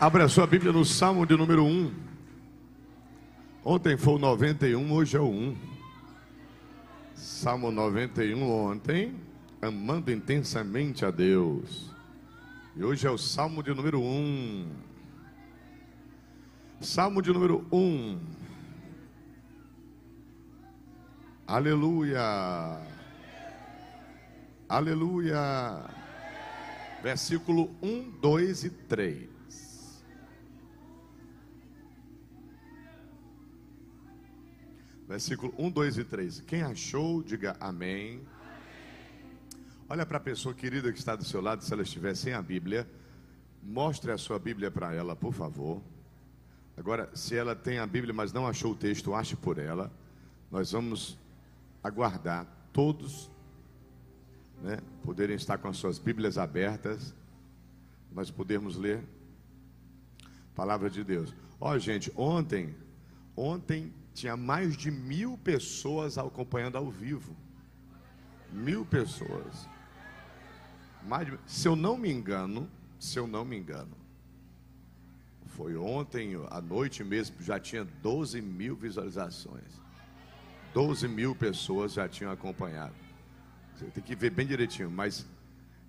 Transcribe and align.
Abra 0.00 0.28
sua 0.28 0.46
Bíblia 0.46 0.72
no 0.72 0.84
Salmo 0.84 1.24
de 1.24 1.36
número 1.36 1.64
1. 1.64 1.92
Ontem 3.64 3.96
foi 3.96 4.14
o 4.14 4.18
91, 4.18 4.92
hoje 4.92 5.16
é 5.16 5.20
o 5.20 5.28
1. 5.28 5.56
Salmo 7.14 7.70
91 7.70 8.50
ontem, 8.50 9.14
amando 9.60 10.10
intensamente 10.10 11.04
a 11.04 11.10
Deus. 11.10 11.90
E 12.74 12.82
hoje 12.82 13.06
é 13.06 13.10
o 13.10 13.18
Salmo 13.18 13.62
de 13.62 13.72
número 13.72 14.00
1. 14.00 14.66
Salmo 16.80 17.22
de 17.22 17.32
número 17.32 17.64
1. 17.70 18.18
Aleluia. 21.46 22.80
Aleluia. 24.68 25.84
Versículo 27.02 27.70
1, 27.80 28.10
2 28.20 28.64
e 28.64 28.70
3. 28.70 29.31
Versículo 35.12 35.52
1, 35.58 35.70
2 35.70 35.98
e 35.98 36.04
3. 36.04 36.40
Quem 36.46 36.62
achou, 36.62 37.22
diga 37.22 37.54
amém. 37.60 38.22
Olha 39.86 40.06
para 40.06 40.16
a 40.16 40.20
pessoa 40.20 40.54
querida 40.54 40.90
que 40.90 40.98
está 40.98 41.14
do 41.14 41.22
seu 41.22 41.42
lado, 41.42 41.62
se 41.62 41.70
ela 41.70 41.82
estiver 41.82 42.16
sem 42.16 42.32
a 42.32 42.40
Bíblia, 42.40 42.88
mostre 43.62 44.10
a 44.10 44.16
sua 44.16 44.38
Bíblia 44.38 44.70
para 44.70 44.94
ela, 44.94 45.14
por 45.14 45.34
favor. 45.34 45.82
Agora, 46.78 47.10
se 47.14 47.36
ela 47.36 47.54
tem 47.54 47.78
a 47.78 47.86
Bíblia, 47.86 48.14
mas 48.14 48.32
não 48.32 48.46
achou 48.46 48.72
o 48.72 48.74
texto, 48.74 49.12
ache 49.12 49.36
por 49.36 49.58
ela. 49.58 49.92
Nós 50.50 50.72
vamos 50.72 51.18
aguardar 51.84 52.46
todos 52.72 53.30
né, 54.62 54.78
poderem 55.04 55.36
estar 55.36 55.58
com 55.58 55.68
as 55.68 55.76
suas 55.76 55.98
Bíblias 55.98 56.38
abertas, 56.38 57.14
nós 58.10 58.30
podermos 58.30 58.78
ler 58.78 59.04
a 60.24 60.56
palavra 60.56 60.88
de 60.88 61.04
Deus. 61.04 61.34
Ó, 61.60 61.76
gente, 61.76 62.10
ontem, 62.16 62.74
ontem 63.36 63.92
tinha 64.12 64.36
mais 64.36 64.76
de 64.76 64.90
mil 64.90 65.38
pessoas 65.38 66.18
acompanhando 66.18 66.76
ao 66.76 66.90
vivo. 66.90 67.34
Mil 68.52 68.84
pessoas. 68.84 69.68
Mais 71.02 71.26
de, 71.26 71.38
se 71.46 71.66
eu 71.66 71.74
não 71.74 71.96
me 71.96 72.10
engano, 72.10 72.68
se 72.98 73.18
eu 73.18 73.26
não 73.26 73.44
me 73.44 73.56
engano, 73.56 73.96
foi 75.46 75.76
ontem 75.76 76.34
à 76.50 76.60
noite 76.60 77.02
mesmo, 77.02 77.36
já 77.40 77.58
tinha 77.58 77.84
12 77.84 78.40
mil 78.40 78.76
visualizações. 78.76 79.80
12 80.72 81.08
mil 81.08 81.34
pessoas 81.34 81.92
já 81.92 82.08
tinham 82.08 82.32
acompanhado. 82.32 82.94
Você 83.74 83.86
tem 83.86 84.02
que 84.02 84.14
ver 84.14 84.30
bem 84.30 84.46
direitinho, 84.46 84.90
mas 84.90 85.26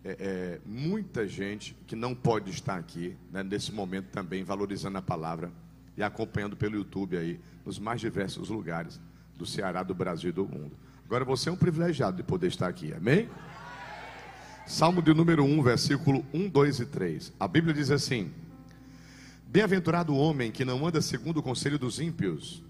é, 0.03 0.17
é, 0.19 0.61
muita 0.65 1.27
gente 1.27 1.75
que 1.87 1.95
não 1.95 2.13
pode 2.13 2.49
estar 2.49 2.77
aqui, 2.77 3.15
né, 3.31 3.43
nesse 3.43 3.71
momento 3.71 4.07
também, 4.07 4.43
valorizando 4.43 4.97
a 4.97 5.01
palavra 5.01 5.51
e 5.95 6.03
acompanhando 6.03 6.55
pelo 6.55 6.75
YouTube 6.75 7.17
aí, 7.17 7.39
nos 7.65 7.79
mais 7.79 8.01
diversos 8.01 8.49
lugares 8.49 8.99
do 9.37 9.45
Ceará, 9.45 9.83
do 9.83 9.93
Brasil 9.93 10.29
e 10.29 10.33
do 10.33 10.45
mundo. 10.45 10.75
Agora 11.05 11.25
você 11.25 11.49
é 11.49 11.51
um 11.51 11.57
privilegiado 11.57 12.17
de 12.17 12.23
poder 12.23 12.47
estar 12.47 12.67
aqui, 12.67 12.93
amém? 12.93 13.29
Salmo 14.65 15.01
de 15.01 15.13
número 15.13 15.43
1, 15.43 15.61
versículo 15.61 16.25
1, 16.33 16.49
2 16.49 16.79
e 16.79 16.85
3. 16.85 17.33
A 17.39 17.47
Bíblia 17.47 17.73
diz 17.73 17.91
assim: 17.91 18.31
Bem-aventurado 19.45 20.13
o 20.13 20.17
homem 20.17 20.51
que 20.51 20.63
não 20.63 20.87
anda 20.87 21.01
segundo 21.01 21.37
o 21.37 21.43
conselho 21.43 21.77
dos 21.77 21.99
ímpios, 21.99 22.63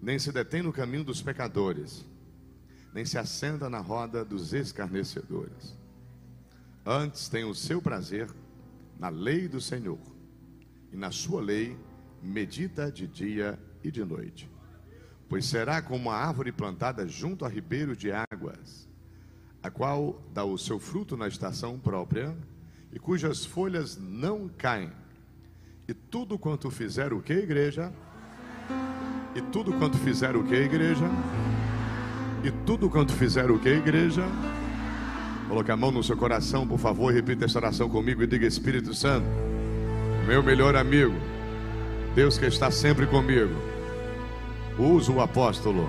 nem 0.00 0.18
se 0.18 0.32
detém 0.32 0.62
no 0.62 0.72
caminho 0.72 1.04
dos 1.04 1.20
pecadores, 1.20 2.06
nem 2.94 3.04
se 3.04 3.18
assenta 3.18 3.68
na 3.68 3.80
roda 3.80 4.24
dos 4.24 4.52
escarnecedores. 4.52 5.76
Antes 6.86 7.28
tem 7.28 7.44
o 7.44 7.54
seu 7.54 7.82
prazer 7.82 8.30
na 8.98 9.08
lei 9.08 9.48
do 9.48 9.60
Senhor, 9.60 9.98
e 10.92 10.96
na 10.96 11.10
sua 11.10 11.40
lei 11.40 11.76
medita 12.22 12.90
de 12.90 13.06
dia 13.06 13.58
e 13.82 13.90
de 13.90 14.04
noite. 14.04 14.50
Pois 15.28 15.46
será 15.46 15.80
como 15.80 16.10
a 16.10 16.16
árvore 16.16 16.52
plantada 16.52 17.06
junto 17.06 17.44
a 17.44 17.48
ribeiro 17.48 17.96
de 17.96 18.10
águas, 18.12 18.88
a 19.62 19.70
qual 19.70 20.20
dá 20.32 20.44
o 20.44 20.58
seu 20.58 20.78
fruto 20.78 21.16
na 21.16 21.28
estação 21.28 21.78
própria, 21.78 22.36
e 22.92 22.98
cujas 22.98 23.44
folhas 23.44 23.96
não 23.96 24.48
caem. 24.48 24.90
E 25.86 25.94
tudo 25.94 26.38
quanto 26.38 26.70
fizer 26.70 27.12
o 27.12 27.20
que, 27.20 27.32
igreja? 27.32 27.92
E 29.34 29.40
tudo 29.40 29.72
quanto 29.74 29.96
fizer 29.98 30.34
o 30.34 30.42
que, 30.42 30.54
igreja? 30.54 31.08
E 32.42 32.50
tudo 32.64 32.90
quanto 32.90 33.12
fizer 33.12 33.50
o 33.50 33.58
que, 33.58 33.68
igreja? 33.68 34.24
Coloque 35.48 35.70
a 35.70 35.76
mão 35.76 35.90
no 35.92 36.02
seu 36.02 36.16
coração, 36.16 36.66
por 36.66 36.78
favor, 36.78 37.12
repita 37.12 37.44
esta 37.44 37.58
oração 37.58 37.88
comigo 37.88 38.22
e 38.22 38.26
diga: 38.26 38.46
Espírito 38.46 38.94
Santo, 38.94 39.26
meu 40.26 40.42
melhor 40.42 40.74
amigo 40.74 41.14
Deus 42.14 42.36
que 42.36 42.46
está 42.46 42.72
sempre 42.72 43.06
comigo. 43.06 43.54
Usa 44.76 45.12
o 45.12 45.20
apóstolo. 45.20 45.88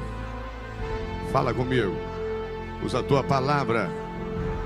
Fala 1.31 1.51
comigo. 1.51 1.95
Usa 2.83 2.99
a 2.99 3.03
tua 3.03 3.23
palavra. 3.23 3.89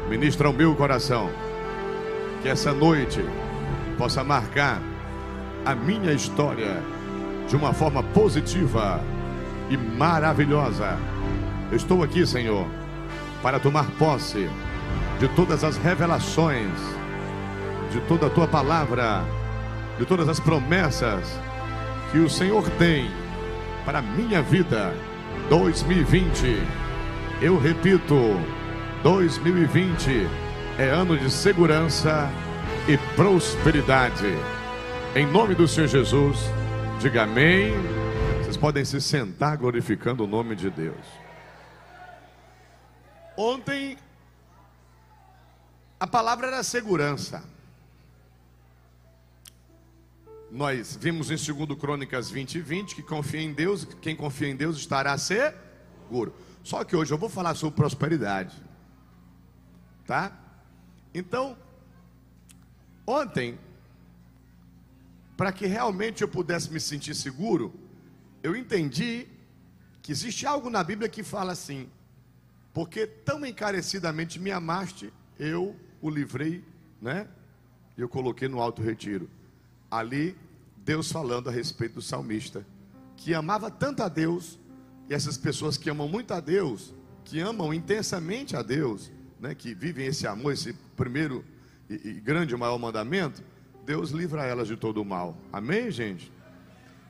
Ministra 0.10 0.50
o 0.50 0.54
meu 0.54 0.76
coração. 0.76 1.30
Que 2.42 2.50
essa 2.50 2.74
noite 2.74 3.24
possa 3.98 4.22
marcar 4.22 4.82
a 5.66 5.74
minha 5.74 6.12
história 6.12 6.84
de 7.48 7.56
uma 7.56 7.74
forma 7.74 8.04
positiva 8.04 9.00
e 9.70 9.78
maravilhosa. 9.78 10.98
Eu 11.72 11.78
estou 11.78 12.04
aqui, 12.04 12.28
Senhor, 12.28 12.68
para 13.42 13.60
tomar 13.62 13.90
posse 13.92 14.50
de 15.20 15.28
todas 15.30 15.64
as 15.64 15.78
revelações, 15.78 16.70
de 17.92 18.02
toda 18.02 18.28
a 18.28 18.30
tua 18.30 18.48
palavra, 18.48 19.24
de 19.98 20.06
todas 20.06 20.28
as 20.28 20.40
promessas 20.40 21.45
que 22.16 22.20
o 22.20 22.30
Senhor 22.30 22.64
tem 22.78 23.12
para 23.84 24.02
minha 24.02 24.42
vida 24.42 24.94
2020. 25.50 26.64
Eu 27.42 27.60
repito, 27.60 28.16
2020 29.04 30.26
é 30.80 30.88
ano 30.92 31.18
de 31.18 31.30
segurança 31.30 32.30
e 32.88 32.98
prosperidade. 33.18 34.34
Em 35.14 35.26
nome 35.26 35.56
do 35.56 35.68
Senhor 35.68 35.88
Jesus, 35.88 36.40
diga 37.02 37.24
amém. 37.24 37.74
Vocês 38.38 38.56
podem 38.56 38.86
se 38.86 39.02
sentar 39.02 39.58
glorificando 39.58 40.24
o 40.24 40.28
nome 40.28 40.56
de 40.56 40.70
Deus. 40.70 41.06
Ontem 43.36 43.98
a 46.00 46.08
palavra 46.08 46.48
era 46.48 46.64
segurança. 46.64 47.44
Nós 50.56 50.96
vimos 50.96 51.30
em 51.30 51.36
2 51.36 51.78
Crônicas 51.78 52.32
20 52.32 52.56
e 52.56 52.62
20 52.62 52.96
que 52.96 53.04
confia 53.04 53.42
em 53.42 53.52
Deus, 53.52 53.84
quem 54.02 54.16
confia 54.16 54.48
em 54.48 54.56
Deus 54.56 54.78
estará 54.78 55.18
seguro. 55.18 56.34
Só 56.64 56.82
que 56.86 56.96
hoje 56.96 57.12
eu 57.12 57.18
vou 57.18 57.28
falar 57.28 57.56
sobre 57.56 57.76
prosperidade. 57.76 58.56
Tá? 60.08 60.32
Então, 61.14 61.58
ontem, 63.06 63.60
para 65.36 65.52
que 65.52 65.66
realmente 65.66 66.22
eu 66.22 66.28
pudesse 66.30 66.72
me 66.72 66.80
sentir 66.80 67.16
seguro, 67.16 67.74
eu 68.42 68.56
entendi 68.56 69.28
que 70.02 70.14
existe 70.14 70.48
algo 70.48 70.70
na 70.70 70.86
Bíblia 70.86 71.10
que 71.10 71.22
fala 71.22 71.52
assim: 71.52 71.90
porque 72.74 73.06
tão 73.06 73.46
encarecidamente 73.46 74.40
me 74.40 74.52
amaste, 74.52 75.12
eu 75.38 75.76
o 76.02 76.10
livrei, 76.10 76.64
né? 77.02 77.28
Eu 77.98 78.08
coloquei 78.08 78.48
no 78.48 78.62
alto 78.62 78.82
retiro. 78.82 79.30
Ali 79.92 80.45
Deus 80.86 81.12
falando 81.12 81.50
a 81.50 81.52
respeito 81.52 81.96
do 81.96 82.02
salmista, 82.02 82.66
que 83.18 83.34
amava 83.34 83.72
tanto 83.72 84.04
a 84.04 84.08
Deus, 84.08 84.60
e 85.10 85.14
essas 85.14 85.36
pessoas 85.36 85.78
que 85.78 85.90
amam 85.90 86.08
muito 86.08 86.32
a 86.32 86.40
Deus, 86.40 86.94
que 87.24 87.40
amam 87.40 87.74
intensamente 87.74 88.56
a 88.56 88.62
Deus, 88.62 89.12
né, 89.40 89.56
que 89.56 89.74
vivem 89.74 90.06
esse 90.06 90.28
amor, 90.28 90.54
esse 90.54 90.74
primeiro 90.96 91.44
e, 91.90 92.10
e 92.10 92.14
grande 92.22 92.56
maior 92.56 92.78
mandamento, 92.78 93.44
Deus 93.84 94.12
livra 94.12 94.46
elas 94.46 94.68
de 94.68 94.78
todo 94.78 95.02
o 95.02 95.06
mal. 95.06 95.36
Amém, 95.52 95.90
gente? 95.90 96.32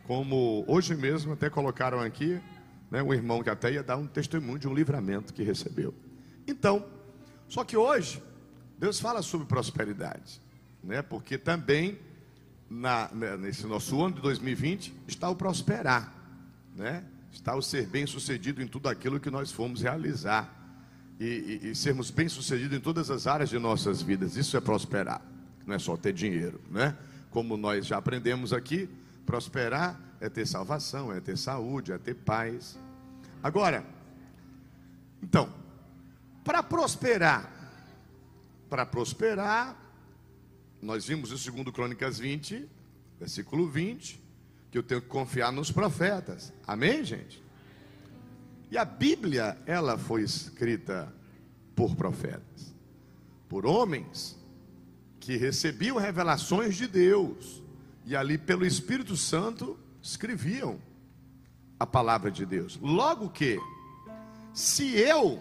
Como 0.07 0.63
hoje 0.67 0.95
mesmo 0.95 1.33
até 1.33 1.50
colocaram 1.50 2.00
aqui, 2.00 2.39
né, 2.89 3.03
um 3.03 3.13
irmão 3.13 3.44
que 3.44 3.50
até 3.50 3.73
ia 3.73 3.83
dar 3.83 3.97
um 3.97 4.07
testemunho 4.07 4.59
de 4.59 4.67
um 4.67 4.73
livramento 4.73 5.33
que 5.33 5.44
recebeu. 5.44 5.94
Então, 6.47 6.85
só 7.50 7.63
que 7.63 7.75
hoje 7.75 8.23
Deus 8.77 9.00
fala 9.00 9.21
sobre 9.21 9.47
prosperidade, 9.47 10.41
né? 10.83 11.01
Porque 11.01 11.38
também 11.38 11.97
na, 12.75 13.10
né, 13.13 13.38
nesse 13.38 13.66
nosso 13.66 14.01
ano 14.04 14.16
de 14.16 14.22
2020 14.22 14.94
está 15.07 15.30
o 15.30 15.36
prosperar, 15.36 16.13
né? 16.75 17.04
está 17.31 17.56
o 17.56 17.62
ser 17.62 17.88
bem 17.88 18.06
sucedido 18.06 18.62
em 18.62 18.68
tudo 18.68 18.89
aquilo 18.89 19.19
que 19.19 19.30
nós 19.30 19.51
fomos 19.51 19.81
realizar 19.81 20.54
e, 21.18 21.60
e, 21.63 21.69
e 21.69 21.75
sermos 21.75 22.12
bem 22.12 22.27
sucedidos 22.27 22.77
em 22.77 22.81
todas 22.81 23.10
as 23.10 23.27
áreas 23.27 23.50
de 23.50 23.57
nossas 23.57 24.01
vidas. 24.01 24.36
Isso 24.36 24.57
é 24.57 24.62
prosperar, 24.62 25.22
não 25.66 25.74
é 25.74 25.80
só 25.80 25.95
ter 25.95 26.12
dinheiro, 26.12 26.60
né? 26.69 26.98
Como 27.30 27.56
nós 27.56 27.86
já 27.86 27.98
aprendemos 27.98 28.51
aqui, 28.51 28.89
prosperar 29.25 30.00
é 30.19 30.30
ter 30.30 30.45
salvação, 30.45 31.13
é 31.13 31.22
ter 31.22 31.38
saúde, 31.38 31.94
é 31.94 31.98
ter 31.98 32.13
paz. 32.13 32.77
Agora, 33.42 33.86
então, 35.24 35.50
para 36.44 36.62
prosperar, 36.62 37.50
para 38.69 38.86
prosperar, 38.86 39.75
nós 40.81 41.06
vimos 41.06 41.31
em 41.31 41.51
2 41.51 41.69
Crônicas 41.74 42.19
20, 42.19 42.69
Versículo 43.19 43.69
20, 43.69 44.22
que 44.69 44.77
eu 44.77 44.83
tenho 44.83 45.01
que 45.01 45.07
confiar 45.07 45.51
nos 45.51 45.72
profetas. 45.72 46.51
Amém, 46.68 47.04
gente? 47.04 47.42
E 48.69 48.77
a 48.77 48.83
Bíblia, 48.83 49.57
ela 49.66 49.98
foi 49.98 50.22
escrita 50.22 51.13
por 51.75 51.95
profetas, 51.95 52.75
por 53.48 53.66
homens 53.66 54.38
que 55.19 55.38
recebiam 55.38 55.98
revelações 55.98 56.75
de 56.75 56.88
Deus 56.88 57.63
e 58.06 58.16
ali 58.16 58.38
pelo 58.38 58.66
Espírito 58.66 59.16
Santo 59.16 59.80
escreviam 60.01 60.80
a 61.80 61.88
palavra 61.88 62.30
de 62.30 62.45
Deus. 62.45 62.77
Logo 62.81 63.30
que, 63.30 63.60
se 64.54 64.95
eu 64.98 65.39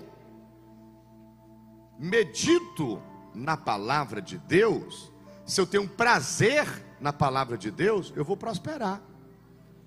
medito 1.98 3.02
na 3.34 3.56
palavra 3.56 4.22
de 4.22 4.38
Deus, 4.38 5.12
se 5.46 5.60
eu 5.60 5.66
tenho 5.66 5.88
prazer 5.88 6.66
na 7.00 7.12
palavra 7.12 7.58
de 7.58 7.70
Deus, 7.70 8.12
eu 8.16 8.24
vou 8.24 8.36
prosperar. 8.36 9.02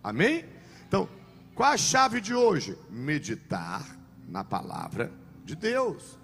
Amém? 0.04 0.45
Então, 0.88 1.09
qual 1.56 1.71
a 1.71 1.77
chave 1.77 2.21
de 2.21 2.33
hoje? 2.33 2.77
Meditar 2.89 3.83
na 4.27 4.44
palavra 4.44 5.12
de 5.44 5.56
Deus, 5.56 6.18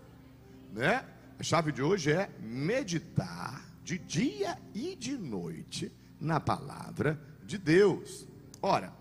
né? 0.72 1.06
A 1.40 1.44
chave 1.44 1.72
de 1.72 1.82
hoje 1.82 2.12
é 2.12 2.30
meditar 2.40 3.66
de 3.84 3.98
dia 3.98 4.58
e 4.74 4.96
de 4.96 5.18
noite 5.18 5.92
na 6.20 6.40
palavra 6.40 7.20
de 7.44 7.58
Deus. 7.58 8.28
Ora, 8.62 8.94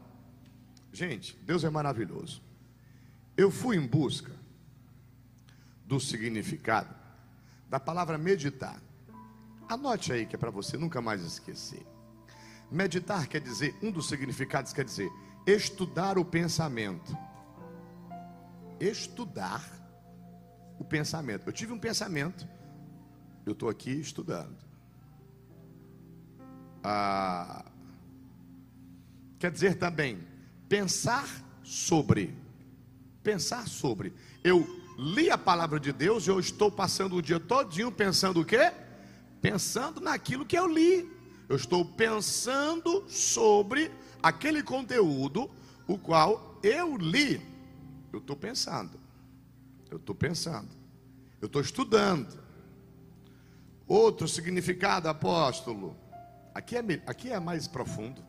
gente, 0.92 1.38
Deus 1.44 1.62
é 1.62 1.70
maravilhoso. 1.70 2.42
Eu 3.36 3.50
fui 3.50 3.76
em 3.76 3.86
busca 3.86 4.32
do 5.84 6.00
significado 6.00 6.94
da 7.68 7.78
palavra 7.78 8.18
meditar. 8.18 8.80
Anote 9.72 10.12
aí 10.12 10.26
que 10.26 10.36
é 10.36 10.38
para 10.38 10.50
você 10.50 10.76
nunca 10.76 11.00
mais 11.00 11.22
esquecer. 11.22 11.86
Meditar 12.70 13.26
quer 13.26 13.40
dizer, 13.40 13.74
um 13.82 13.90
dos 13.90 14.06
significados 14.06 14.72
quer 14.72 14.84
dizer 14.84 15.10
estudar 15.46 16.18
o 16.18 16.24
pensamento. 16.24 17.16
Estudar 18.78 19.64
o 20.78 20.84
pensamento. 20.84 21.46
Eu 21.46 21.52
tive 21.52 21.72
um 21.72 21.78
pensamento, 21.78 22.46
eu 23.46 23.52
estou 23.52 23.70
aqui 23.70 23.90
estudando. 23.92 24.56
Ah, 26.84 27.64
quer 29.38 29.50
dizer 29.50 29.78
também 29.78 30.18
pensar 30.68 31.26
sobre. 31.62 32.36
Pensar 33.22 33.66
sobre. 33.68 34.12
Eu 34.44 34.66
li 34.98 35.30
a 35.30 35.38
palavra 35.38 35.80
de 35.80 35.92
Deus 35.92 36.26
e 36.26 36.30
eu 36.30 36.38
estou 36.38 36.70
passando 36.70 37.16
o 37.16 37.22
dia 37.22 37.40
todinho 37.40 37.90
pensando 37.90 38.40
o 38.40 38.44
quê? 38.44 38.70
Pensando 39.42 40.00
naquilo 40.00 40.46
que 40.46 40.56
eu 40.56 40.68
li. 40.68 41.10
Eu 41.48 41.56
estou 41.56 41.84
pensando 41.84 43.04
sobre 43.10 43.90
aquele 44.22 44.62
conteúdo 44.62 45.50
o 45.86 45.98
qual 45.98 46.58
eu 46.62 46.96
li. 46.96 47.44
Eu 48.12 48.20
estou 48.20 48.36
pensando. 48.36 48.98
Eu 49.90 49.96
estou 49.96 50.14
pensando. 50.14 50.68
Eu 51.40 51.46
estou 51.46 51.60
estudando. 51.60 52.40
Outro 53.86 54.28
significado, 54.28 55.08
apóstolo. 55.08 55.96
Aqui 56.54 56.76
é, 56.76 56.80
aqui 57.06 57.32
é 57.32 57.40
mais 57.40 57.66
profundo. 57.66 58.24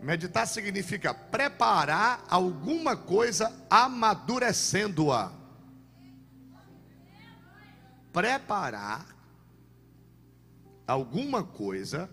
Meditar 0.00 0.46
significa 0.46 1.12
preparar 1.12 2.24
alguma 2.28 2.96
coisa 2.96 3.52
amadurecendo-a. 3.68 5.32
Preparar 8.12 9.15
alguma 10.86 11.42
coisa 11.42 12.08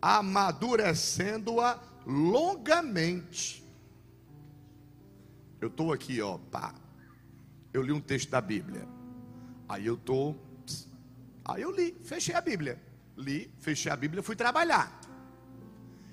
amadurecendo-a 0.00 1.80
longamente. 2.06 3.64
Eu 5.60 5.68
estou 5.68 5.92
aqui, 5.92 6.20
ó, 6.20 6.38
pá. 6.38 6.74
Eu 7.72 7.82
li 7.82 7.92
um 7.92 8.00
texto 8.00 8.30
da 8.30 8.40
Bíblia. 8.40 8.86
Aí 9.68 9.86
eu 9.86 9.94
estou. 9.94 10.40
Aí 11.44 11.62
eu 11.62 11.70
li, 11.70 11.96
fechei 12.04 12.34
a 12.34 12.40
Bíblia. 12.40 12.80
Li, 13.16 13.50
fechei 13.58 13.90
a 13.90 13.96
Bíblia, 13.96 14.22
fui 14.22 14.36
trabalhar. 14.36 15.00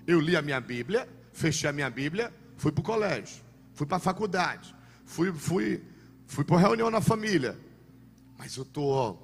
Eu 0.07 0.19
li 0.19 0.35
a 0.35 0.41
minha 0.41 0.59
Bíblia, 0.59 1.07
fechei 1.31 1.69
a 1.69 1.73
minha 1.73 1.89
Bíblia, 1.89 2.33
fui 2.57 2.71
para 2.71 2.81
o 2.81 2.83
colégio, 2.83 3.43
fui 3.73 3.85
para 3.85 3.97
a 3.97 3.99
faculdade, 3.99 4.75
fui, 5.05 5.31
fui, 5.31 5.83
fui 6.27 6.43
para 6.43 6.57
reunião 6.57 6.89
na 6.89 7.01
família. 7.01 7.57
Mas 8.37 8.55
eu 8.57 8.63
estou, 8.63 9.22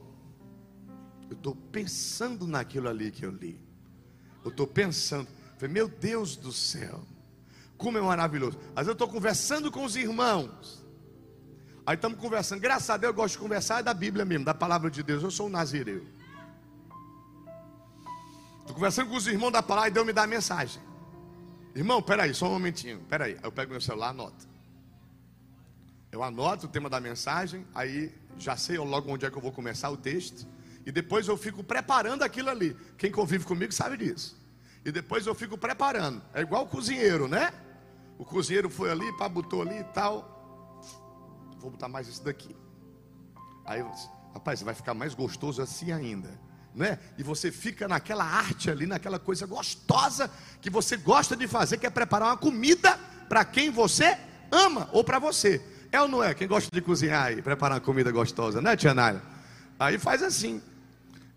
eu 1.29 1.35
estou 1.35 1.55
pensando 1.55 2.47
naquilo 2.47 2.89
ali 2.89 3.11
que 3.11 3.25
eu 3.25 3.31
li. 3.31 3.59
Eu 4.43 4.49
estou 4.49 4.65
pensando, 4.65 5.27
meu 5.69 5.87
Deus 5.87 6.35
do 6.35 6.51
céu, 6.51 7.03
como 7.77 7.97
é 7.97 8.01
maravilhoso. 8.01 8.57
Às 8.69 8.85
vezes 8.85 8.87
eu 8.87 8.93
estou 8.93 9.07
conversando 9.07 9.71
com 9.71 9.83
os 9.83 9.95
irmãos. 9.95 10.83
Aí 11.85 11.95
estamos 11.95 12.19
conversando. 12.19 12.59
Graças 12.59 12.89
a 12.89 12.97
Deus 12.97 13.11
eu 13.11 13.15
gosto 13.15 13.33
de 13.33 13.39
conversar 13.39 13.79
é 13.79 13.83
da 13.83 13.93
Bíblia 13.93 14.25
mesmo, 14.25 14.45
da 14.45 14.53
palavra 14.53 14.89
de 14.89 15.01
Deus. 15.03 15.23
Eu 15.23 15.31
sou 15.31 15.47
um 15.47 15.49
nazireu. 15.49 16.05
Estou 18.59 18.75
conversando 18.75 19.09
com 19.09 19.15
os 19.15 19.27
irmãos 19.27 19.51
da 19.51 19.63
palavra 19.63 19.89
e 19.89 19.93
Deus 19.93 20.05
me 20.05 20.13
dá 20.13 20.23
a 20.23 20.27
mensagem. 20.27 20.81
Irmão, 21.75 22.01
peraí, 22.01 22.33
só 22.33 22.47
um 22.47 22.51
momentinho. 22.51 22.99
Peraí. 23.09 23.33
Aí 23.33 23.39
eu 23.43 23.51
pego 23.51 23.71
meu 23.71 23.81
celular, 23.81 24.09
anoto. 24.09 24.47
Eu 26.11 26.23
anoto 26.23 26.65
o 26.65 26.69
tema 26.69 26.89
da 26.89 26.99
mensagem, 26.99 27.65
aí 27.73 28.13
já 28.37 28.57
sei 28.57 28.77
logo 28.79 29.11
onde 29.11 29.25
é 29.25 29.31
que 29.31 29.37
eu 29.37 29.41
vou 29.41 29.51
começar 29.51 29.89
o 29.89 29.97
texto. 29.97 30.47
E 30.89 30.91
depois 30.91 31.27
eu 31.27 31.37
fico 31.37 31.63
preparando 31.63 32.23
aquilo 32.23 32.49
ali. 32.49 32.75
Quem 32.97 33.11
convive 33.11 33.45
comigo 33.45 33.71
sabe 33.71 33.95
disso. 33.95 34.35
E 34.83 34.91
depois 34.91 35.27
eu 35.27 35.35
fico 35.35 35.55
preparando. 35.55 36.19
É 36.33 36.41
igual 36.41 36.63
o 36.63 36.67
cozinheiro, 36.67 37.27
né? 37.27 37.53
O 38.17 38.25
cozinheiro 38.25 38.71
foi 38.71 38.89
ali, 38.89 39.15
pá, 39.15 39.29
botou 39.29 39.61
ali 39.61 39.77
e 39.77 39.83
tal. 39.83 40.81
Vou 41.59 41.69
botar 41.69 41.87
mais 41.87 42.07
isso 42.07 42.23
daqui. 42.23 42.55
Aí, 43.67 43.85
rapaz, 44.33 44.63
vai 44.63 44.73
ficar 44.73 44.95
mais 44.95 45.13
gostoso 45.13 45.61
assim 45.61 45.91
ainda 45.91 46.49
né? 46.73 46.97
E 47.17 47.23
você 47.23 47.51
fica 47.51 47.87
naquela 47.87 48.23
arte 48.23 48.71
ali, 48.71 48.87
naquela 48.87 49.19
coisa 49.19 49.45
gostosa 49.45 50.29
que 50.61 50.69
você 50.69 50.97
gosta 50.97 51.35
de 51.35 51.47
fazer, 51.47 51.77
que 51.77 51.85
é 51.85 51.89
preparar 51.89 52.29
uma 52.29 52.37
comida 52.37 52.97
para 53.27 53.43
quem 53.45 53.69
você 53.69 54.17
ama 54.51 54.89
ou 54.91 55.03
para 55.03 55.19
você. 55.19 55.61
É 55.91 56.01
ou 56.01 56.07
não 56.07 56.23
é? 56.23 56.33
Quem 56.33 56.47
gosta 56.47 56.69
de 56.71 56.81
cozinhar 56.81 57.25
aí, 57.25 57.41
preparar 57.41 57.75
uma 57.75 57.85
comida 57.85 58.11
gostosa, 58.11 58.61
né, 58.61 58.75
Tia 58.75 58.93
Nália? 58.93 59.21
Aí 59.79 59.97
faz 59.97 60.21
assim. 60.21 60.61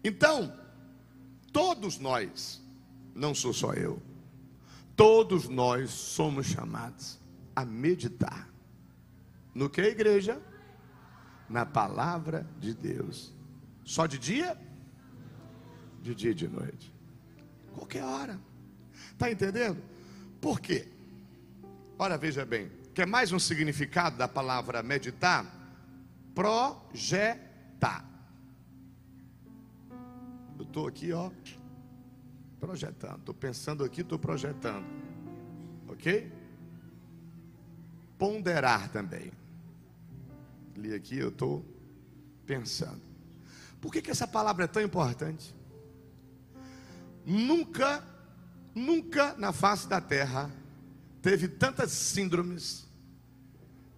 Então, 0.03 0.53
todos 1.53 1.99
nós, 1.99 2.63
não 3.15 3.35
sou 3.35 3.53
só 3.53 3.73
eu, 3.75 4.03
todos 4.97 5.49
nós 5.49 5.91
somos 5.91 6.47
chamados 6.47 7.19
a 7.55 7.65
meditar. 7.65 8.49
No 9.55 9.69
que, 9.69 9.83
igreja? 9.83 10.41
Na 11.49 11.67
palavra 11.67 12.47
de 12.59 12.75
Deus. 12.75 13.33
Só 13.85 14.07
de 14.07 14.19
dia? 14.19 14.59
de 16.03 16.15
dia 16.15 16.33
e 16.33 16.35
de 16.35 16.49
noite. 16.49 16.93
Qualquer 17.73 18.05
hora. 18.05 18.39
Está 19.13 19.31
entendendo? 19.31 19.81
Por 20.41 20.61
quê? 20.61 20.89
Ora, 21.97 22.19
veja 22.19 22.45
bem, 22.45 22.71
quer 22.93 23.07
mais 23.07 23.31
um 23.33 23.39
significado 23.39 24.19
da 24.19 24.27
palavra 24.27 24.83
meditar? 24.83 25.47
Projetar. 26.35 28.11
Eu 30.63 30.67
estou 30.67 30.87
aqui, 30.87 31.13
ó, 31.13 31.29
projetando. 32.61 33.19
Estou 33.19 33.35
pensando 33.35 33.83
aqui, 33.83 34.03
estou 34.03 34.17
projetando. 34.17 34.87
Ok? 35.89 36.33
Ponderar 38.17 38.89
também. 38.91 39.33
Li 40.77 40.95
aqui, 40.95 41.19
eu 41.19 41.31
estou 41.31 41.67
pensando. 42.47 43.03
Por 43.81 43.93
que, 43.93 44.01
que 44.01 44.13
essa 44.13 44.27
palavra 44.27 44.67
é 44.67 44.69
tão 44.69 44.81
importante? 44.81 45.53
Nunca, 47.27 48.07
nunca 48.73 49.35
na 49.35 49.53
face 49.53 49.89
da 49.89 50.01
terra 50.01 50.49
teve 51.21 51.49
tantas 51.49 51.91
síndromes, 51.91 52.87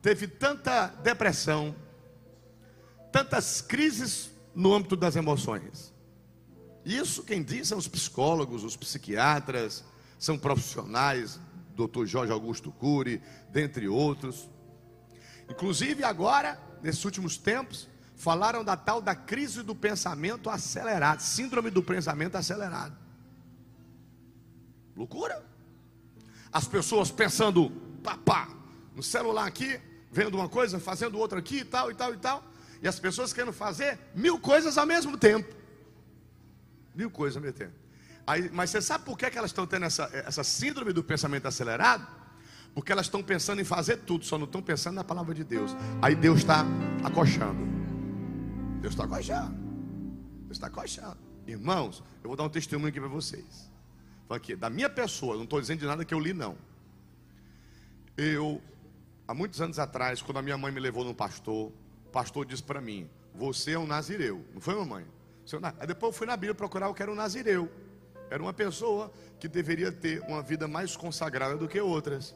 teve 0.01 0.27
tanta 0.27 0.87
depressão, 0.87 1.77
tantas 3.13 3.61
crises 3.61 4.31
no 4.55 4.73
âmbito 4.73 4.97
das 4.97 5.15
emoções. 5.15 5.94
Isso 6.85 7.23
quem 7.23 7.43
diz 7.43 7.69
são 7.69 7.79
os 7.79 7.89
psicólogos, 7.89 8.63
os 8.63 8.77
psiquiatras, 8.77 9.85
são 10.19 10.39
profissionais, 10.39 11.41
Dr. 11.75 12.05
Jorge 12.05 12.33
Augusto 12.33 12.71
Cury, 12.71 13.23
dentre 13.51 13.89
outros. 13.89 14.49
Inclusive 15.49 16.05
agora, 16.05 16.59
nesses 16.83 17.05
últimos 17.05 17.37
tempos, 17.37 17.89
falaram 18.17 18.63
da 18.63 18.77
tal 18.77 19.01
da 19.01 19.15
crise 19.15 19.63
do 19.63 19.75
pensamento 19.75 20.49
acelerado, 20.49 21.21
síndrome 21.21 21.71
do 21.71 21.83
pensamento 21.83 22.37
acelerado. 22.37 22.97
Loucura. 24.97 25.45
As 26.53 26.69
pessoas 26.69 27.11
pensando, 27.11 27.71
pá, 28.03 28.17
pá, 28.17 28.49
no 28.95 29.03
celular 29.03 29.47
aqui, 29.47 29.81
vendo 30.13 30.37
uma 30.37 30.49
coisa, 30.49 30.79
fazendo 30.79 31.19
outra 31.19 31.41
aqui 31.41 31.59
e 31.59 31.65
tal 31.65 31.91
e 31.91 31.95
tal 31.95 32.15
e 32.15 32.17
tal. 32.17 32.45
E 32.81 32.87
as 32.87 33.01
pessoas 33.01 33.33
querendo 33.33 33.53
fazer 33.53 33.99
mil 34.15 34.39
coisas 34.39 34.79
ao 34.79 34.87
mesmo 34.87 35.19
tempo. 35.19 35.64
Mil 36.95 37.11
coisas 37.11 37.43
tempo. 37.55 37.73
Aí, 38.27 38.51
mas 38.53 38.71
você 38.71 38.81
sabe 38.81 39.05
por 39.05 39.19
que, 39.19 39.31
que 39.31 39.37
elas 39.37 39.51
estão 39.51 39.67
tendo 39.67 39.85
essa, 39.85 40.09
essa 40.13 40.43
síndrome 40.43 40.93
do 40.93 41.05
pensamento 41.05 41.47
acelerado? 41.47 42.07
Porque 42.75 42.91
elas 42.91 43.07
estão 43.07 43.23
pensando 43.23 43.61
em 43.61 43.65
fazer 43.65 43.99
tudo, 43.99 44.25
só 44.25 44.37
não 44.39 44.47
estão 44.47 44.63
pensando 44.63 44.97
na 44.97 45.05
palavra 45.05 45.35
de 45.35 45.45
Deus. 45.45 45.77
Aí 46.03 46.15
Deus 46.15 46.39
está 46.39 46.65
acochando. 47.05 47.65
Deus 48.81 48.95
está 48.95 49.05
acochando. 49.05 49.55
Deus 50.45 50.53
está 50.53 50.67
acochando. 50.67 51.19
Irmãos, 51.47 52.03
eu 52.23 52.29
vou 52.29 52.37
dar 52.37 52.45
um 52.45 52.49
testemunho 52.49 52.89
aqui 52.89 52.99
para 52.99 53.09
vocês. 53.09 53.71
Aqui, 54.29 54.57
da 54.57 54.71
minha 54.71 54.89
pessoa, 54.89 55.37
não 55.37 55.45
estou 55.45 55.61
dizendo 55.61 55.81
de 55.81 55.87
nada 55.87 56.05
que 56.05 56.13
eu 56.13 56.19
li, 56.19 56.33
não. 56.33 56.57
Eu, 58.17 58.61
há 59.29 59.35
muitos 59.35 59.61
anos 59.61 59.79
atrás, 59.79 60.23
quando 60.23 60.39
a 60.39 60.43
minha 60.43 60.57
mãe 60.57 60.73
me 60.73 60.81
levou 60.81 61.05
num 61.05 61.15
pastor, 61.15 61.71
o 62.07 62.11
pastor 62.11 62.47
disse 62.47 62.63
para 62.63 62.81
mim: 62.81 63.09
Você 63.35 63.73
é 63.73 63.79
um 63.79 63.87
nazireu. 63.87 64.45
Não 64.53 64.61
foi, 64.61 64.75
mamãe? 64.75 65.05
Aí 65.79 65.87
depois 65.87 66.13
eu 66.13 66.19
fui 66.19 66.27
na 66.27 66.37
Bíblia 66.37 66.55
procurar 66.55 66.89
o 66.89 66.95
que 66.95 67.03
era 67.03 67.11
um 67.11 67.15
nazireu. 67.15 67.71
Era 68.31 68.43
uma 68.43 68.53
pessoa 68.53 69.13
que 69.39 69.47
deveria 69.47 69.93
ter 69.93 70.21
uma 70.23 70.43
vida 70.43 70.67
mais 70.67 70.97
consagrada 70.97 71.57
do 71.57 71.69
que 71.69 71.81
outras. 71.81 72.35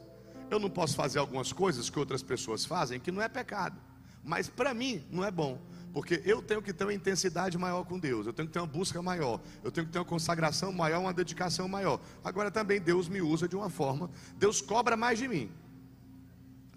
Eu 0.49 0.59
não 0.59 0.69
posso 0.69 0.95
fazer 0.95 1.19
algumas 1.19 1.51
coisas 1.51 1.89
que 1.89 1.99
outras 1.99 2.23
pessoas 2.23 2.65
fazem 2.65 2.99
que 2.99 3.11
não 3.11 3.21
é 3.21 3.27
pecado, 3.27 3.79
mas 4.23 4.47
para 4.49 4.73
mim 4.73 5.05
não 5.11 5.23
é 5.23 5.29
bom, 5.29 5.61
porque 5.93 6.21
eu 6.25 6.41
tenho 6.41 6.61
que 6.61 6.73
ter 6.73 6.85
uma 6.85 6.93
intensidade 6.93 7.57
maior 7.57 7.83
com 7.83 7.99
Deus, 7.99 8.25
eu 8.25 8.33
tenho 8.33 8.47
que 8.47 8.53
ter 8.53 8.59
uma 8.59 8.67
busca 8.67 9.01
maior, 9.01 9.39
eu 9.63 9.71
tenho 9.71 9.85
que 9.85 9.93
ter 9.93 9.99
uma 9.99 10.05
consagração 10.05 10.71
maior, 10.71 11.01
uma 11.01 11.13
dedicação 11.13 11.67
maior. 11.67 11.99
Agora 12.23 12.49
também 12.49 12.81
Deus 12.81 13.07
me 13.07 13.21
usa 13.21 13.47
de 13.47 13.55
uma 13.55 13.69
forma, 13.69 14.09
Deus 14.37 14.59
cobra 14.59 14.97
mais 14.97 15.19
de 15.19 15.27
mim, 15.27 15.51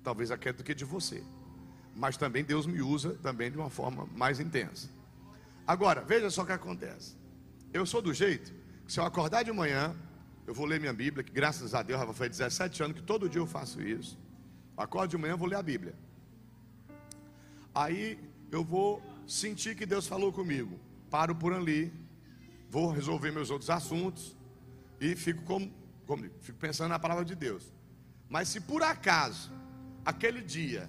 talvez 0.02 0.30
aqui 0.30 0.52
do 0.52 0.62
que 0.62 0.74
de 0.74 0.84
você, 0.84 1.24
mas 1.94 2.16
também 2.16 2.44
Deus 2.44 2.66
me 2.66 2.82
usa 2.82 3.14
também 3.22 3.50
de 3.50 3.56
uma 3.56 3.70
forma 3.70 4.06
mais 4.14 4.38
intensa. 4.38 4.88
Agora, 5.72 6.02
veja 6.02 6.28
só 6.28 6.42
o 6.42 6.46
que 6.46 6.52
acontece. 6.52 7.16
Eu 7.72 7.86
sou 7.86 8.02
do 8.02 8.12
jeito 8.12 8.52
que 8.84 8.92
se 8.92 9.00
eu 9.00 9.06
acordar 9.06 9.42
de 9.42 9.50
manhã, 9.50 9.96
eu 10.46 10.52
vou 10.52 10.66
ler 10.66 10.78
minha 10.78 10.92
Bíblia, 10.92 11.24
que 11.24 11.32
graças 11.32 11.74
a 11.74 11.82
Deus 11.82 11.98
já 11.98 12.12
foi 12.12 12.28
17 12.28 12.82
anos 12.82 12.96
que 12.98 13.02
todo 13.02 13.26
dia 13.26 13.40
eu 13.40 13.46
faço 13.46 13.80
isso. 13.80 14.18
Acordo 14.76 15.12
de 15.12 15.16
manhã, 15.16 15.32
eu 15.32 15.38
vou 15.38 15.48
ler 15.48 15.56
a 15.56 15.62
Bíblia. 15.62 15.94
Aí 17.74 18.18
eu 18.50 18.62
vou 18.62 19.02
sentir 19.26 19.74
que 19.74 19.86
Deus 19.86 20.06
falou 20.06 20.30
comigo. 20.30 20.78
Paro 21.08 21.34
por 21.34 21.54
ali, 21.54 21.90
vou 22.68 22.90
resolver 22.90 23.30
meus 23.30 23.48
outros 23.48 23.70
assuntos 23.70 24.36
e 25.00 25.16
fico 25.16 25.42
como, 25.44 25.72
como 26.06 26.28
fico 26.42 26.58
pensando 26.58 26.90
na 26.90 26.98
palavra 26.98 27.24
de 27.24 27.34
Deus. 27.34 27.72
Mas 28.28 28.48
se 28.48 28.60
por 28.60 28.82
acaso 28.82 29.50
aquele 30.04 30.42
dia 30.42 30.86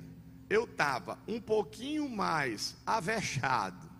eu 0.49 0.65
estava 0.65 1.17
um 1.25 1.39
pouquinho 1.39 2.09
mais 2.09 2.75
avexado, 2.85 3.92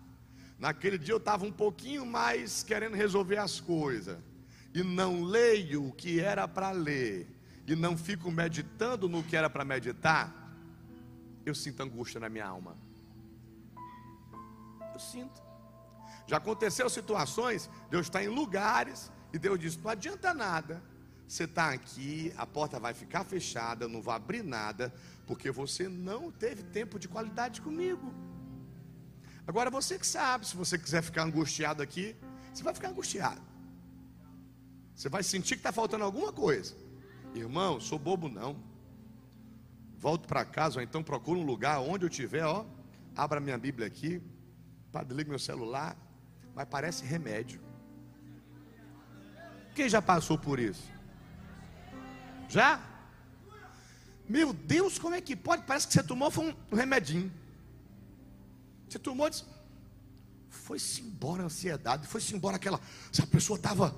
naquele 0.58 0.98
dia 0.98 1.12
eu 1.12 1.18
estava 1.18 1.44
um 1.44 1.52
pouquinho 1.52 2.04
mais 2.06 2.62
querendo 2.62 2.94
resolver 2.94 3.38
as 3.38 3.60
coisas 3.60 4.18
e 4.74 4.82
não 4.82 5.22
leio 5.22 5.86
o 5.86 5.92
que 5.92 6.20
era 6.20 6.48
para 6.48 6.72
ler, 6.72 7.28
e 7.64 7.76
não 7.76 7.96
fico 7.96 8.30
meditando 8.30 9.08
no 9.08 9.22
que 9.22 9.36
era 9.36 9.48
para 9.48 9.64
meditar, 9.64 10.34
eu 11.46 11.54
sinto 11.54 11.80
angústia 11.82 12.18
na 12.18 12.28
minha 12.28 12.46
alma. 12.46 12.76
Eu 14.92 14.98
sinto. 14.98 15.40
Já 16.26 16.38
aconteceu 16.38 16.90
situações, 16.90 17.70
Deus 17.88 18.06
está 18.06 18.22
em 18.22 18.28
lugares, 18.28 19.12
e 19.32 19.38
Deus 19.38 19.58
diz: 19.58 19.76
não 19.76 19.90
adianta 19.90 20.34
nada, 20.34 20.82
você 21.26 21.44
está 21.44 21.70
aqui, 21.70 22.32
a 22.36 22.46
porta 22.46 22.80
vai 22.80 22.94
ficar 22.94 23.24
fechada, 23.24 23.86
não 23.86 24.02
vai 24.02 24.16
abrir 24.16 24.42
nada, 24.42 24.92
porque 25.26 25.50
você 25.50 25.88
não 25.88 26.32
teve 26.32 26.64
tempo 26.64 26.98
de 26.98 27.08
qualidade 27.08 27.60
comigo. 27.60 28.12
Agora 29.46 29.70
você 29.70 29.98
que 29.98 30.06
sabe, 30.06 30.46
se 30.46 30.56
você 30.56 30.78
quiser 30.78 31.02
ficar 31.02 31.22
angustiado 31.22 31.82
aqui, 31.82 32.16
você 32.52 32.62
vai 32.62 32.72
ficar 32.72 32.88
angustiado. 32.88 33.40
Você 34.94 35.08
vai 35.08 35.22
sentir 35.22 35.54
que 35.54 35.60
está 35.60 35.72
faltando 35.72 36.04
alguma 36.04 36.32
coisa. 36.32 36.74
Irmão, 37.34 37.80
sou 37.80 37.98
bobo 37.98 38.28
não. 38.28 38.56
Volto 39.98 40.26
para 40.28 40.44
casa, 40.44 40.78
ou 40.78 40.82
então 40.82 41.02
procuro 41.02 41.40
um 41.40 41.44
lugar 41.44 41.80
onde 41.80 42.04
eu 42.04 42.08
estiver, 42.08 42.44
ó. 42.44 42.64
Abra 43.16 43.40
minha 43.40 43.58
Bíblia 43.58 43.86
aqui. 43.86 44.22
Padre, 44.92 45.16
liga 45.16 45.30
meu 45.30 45.38
celular. 45.38 45.96
Mas 46.54 46.68
parece 46.68 47.04
remédio. 47.04 47.60
Quem 49.74 49.88
já 49.88 50.00
passou 50.00 50.38
por 50.38 50.60
isso? 50.60 50.88
Já? 52.48 52.80
Meu 54.28 54.52
Deus, 54.52 54.98
como 54.98 55.14
é 55.14 55.20
que 55.20 55.34
pode? 55.34 55.64
Parece 55.64 55.88
que 55.88 55.92
você 55.92 56.02
tomou 56.02 56.30
foi 56.30 56.54
um 56.70 56.76
remedinho. 56.76 57.30
Você 58.88 58.98
tomou, 58.98 59.30
foi-se 60.48 61.02
embora 61.02 61.42
a 61.42 61.46
ansiedade, 61.46 62.06
foi-se 62.06 62.34
embora 62.34 62.56
aquela. 62.56 62.80
Se 63.12 63.22
a 63.22 63.26
pessoa 63.26 63.56
estava 63.56 63.94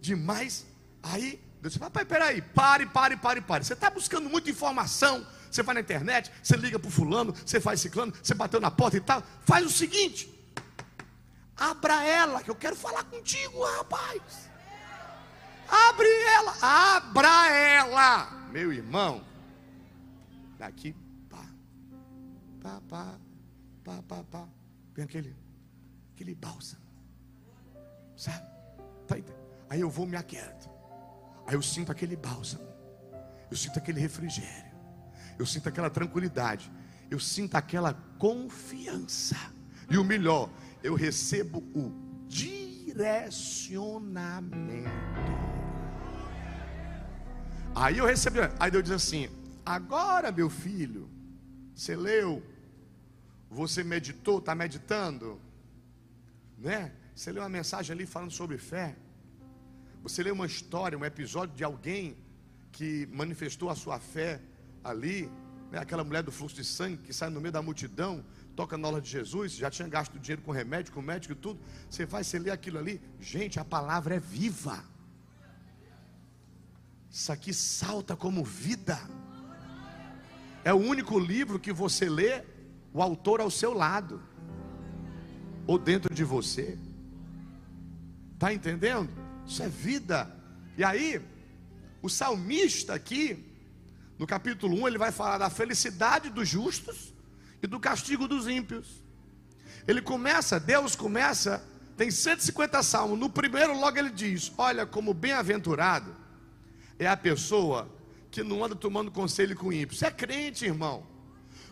demais. 0.00 0.66
Aí 1.02 1.40
Deus 1.62 1.74
disse: 1.74 1.78
Papai, 1.78 2.04
peraí, 2.04 2.42
pare, 2.42 2.86
pare, 2.86 3.16
pare, 3.16 3.40
pare. 3.40 3.64
Você 3.64 3.72
está 3.72 3.88
buscando 3.88 4.28
muita 4.28 4.50
informação. 4.50 5.24
Você 5.50 5.62
vai 5.62 5.74
na 5.74 5.80
internet, 5.80 6.32
você 6.42 6.56
liga 6.56 6.78
para 6.78 6.88
o 6.88 6.90
fulano, 6.90 7.34
você 7.34 7.60
faz 7.60 7.80
ciclano, 7.80 8.12
você 8.22 8.34
bateu 8.34 8.58
na 8.58 8.70
porta 8.70 8.96
e 8.96 9.00
tal. 9.00 9.22
Faz 9.42 9.64
o 9.64 9.70
seguinte: 9.70 10.28
abra 11.56 12.02
ela, 12.04 12.42
que 12.42 12.50
eu 12.50 12.56
quero 12.56 12.74
falar 12.74 13.04
contigo, 13.04 13.62
rapaz. 13.76 14.50
Abre 15.68 16.08
ela, 16.08 16.56
abra 16.60 17.50
ela, 17.50 18.30
meu 18.50 18.72
irmão. 18.72 19.24
Daqui, 20.58 20.94
pá, 21.30 21.44
pá, 22.62 22.82
pá, 22.88 23.18
pá, 23.84 24.02
pá, 24.06 24.24
pá. 24.24 24.48
Vem 24.94 25.04
aquele, 25.04 25.36
aquele 26.14 26.34
bálsamo, 26.34 26.82
sabe? 28.16 28.46
Tá? 29.06 29.16
Aí 29.70 29.80
eu 29.80 29.88
vou 29.88 30.06
me 30.06 30.16
aquieto. 30.16 30.68
Aí 31.46 31.54
eu 31.54 31.62
sinto 31.62 31.90
aquele 31.90 32.16
bálsamo. 32.16 32.68
Eu 33.50 33.56
sinto 33.56 33.78
aquele 33.78 34.00
refrigério. 34.00 34.72
Eu 35.38 35.46
sinto 35.46 35.68
aquela 35.68 35.90
tranquilidade. 35.90 36.70
Eu 37.10 37.18
sinto 37.18 37.56
aquela 37.56 37.94
confiança. 38.18 39.36
E 39.90 39.98
o 39.98 40.04
melhor, 40.04 40.48
eu 40.82 40.94
recebo 40.94 41.58
o 41.74 41.92
direcionamento. 42.28 44.90
Aí 47.74 47.98
eu 47.98 48.06
recebo, 48.06 48.38
aí 48.58 48.70
Deus 48.70 48.84
diz 48.84 48.92
assim: 48.92 49.28
agora 49.64 50.30
meu 50.30 50.48
filho, 50.48 51.10
você 51.74 51.96
leu, 51.96 52.42
você 53.52 53.84
meditou, 53.84 54.38
está 54.38 54.54
meditando, 54.54 55.38
né? 56.56 56.90
Você 57.14 57.30
leu 57.30 57.42
uma 57.42 57.48
mensagem 57.48 57.92
ali 57.92 58.06
falando 58.06 58.30
sobre 58.30 58.56
fé. 58.56 58.96
Você 60.02 60.22
lê 60.22 60.30
uma 60.30 60.46
história, 60.46 60.96
um 60.96 61.04
episódio 61.04 61.54
de 61.54 61.62
alguém 61.62 62.16
que 62.72 63.06
manifestou 63.12 63.68
a 63.68 63.76
sua 63.76 63.98
fé 64.00 64.40
ali, 64.82 65.30
né? 65.70 65.78
aquela 65.78 66.02
mulher 66.02 66.22
do 66.22 66.32
fluxo 66.32 66.56
de 66.56 66.64
sangue 66.64 66.96
que 66.96 67.12
sai 67.12 67.28
no 67.28 67.42
meio 67.42 67.52
da 67.52 67.60
multidão, 67.60 68.24
toca 68.56 68.78
na 68.78 68.88
aula 68.88 69.02
de 69.02 69.10
Jesus, 69.10 69.52
já 69.52 69.70
tinha 69.70 69.86
gasto 69.86 70.18
dinheiro 70.18 70.40
com 70.40 70.50
remédio, 70.50 70.90
com 70.90 71.02
médico 71.02 71.34
e 71.34 71.36
tudo. 71.36 71.60
Você 71.90 72.06
vai, 72.06 72.24
você 72.24 72.38
lê 72.38 72.50
aquilo 72.50 72.78
ali, 72.78 73.02
gente, 73.20 73.60
a 73.60 73.64
palavra 73.64 74.14
é 74.14 74.20
viva. 74.20 74.82
Isso 77.10 77.30
aqui 77.30 77.52
salta 77.52 78.16
como 78.16 78.42
vida. 78.42 78.98
É 80.64 80.72
o 80.72 80.78
único 80.78 81.18
livro 81.18 81.58
que 81.58 81.72
você 81.72 82.08
lê, 82.08 82.42
o 82.92 83.02
autor 83.02 83.40
ao 83.40 83.50
seu 83.50 83.72
lado, 83.72 84.22
ou 85.66 85.78
dentro 85.78 86.14
de 86.14 86.24
você. 86.24 86.78
Está 88.34 88.52
entendendo? 88.52 89.10
Isso 89.46 89.62
é 89.62 89.68
vida. 89.68 90.30
E 90.76 90.84
aí, 90.84 91.20
o 92.02 92.08
salmista 92.08 92.94
aqui, 92.94 93.44
no 94.18 94.26
capítulo 94.26 94.76
1, 94.82 94.88
ele 94.88 94.98
vai 94.98 95.12
falar 95.12 95.38
da 95.38 95.48
felicidade 95.48 96.28
dos 96.28 96.48
justos 96.48 97.14
e 97.62 97.66
do 97.66 97.78
castigo 97.78 98.26
dos 98.26 98.48
ímpios. 98.48 99.02
Ele 99.86 100.02
começa, 100.02 100.60
Deus 100.60 100.94
começa, 100.94 101.64
tem 101.96 102.10
150 102.10 102.82
salmos. 102.82 103.18
No 103.18 103.30
primeiro, 103.30 103.78
logo 103.78 103.98
ele 103.98 104.10
diz: 104.10 104.52
Olha, 104.58 104.84
como 104.84 105.14
bem-aventurado 105.14 106.14
é 106.98 107.06
a 107.06 107.16
pessoa 107.16 107.88
que 108.30 108.42
não 108.42 108.64
anda 108.64 108.74
tomando 108.74 109.10
conselho 109.10 109.56
com 109.56 109.72
ímpios. 109.72 109.98
Você 109.98 110.06
é 110.06 110.10
crente, 110.10 110.64
irmão. 110.64 111.06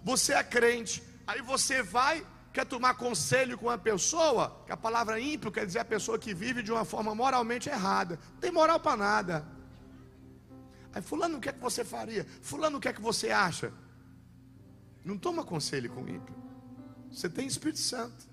Você 0.05 0.33
é 0.33 0.43
crente. 0.43 1.03
Aí 1.31 1.41
você 1.41 1.81
vai 1.81 2.27
quer 2.53 2.67
tomar 2.67 2.95
conselho 2.95 3.57
com 3.57 3.67
uma 3.67 3.79
pessoa, 3.79 4.61
que 4.67 4.73
a 4.73 4.77
palavra 4.77 5.21
ímpio 5.21 5.53
quer 5.53 5.65
dizer 5.65 5.79
a 5.79 5.85
pessoa 5.85 6.19
que 6.19 6.35
vive 6.35 6.61
de 6.61 6.73
uma 6.73 6.85
forma 6.85 7.15
moralmente 7.15 7.69
errada, 7.69 8.19
não 8.33 8.41
tem 8.41 8.51
moral 8.51 8.81
para 8.81 8.97
nada. 8.97 9.47
Aí, 10.93 11.01
Fulano, 11.01 11.39
o 11.39 11.41
que 11.41 11.49
é 11.49 11.53
que 11.53 11.61
você 11.61 11.85
faria? 11.85 12.27
Fulano, 12.43 12.79
o 12.79 12.81
que 12.81 12.89
é 12.89 12.93
que 12.93 13.01
você 13.01 13.31
acha? 13.31 13.73
Não 15.05 15.17
toma 15.17 15.45
conselho 15.45 15.89
com 15.91 16.01
ímpio. 16.01 16.35
Você 17.13 17.29
tem 17.29 17.47
Espírito 17.47 17.79
Santo, 17.79 18.27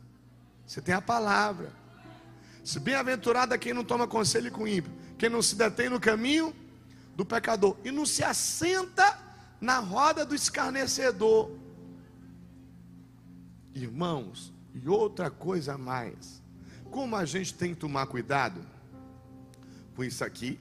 você 0.66 0.82
tem 0.82 0.96
a 0.96 1.01
palavra. 1.01 1.72
Se 2.63 2.80
bem-aventurado 2.80 3.54
é 3.54 3.60
quem 3.60 3.75
não 3.75 3.84
toma 3.84 4.08
conselho 4.08 4.51
com 4.51 4.68
ímpio, 4.68 4.92
quem 5.20 5.30
não 5.30 5.44
se 5.44 5.56
detém 5.56 5.88
no 5.88 6.00
caminho 6.00 6.51
do 7.16 7.24
pecador 7.24 7.77
e 7.86 7.92
não 7.92 8.08
se 8.08 8.24
assenta 8.24 9.20
na 9.62 9.77
roda 9.77 10.25
do 10.25 10.34
escarnecedor. 10.34 11.66
Irmãos, 13.77 14.51
e 14.74 14.89
outra 14.89 15.29
coisa 15.29 15.75
a 15.75 15.77
mais, 15.77 16.41
como 16.89 17.15
a 17.15 17.25
gente 17.25 17.53
tem 17.53 17.74
que 17.74 17.79
tomar 17.79 18.07
cuidado, 18.07 18.60
com 19.96 20.03
isso 20.03 20.24
aqui, 20.24 20.60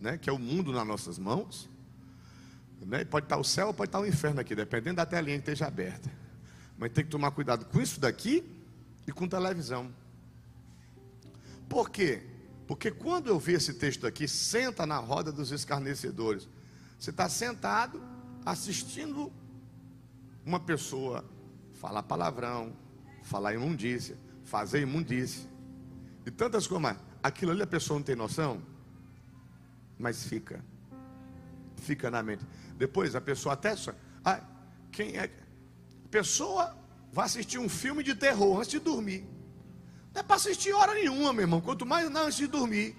né, 0.00 0.16
que 0.18 0.28
é 0.28 0.32
o 0.32 0.38
mundo 0.38 0.72
nas 0.72 0.86
nossas 0.86 1.18
mãos. 1.18 1.68
Né? 2.80 3.04
Pode 3.04 3.26
estar 3.26 3.36
o 3.36 3.44
céu 3.44 3.68
ou 3.68 3.74
pode 3.74 3.88
estar 3.88 4.00
o 4.00 4.06
inferno 4.06 4.40
aqui, 4.40 4.54
dependendo 4.54 4.96
da 4.96 5.06
telinha 5.06 5.36
que 5.36 5.42
esteja 5.42 5.66
aberta. 5.66 6.10
Mas 6.78 6.92
tem 6.92 7.04
que 7.04 7.10
tomar 7.10 7.30
cuidado 7.30 7.64
com 7.64 7.80
isso 7.80 8.00
daqui 8.00 8.44
e 9.06 9.12
com 9.12 9.28
televisão. 9.28 9.92
Por 11.68 11.90
quê? 11.90 12.22
Porque 12.66 12.90
quando 12.90 13.28
eu 13.28 13.38
vi 13.38 13.54
esse 13.54 13.74
texto 13.74 14.06
aqui, 14.06 14.26
senta 14.28 14.86
na 14.86 14.98
roda 14.98 15.32
dos 15.32 15.50
escarnecedores. 15.50 16.48
Você 16.98 17.10
está 17.10 17.28
sentado 17.28 18.02
assistindo 18.44 19.32
uma 20.44 20.58
pessoa 20.58 21.24
falar 21.82 22.04
palavrão, 22.04 22.72
falar 23.24 23.54
imundícia, 23.54 24.16
fazer 24.44 24.82
imundícia 24.82 25.50
e 26.24 26.30
tantas 26.30 26.64
coisas. 26.68 26.96
Aquilo 27.20 27.50
ali 27.50 27.60
a 27.60 27.66
pessoa 27.66 27.98
não 27.98 28.04
tem 28.04 28.14
noção, 28.14 28.62
mas 29.98 30.24
fica, 30.24 30.64
fica 31.78 32.08
na 32.08 32.22
mente. 32.22 32.46
Depois 32.76 33.16
a 33.16 33.20
pessoa 33.20 33.54
até 33.54 33.74
só, 33.74 33.92
ah, 34.24 34.40
quem 34.92 35.16
é? 35.16 35.24
A 36.04 36.08
pessoa 36.08 36.76
vai 37.12 37.26
assistir 37.26 37.58
um 37.58 37.68
filme 37.68 38.04
de 38.04 38.14
terror 38.14 38.58
antes 38.58 38.70
de 38.70 38.78
dormir. 38.78 39.26
Não 40.14 40.20
é 40.20 40.22
para 40.22 40.36
assistir 40.36 40.72
hora 40.72 40.94
nenhuma, 40.94 41.32
meu 41.32 41.42
irmão. 41.42 41.60
Quanto 41.60 41.84
mais 41.84 42.08
não 42.08 42.26
antes 42.26 42.36
de 42.36 42.46
dormir. 42.46 42.96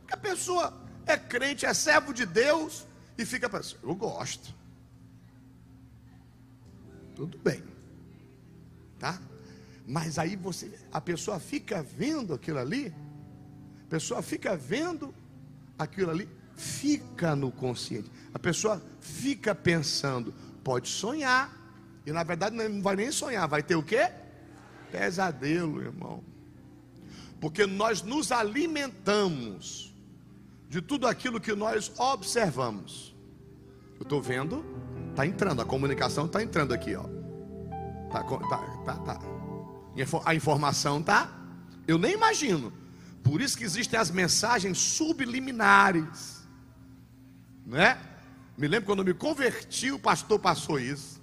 Porque 0.00 0.12
a 0.12 0.18
pessoa 0.18 0.74
é 1.06 1.16
crente, 1.16 1.64
é 1.64 1.72
servo 1.72 2.12
de 2.12 2.26
Deus 2.26 2.86
e 3.16 3.24
fica 3.24 3.48
pensando, 3.48 3.80
eu 3.82 3.94
gosto. 3.94 4.54
Tudo 7.14 7.38
bem. 7.38 7.62
Tá? 8.98 9.20
Mas 9.86 10.18
aí 10.18 10.34
você, 10.36 10.72
a 10.92 11.00
pessoa 11.00 11.38
fica 11.38 11.82
vendo 11.82 12.32
aquilo 12.32 12.58
ali, 12.58 12.94
a 13.86 13.90
pessoa 13.90 14.22
fica 14.22 14.56
vendo 14.56 15.14
aquilo 15.78 16.10
ali, 16.10 16.28
fica 16.56 17.36
no 17.36 17.50
consciente. 17.52 18.10
A 18.32 18.38
pessoa 18.38 18.82
fica 19.00 19.54
pensando, 19.54 20.32
pode 20.62 20.88
sonhar, 20.88 21.54
e 22.06 22.12
na 22.12 22.22
verdade 22.22 22.56
não 22.56 22.82
vai 22.82 22.96
nem 22.96 23.10
sonhar, 23.10 23.46
vai 23.46 23.62
ter 23.62 23.76
o 23.76 23.82
quê? 23.82 24.10
Pesadelo, 24.90 25.82
irmão. 25.82 26.24
Porque 27.40 27.66
nós 27.66 28.02
nos 28.02 28.32
alimentamos 28.32 29.94
de 30.68 30.80
tudo 30.80 31.06
aquilo 31.06 31.40
que 31.40 31.54
nós 31.54 31.92
observamos. 31.98 33.14
Eu 33.96 34.02
estou 34.02 34.20
vendo, 34.20 34.64
está 35.14 35.26
entrando, 35.26 35.62
a 35.62 35.64
comunicação 35.64 36.26
está 36.26 36.42
entrando 36.42 36.74
aqui, 36.74 36.94
ó. 36.96 37.04
Tá, 38.10 38.22
tá, 38.22 38.58
tá, 38.84 38.96
tá. 38.98 39.20
A 40.24 40.34
informação 40.34 41.02
tá. 41.02 41.30
Eu 41.86 41.98
nem 41.98 42.14
imagino. 42.14 42.72
Por 43.22 43.40
isso 43.40 43.56
que 43.56 43.64
existem 43.64 43.98
as 43.98 44.10
mensagens 44.10 44.76
subliminares, 44.76 46.46
né? 47.64 47.98
Me 48.56 48.68
lembro 48.68 48.86
quando 48.86 48.98
eu 48.98 49.04
me 49.04 49.14
converti, 49.14 49.90
o 49.90 49.98
pastor 49.98 50.38
passou 50.38 50.78
isso, 50.78 51.20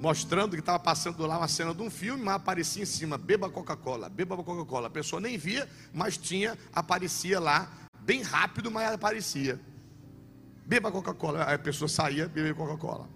mostrando 0.00 0.52
que 0.52 0.60
estava 0.60 0.78
passando 0.78 1.24
lá 1.24 1.38
uma 1.38 1.48
cena 1.48 1.72
de 1.72 1.82
um 1.82 1.88
filme, 1.88 2.22
mas 2.22 2.34
aparecia 2.34 2.82
em 2.82 2.86
cima, 2.86 3.16
beba 3.16 3.48
Coca-Cola, 3.48 4.08
beba 4.08 4.36
Coca-Cola. 4.36 4.88
A 4.88 4.90
pessoa 4.90 5.20
nem 5.20 5.38
via, 5.38 5.68
mas 5.92 6.18
tinha, 6.18 6.58
aparecia 6.74 7.38
lá, 7.38 7.70
bem 8.00 8.22
rápido, 8.22 8.70
mas 8.70 8.92
aparecia. 8.92 9.60
Beba 10.66 10.90
Coca-Cola. 10.90 11.46
Aí 11.46 11.54
a 11.54 11.58
pessoa 11.58 11.88
saía, 11.88 12.28
bebia 12.28 12.54
Coca-Cola. 12.54 13.08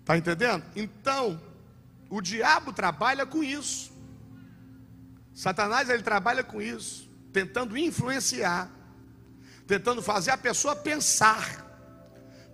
Está 0.00 0.16
entendendo? 0.16 0.64
Então, 0.74 1.40
o 2.08 2.22
diabo 2.22 2.72
trabalha 2.72 3.26
com 3.26 3.44
isso. 3.44 3.92
Satanás 5.34 5.88
ele 5.90 6.02
trabalha 6.02 6.42
com 6.42 6.60
isso, 6.60 7.08
tentando 7.32 7.76
influenciar, 7.76 8.70
tentando 9.66 10.02
fazer 10.02 10.30
a 10.30 10.38
pessoa 10.38 10.74
pensar. 10.74 11.64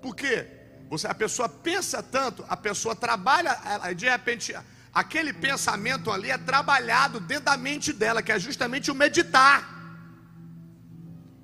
Por 0.02 0.14
quê? 0.16 0.48
Você, 0.90 1.06
a 1.06 1.14
pessoa 1.14 1.48
pensa 1.48 2.02
tanto, 2.02 2.44
a 2.48 2.56
pessoa 2.56 2.94
trabalha, 2.94 3.56
de 3.96 4.06
repente, 4.06 4.54
aquele 4.92 5.32
pensamento 5.32 6.10
ali 6.10 6.30
é 6.30 6.36
trabalhado 6.36 7.20
dentro 7.20 7.44
da 7.44 7.56
mente 7.56 7.92
dela, 7.92 8.22
que 8.22 8.32
é 8.32 8.38
justamente 8.38 8.90
o 8.90 8.94
meditar. 8.94 9.66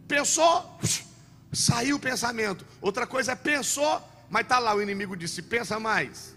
Pensou, 0.07 0.79
saiu 1.53 1.97
o 1.97 2.01
pensamento. 2.01 2.65
Outra 2.81 3.07
coisa 3.07 3.33
é 3.33 3.37
pensou, 3.37 4.01
mas 4.29 4.43
está 4.43 4.59
lá, 4.59 4.75
o 4.75 4.83
inimigo 4.83 5.17
disse: 5.17 5.43
pensa 5.43 5.79
mais. 5.79 6.37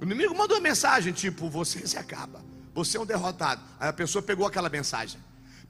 O 0.00 0.04
inimigo 0.04 0.36
mandou 0.36 0.56
uma 0.56 0.62
mensagem 0.62 1.12
tipo: 1.12 1.48
você 1.48 1.86
se 1.86 1.96
acaba, 1.96 2.44
você 2.74 2.96
é 2.96 3.00
um 3.00 3.06
derrotado. 3.06 3.62
Aí 3.80 3.88
a 3.88 3.92
pessoa 3.92 4.22
pegou 4.22 4.46
aquela 4.46 4.68
mensagem. 4.68 5.20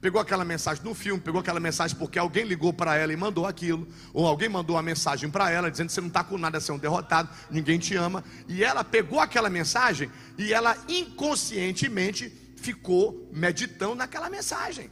Pegou 0.01 0.21
aquela 0.21 0.45
mensagem 0.45 0.81
no 0.81 0.93
filme, 0.95 1.21
pegou 1.21 1.41
aquela 1.41 1.59
mensagem 1.59 1.97
porque 1.97 2.17
alguém 2.17 2.45
ligou 2.45 2.71
para 2.71 2.95
ela 2.95 3.11
e 3.11 3.17
mandou 3.17 3.45
aquilo, 3.45 3.85
ou 4.13 4.25
alguém 4.25 4.47
mandou 4.47 4.77
uma 4.77 4.81
mensagem 4.81 5.29
para 5.29 5.51
ela 5.51 5.69
dizendo 5.69 5.87
que 5.87 5.93
você 5.93 5.99
não 5.99 6.07
está 6.07 6.23
com 6.23 6.37
nada, 6.37 6.57
você 6.57 6.71
é 6.71 6.73
um 6.73 6.77
derrotado, 6.77 7.29
ninguém 7.51 7.77
te 7.77 7.97
ama. 7.97 8.23
E 8.47 8.63
ela 8.63 8.81
pegou 8.81 9.19
aquela 9.19 9.49
mensagem 9.49 10.09
e 10.37 10.53
ela 10.53 10.77
inconscientemente 10.87 12.29
ficou 12.55 13.29
meditando 13.33 13.95
naquela 13.95 14.29
mensagem. 14.29 14.89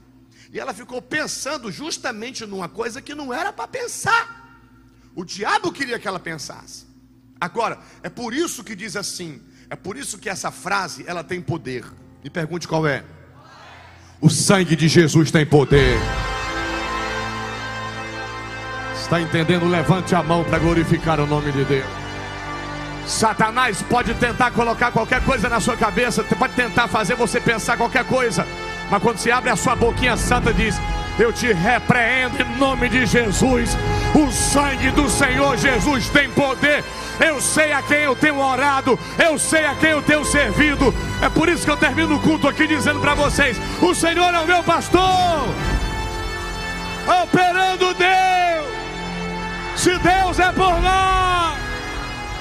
E 0.52 0.60
ela 0.60 0.74
ficou 0.74 1.02
pensando 1.02 1.72
justamente 1.72 2.46
numa 2.46 2.70
coisa 2.70 3.02
que 3.02 3.14
não 3.14 3.34
era 3.34 3.52
para 3.52 3.68
pensar. 3.68 4.62
O 5.16 5.26
diabo 5.26 5.72
queria 5.72 6.00
que 6.00 6.08
ela 6.08 6.20
pensasse. 6.20 6.86
Agora, 7.40 7.80
é 8.02 8.10
por 8.10 8.34
isso 8.34 8.64
que 8.64 8.76
diz 8.76 8.96
assim, 8.96 9.42
é 9.70 9.76
por 9.76 9.98
isso 9.98 10.18
que 10.18 10.30
essa 10.30 10.52
frase 10.52 11.04
ela 11.08 11.24
tem 11.24 11.42
poder. 11.42 11.86
Me 12.24 12.30
pergunte 12.30 12.68
qual 12.68 12.88
é. 12.88 13.04
O 14.20 14.30
sangue 14.30 14.76
de 14.76 14.88
Jesus 14.88 15.30
tem 15.30 15.46
poder. 15.46 15.98
Está 19.00 19.22
entendendo? 19.22 19.68
Levante 19.68 20.16
a 20.16 20.24
mão 20.24 20.44
para 20.44 20.60
glorificar 20.60 21.20
o 21.20 21.28
nome 21.28 21.52
de 21.52 21.64
Deus. 21.66 21.86
Satanás 23.06 23.82
pode 23.84 24.14
tentar 24.16 24.52
colocar 24.52 24.92
qualquer 24.92 25.24
coisa 25.24 25.48
na 25.48 25.62
sua 25.62 25.78
cabeça, 25.78 26.24
pode 26.24 26.56
tentar 26.56 26.90
fazer 26.90 27.16
você 27.16 27.40
pensar 27.40 27.78
qualquer 27.78 28.04
coisa, 28.06 28.46
mas 28.90 29.02
quando 29.02 29.18
você 29.18 29.32
abre 29.32 29.50
a 29.50 29.56
sua 29.56 29.76
boquinha 29.76 30.16
santa, 30.16 30.54
diz: 30.54 30.80
Eu 31.20 31.34
te 31.34 31.52
repreendo 31.52 32.42
em 32.42 32.58
nome 32.58 32.90
de 32.90 33.06
Jesus. 33.06 33.78
O 34.16 34.32
sangue 34.32 34.92
do 34.92 35.10
Senhor 35.10 35.58
Jesus 35.58 36.10
tem 36.10 36.30
poder. 36.30 36.84
Eu 37.20 37.42
sei 37.42 37.74
a 37.74 37.82
quem 37.82 38.00
eu 38.00 38.16
tenho 38.16 38.40
orado, 38.40 38.98
eu 39.18 39.40
sei 39.40 39.66
a 39.66 39.76
quem 39.76 39.90
eu 39.90 40.02
tenho 40.02 40.24
servido. 40.24 40.94
É 41.22 41.30
por 41.30 41.50
isso 41.50 41.66
que 41.66 41.72
eu 41.72 41.78
termino 41.78 42.16
o 42.16 42.20
culto 42.20 42.48
aqui 42.48 42.68
dizendo 42.68 43.00
para 43.00 43.16
vocês: 43.16 43.60
O 43.82 43.94
Senhor 43.94 44.34
é 44.34 44.40
o 44.40 44.48
meu 44.48 44.64
pastor, 44.64 45.50
operando 47.24 47.94
Deus. 47.94 48.78
Se 49.76 49.98
Deus 50.00 50.40
é 50.40 50.52
por 50.52 50.82
nós, 50.82 51.67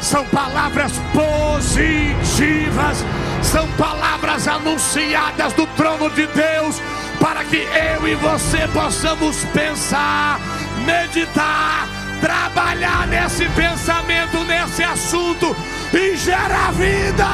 são 0.06 0.24
palavras 0.26 0.92
positivas, 1.12 3.04
são 3.42 3.66
palavras 3.72 4.46
anunciadas 4.46 5.52
do 5.54 5.66
trono 5.68 6.08
de 6.10 6.28
Deus, 6.28 6.80
para 7.18 7.44
que 7.44 7.56
eu 7.56 8.06
e 8.06 8.14
você 8.14 8.68
possamos 8.68 9.44
pensar 9.46 10.38
meditar, 10.84 11.88
trabalhar 12.20 13.08
nesse 13.08 13.48
pensamento, 13.48 14.44
nesse 14.44 14.84
assunto 14.84 15.56
e 15.92 16.16
gerar 16.16 16.70
vida. 16.72 17.26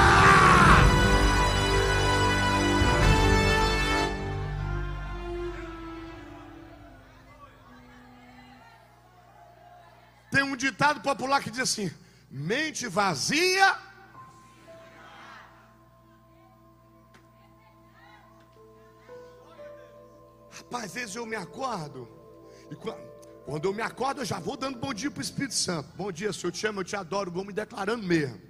Tem 10.30 10.42
um 10.42 10.56
ditado 10.56 11.02
popular 11.02 11.42
que 11.42 11.50
diz 11.50 11.60
assim: 11.60 11.90
mente 12.32 12.88
vazia. 12.88 13.76
Rapaz, 20.50 20.84
às 20.84 20.94
vezes 20.94 21.16
eu 21.16 21.26
me 21.26 21.36
acordo 21.36 22.08
e 22.70 22.74
quando 23.44 23.64
eu 23.66 23.74
me 23.74 23.82
acordo, 23.82 24.22
eu 24.22 24.24
já 24.24 24.38
vou 24.38 24.56
dando 24.56 24.78
bom 24.78 24.94
dia 24.94 25.10
para 25.10 25.18
o 25.18 25.22
Espírito 25.22 25.54
Santo. 25.54 25.90
Bom 25.94 26.10
dia, 26.10 26.32
Senhor. 26.32 26.48
Eu 26.48 26.52
te 26.52 26.66
amo, 26.66 26.80
eu 26.80 26.84
te 26.84 26.96
adoro. 26.96 27.30
Vou 27.30 27.44
me 27.44 27.52
declarando 27.52 28.02
mesmo. 28.02 28.40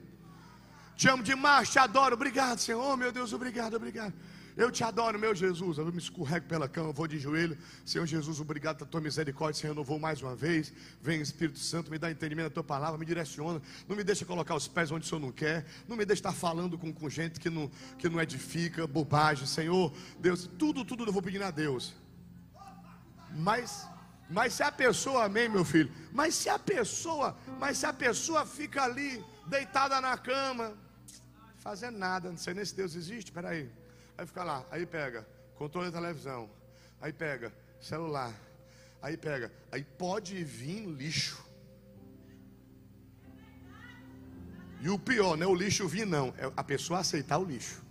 Te 0.95 1.09
amo 1.09 1.23
demais, 1.23 1.71
te 1.71 1.79
adoro. 1.79 2.15
Obrigado, 2.15 2.59
Senhor. 2.61 2.81
Oh, 2.81 2.97
meu 2.97 3.11
Deus, 3.11 3.33
obrigado, 3.33 3.75
obrigado. 3.75 4.15
Eu 4.57 4.71
te 4.71 4.85
adoro, 4.85 5.19
meu 5.19 5.35
Jesus. 5.35 5.79
Eu 5.79 5.87
me 5.87 5.99
escorrego 5.99 6.47
pela 6.47 6.69
cama, 6.69 6.93
vou 6.93 7.07
de 7.07 7.19
joelho. 7.19 7.57
Senhor 7.85 8.07
Jesus, 8.07 8.41
obrigado 8.41 8.79
pela 8.79 8.91
tua 8.91 9.01
misericórdia. 9.01 9.61
Senhor, 9.61 9.73
renovou 9.73 9.99
mais 9.99 10.21
uma 10.23 10.37
vez. 10.37 10.73
Vem, 11.01 11.21
Espírito 11.21 11.59
Santo, 11.59 11.91
me 11.91 11.99
dá 11.99 12.11
entendimento 12.11 12.49
da 12.49 12.55
tua 12.55 12.65
palavra, 12.65 12.99
me 12.99 13.07
direciona. 13.07 13.61
Não 13.89 13.97
me 13.97 14.05
deixa 14.05 14.25
colocar 14.25 14.55
os 14.55 14.69
pés 14.69 14.91
onde 14.91 15.07
o 15.07 15.09
Senhor 15.09 15.21
não 15.21 15.33
quer. 15.33 15.65
Não 15.89 15.97
me 15.97 16.05
deixa 16.05 16.21
estar 16.21 16.33
falando 16.33 16.79
com, 16.79 16.93
com 16.93 17.09
gente 17.09 17.41
que 17.41 17.49
não, 17.49 17.71
que 17.99 18.09
não 18.09 18.21
edifica, 18.21 18.87
bobagem. 18.87 19.47
Senhor, 19.47 19.93
Deus, 20.21 20.49
tudo, 20.59 20.85
tudo 20.85 21.05
eu 21.05 21.13
vou 21.13 21.23
pedir 21.23 21.43
a 21.43 21.51
Deus. 21.51 21.95
Mas 23.35 23.89
mas 24.33 24.55
se 24.55 24.63
a 24.63 24.73
pessoa, 24.73 25.25
amém, 25.25 25.47
meu 25.47 25.63
filho? 25.63 25.93
Mas 26.11 26.35
se 26.35 26.49
a 26.49 26.59
pessoa, 26.59 27.37
mas 27.59 27.77
se 27.77 27.85
a 27.85 27.93
pessoa 27.93 28.47
fica 28.47 28.83
ali, 28.83 29.23
deitada 29.47 30.01
na 30.01 30.17
cama, 30.17 30.73
fazendo 31.59 31.99
nada, 31.99 32.31
não 32.31 32.39
sei 32.39 32.55
nem 32.55 32.65
se 32.65 32.75
Deus 32.75 32.95
existe, 32.95 33.31
peraí. 33.31 33.71
Aí 34.17 34.27
fica 34.27 34.45
lá, 34.45 34.67
aí 34.71 34.87
pega, 34.87 35.27
controle 35.57 35.91
da 35.91 36.01
televisão. 36.01 36.49
Aí 37.01 37.13
pega 37.13 37.53
celular. 37.81 38.33
Aí 39.03 39.17
pega. 39.17 39.53
Aí 39.71 39.83
pode 39.83 40.43
vir 40.45 40.87
lixo. 40.87 41.45
E 44.81 44.89
o 44.89 44.99
pior, 44.99 45.37
não 45.37 45.47
é 45.47 45.51
o 45.51 45.55
lixo 45.55 45.89
vir, 45.89 46.07
não. 46.07 46.29
É 46.39 46.53
a 46.57 46.65
pessoa 46.65 47.01
aceitar 47.01 47.39
o 47.39 47.45
lixo. 47.45 47.83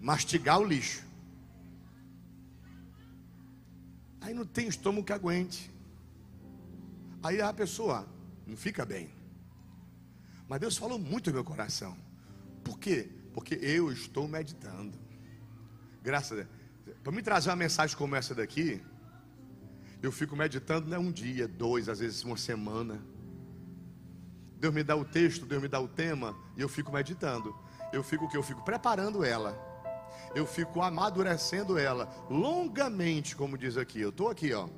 Mastigar 0.00 0.60
o 0.60 0.64
lixo. 0.64 1.04
Aí 4.20 4.34
não 4.34 4.44
tem 4.44 4.68
estômago 4.68 5.04
que 5.04 5.12
aguente. 5.12 5.70
Aí 7.22 7.40
a 7.40 7.52
pessoa 7.52 8.06
não 8.46 8.56
fica 8.56 8.84
bem. 8.84 9.10
Mas 10.48 10.60
Deus 10.60 10.76
falou 10.76 10.98
muito 10.98 11.30
no 11.30 11.34
meu 11.34 11.44
coração. 11.44 11.96
Por 12.62 12.78
quê? 12.78 13.10
Porque 13.32 13.54
eu 13.54 13.90
estou 13.92 14.28
meditando. 14.28 14.98
Graças 16.02 16.32
a 16.32 16.34
Deus. 16.42 16.48
Para 17.02 17.12
me 17.12 17.22
trazer 17.22 17.50
uma 17.50 17.56
mensagem 17.56 17.96
como 17.96 18.14
essa 18.14 18.34
daqui, 18.34 18.82
eu 20.02 20.10
fico 20.10 20.34
meditando 20.36 20.88
não 20.88 20.96
é 20.96 21.00
um 21.00 21.12
dia, 21.12 21.46
dois, 21.46 21.88
às 21.88 22.00
vezes 22.00 22.24
uma 22.24 22.36
semana. 22.36 23.00
Deus 24.58 24.74
me 24.74 24.82
dá 24.82 24.96
o 24.96 25.04
texto, 25.04 25.46
Deus 25.46 25.62
me 25.62 25.68
dá 25.68 25.80
o 25.80 25.88
tema, 25.88 26.36
e 26.56 26.60
eu 26.60 26.68
fico 26.68 26.92
meditando. 26.92 27.54
Eu 27.92 28.02
fico 28.02 28.24
o 28.24 28.28
que? 28.28 28.36
Eu 28.36 28.42
fico 28.42 28.64
preparando 28.64 29.24
ela. 29.24 29.56
Eu 30.34 30.46
fico 30.46 30.80
amadurecendo 30.80 31.78
ela 31.78 32.08
longamente, 32.30 33.36
como 33.36 33.58
diz 33.58 33.76
aqui. 33.76 34.00
Eu 34.00 34.10
estou 34.10 34.28
aqui, 34.30 34.52
ó. 34.52 34.68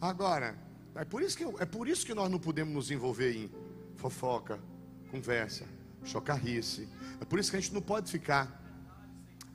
Agora, 0.00 0.56
é 0.94 1.04
por, 1.04 1.22
isso 1.22 1.36
que 1.36 1.44
eu, 1.44 1.56
é 1.58 1.66
por 1.66 1.88
isso 1.88 2.06
que 2.06 2.14
nós 2.14 2.30
não 2.30 2.38
podemos 2.38 2.72
nos 2.72 2.90
envolver 2.90 3.34
em 3.34 3.50
fofoca, 3.96 4.58
conversa, 5.10 5.66
chocarrice. 6.04 6.88
É 7.20 7.24
por 7.24 7.38
isso 7.38 7.50
que 7.50 7.56
a 7.56 7.60
gente 7.60 7.74
não 7.74 7.82
pode 7.82 8.10
ficar. 8.10 8.60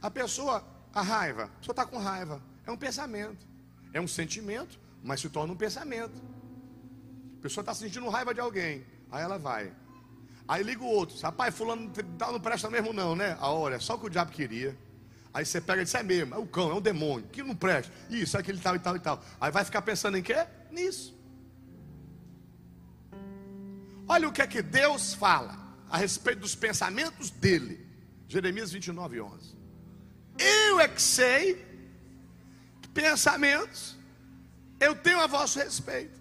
A 0.02 0.12
pessoa, 0.12 0.64
a 0.94 1.02
raiva, 1.02 1.46
a 1.46 1.48
pessoa 1.48 1.74
está 1.74 1.86
com 1.86 1.98
raiva. 1.98 2.42
É 2.66 2.72
um 2.72 2.78
pensamento. 2.78 3.46
É 3.94 4.00
um 4.00 4.08
sentimento, 4.08 4.80
mas 5.04 5.22
se 5.22 5.30
torna 5.30 5.54
um 5.54 5.58
pensamento. 5.58 6.22
A 7.40 7.42
pessoa 7.42 7.62
está 7.62 7.74
sentindo 7.74 8.08
raiva 8.10 8.34
de 8.34 8.40
alguém. 8.40 8.86
Aí 9.12 9.24
ela 9.24 9.38
vai. 9.38 9.74
Aí 10.48 10.64
liga 10.64 10.84
o 10.84 10.88
outro. 10.88 11.18
Rapaz, 11.20 11.56
fulano 11.56 11.92
não 12.32 12.40
presta 12.40 12.70
mesmo 12.70 12.94
não, 12.94 13.16
né? 13.16 13.38
A 13.40 13.48
hora, 13.48 13.76
é 13.76 13.80
só 13.80 13.96
o 13.96 14.00
que 14.00 14.06
o 14.08 14.10
diabo 14.10 14.32
queria. 14.32 14.78
Aí 15.34 15.46
você 15.46 15.60
pega 15.60 15.82
e 15.82 15.86
diz, 15.86 15.94
é 15.94 16.04
mesmo, 16.04 16.34
é 16.34 16.38
o 16.38 16.46
cão, 16.46 16.72
é 16.72 16.74
um 16.76 16.82
demônio, 16.82 17.28
que 17.28 17.44
não 17.44 17.56
presta. 17.56 17.92
Isso, 18.10 18.38
aquele 18.38 18.60
tal 18.60 18.76
e 18.76 18.80
tal 18.80 18.96
e 18.96 19.00
tal. 19.00 19.22
Aí 19.40 19.52
vai 19.52 19.66
ficar 19.66 19.82
pensando 19.82 20.18
em 20.18 20.24
quê? 20.24 20.48
Nisso. 20.72 21.14
Olha 24.08 24.30
o 24.30 24.32
que 24.32 24.42
é 24.42 24.48
que 24.48 24.62
Deus 24.62 25.14
fala 25.14 25.65
a 25.96 25.98
respeito 25.98 26.42
dos 26.42 26.54
pensamentos 26.54 27.30
dele. 27.30 27.88
Jeremias 28.28 28.70
29, 28.70 29.22
11. 29.22 29.56
Eu 30.38 30.78
é 30.78 30.90
que 30.90 31.02
sei 31.02 31.66
que 32.82 32.90
pensamentos 32.90 33.96
eu 34.78 34.94
tenho 34.94 35.22
a 35.22 35.28
vosso 35.28 35.58
respeito. 35.58 36.20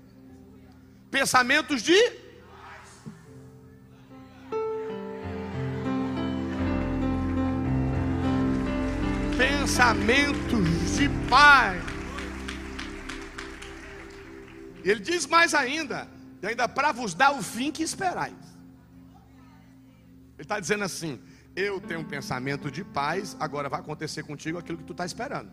Pensamentos 1.11 1.83
de 1.83 1.93
pensamentos 9.37 10.97
de 10.97 11.09
paz. 11.29 11.83
Ele 14.85 15.01
diz 15.01 15.27
mais 15.27 15.53
ainda: 15.53 16.09
e 16.41 16.47
ainda 16.47 16.69
para 16.69 16.93
vos 16.93 17.13
dar 17.13 17.33
o 17.33 17.43
fim 17.43 17.73
que 17.73 17.83
esperais. 17.83 18.44
Ele 20.37 20.43
está 20.43 20.59
dizendo 20.59 20.85
assim: 20.85 21.21
eu 21.55 21.81
tenho 21.81 22.01
um 22.01 22.05
pensamento 22.05 22.71
de 22.71 22.85
paz, 22.85 23.37
agora 23.39 23.69
vai 23.69 23.81
acontecer 23.81 24.23
contigo 24.23 24.59
aquilo 24.59 24.79
que 24.79 24.85
tu 24.85 24.93
está 24.93 25.07
esperando, 25.07 25.51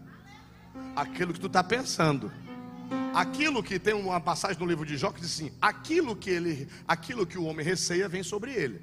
aquilo 0.96 1.34
que 1.34 1.40
tu 1.40 1.48
está 1.48 1.64
pensando. 1.64 2.32
Aquilo 3.14 3.64
que 3.64 3.80
tem 3.80 3.94
uma 3.94 4.20
passagem 4.20 4.60
no 4.60 4.66
livro 4.66 4.86
de 4.86 4.98
Jó 4.98 5.12
que 5.12 5.22
diz 5.22 5.32
assim: 5.32 5.52
aquilo 5.62 6.16
que 6.16 6.30
ele, 6.30 6.68
aquilo 6.88 7.26
que 7.26 7.38
o 7.38 7.44
homem 7.44 7.66
receia 7.66 8.08
vem 8.08 8.24
sobre 8.24 8.54
ele. 8.54 8.82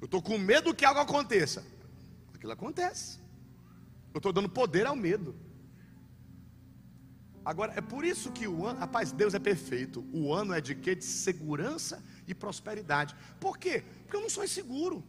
Eu 0.00 0.06
estou 0.06 0.20
com 0.20 0.38
medo 0.38 0.74
que 0.74 0.84
algo 0.84 1.00
aconteça. 1.00 1.64
Aquilo 2.34 2.52
acontece. 2.52 3.18
Eu 4.12 4.18
estou 4.18 4.32
dando 4.32 4.48
poder 4.48 4.86
ao 4.86 4.94
medo. 4.94 5.34
Agora, 7.44 7.74
é 7.76 7.80
por 7.80 8.04
isso 8.04 8.32
que 8.32 8.48
o 8.48 8.66
ano, 8.66 8.80
rapaz, 8.80 9.12
Deus 9.12 9.34
é 9.34 9.38
perfeito. 9.38 10.04
O 10.12 10.32
ano 10.32 10.54
é 10.54 10.60
de 10.60 10.74
quê? 10.74 10.94
De 10.94 11.04
segurança 11.04 12.02
e 12.26 12.34
prosperidade. 12.34 13.14
Por 13.38 13.58
quê? 13.58 13.84
Porque 14.02 14.16
eu 14.16 14.22
não 14.22 14.30
sou 14.30 14.44
inseguro. 14.44 15.04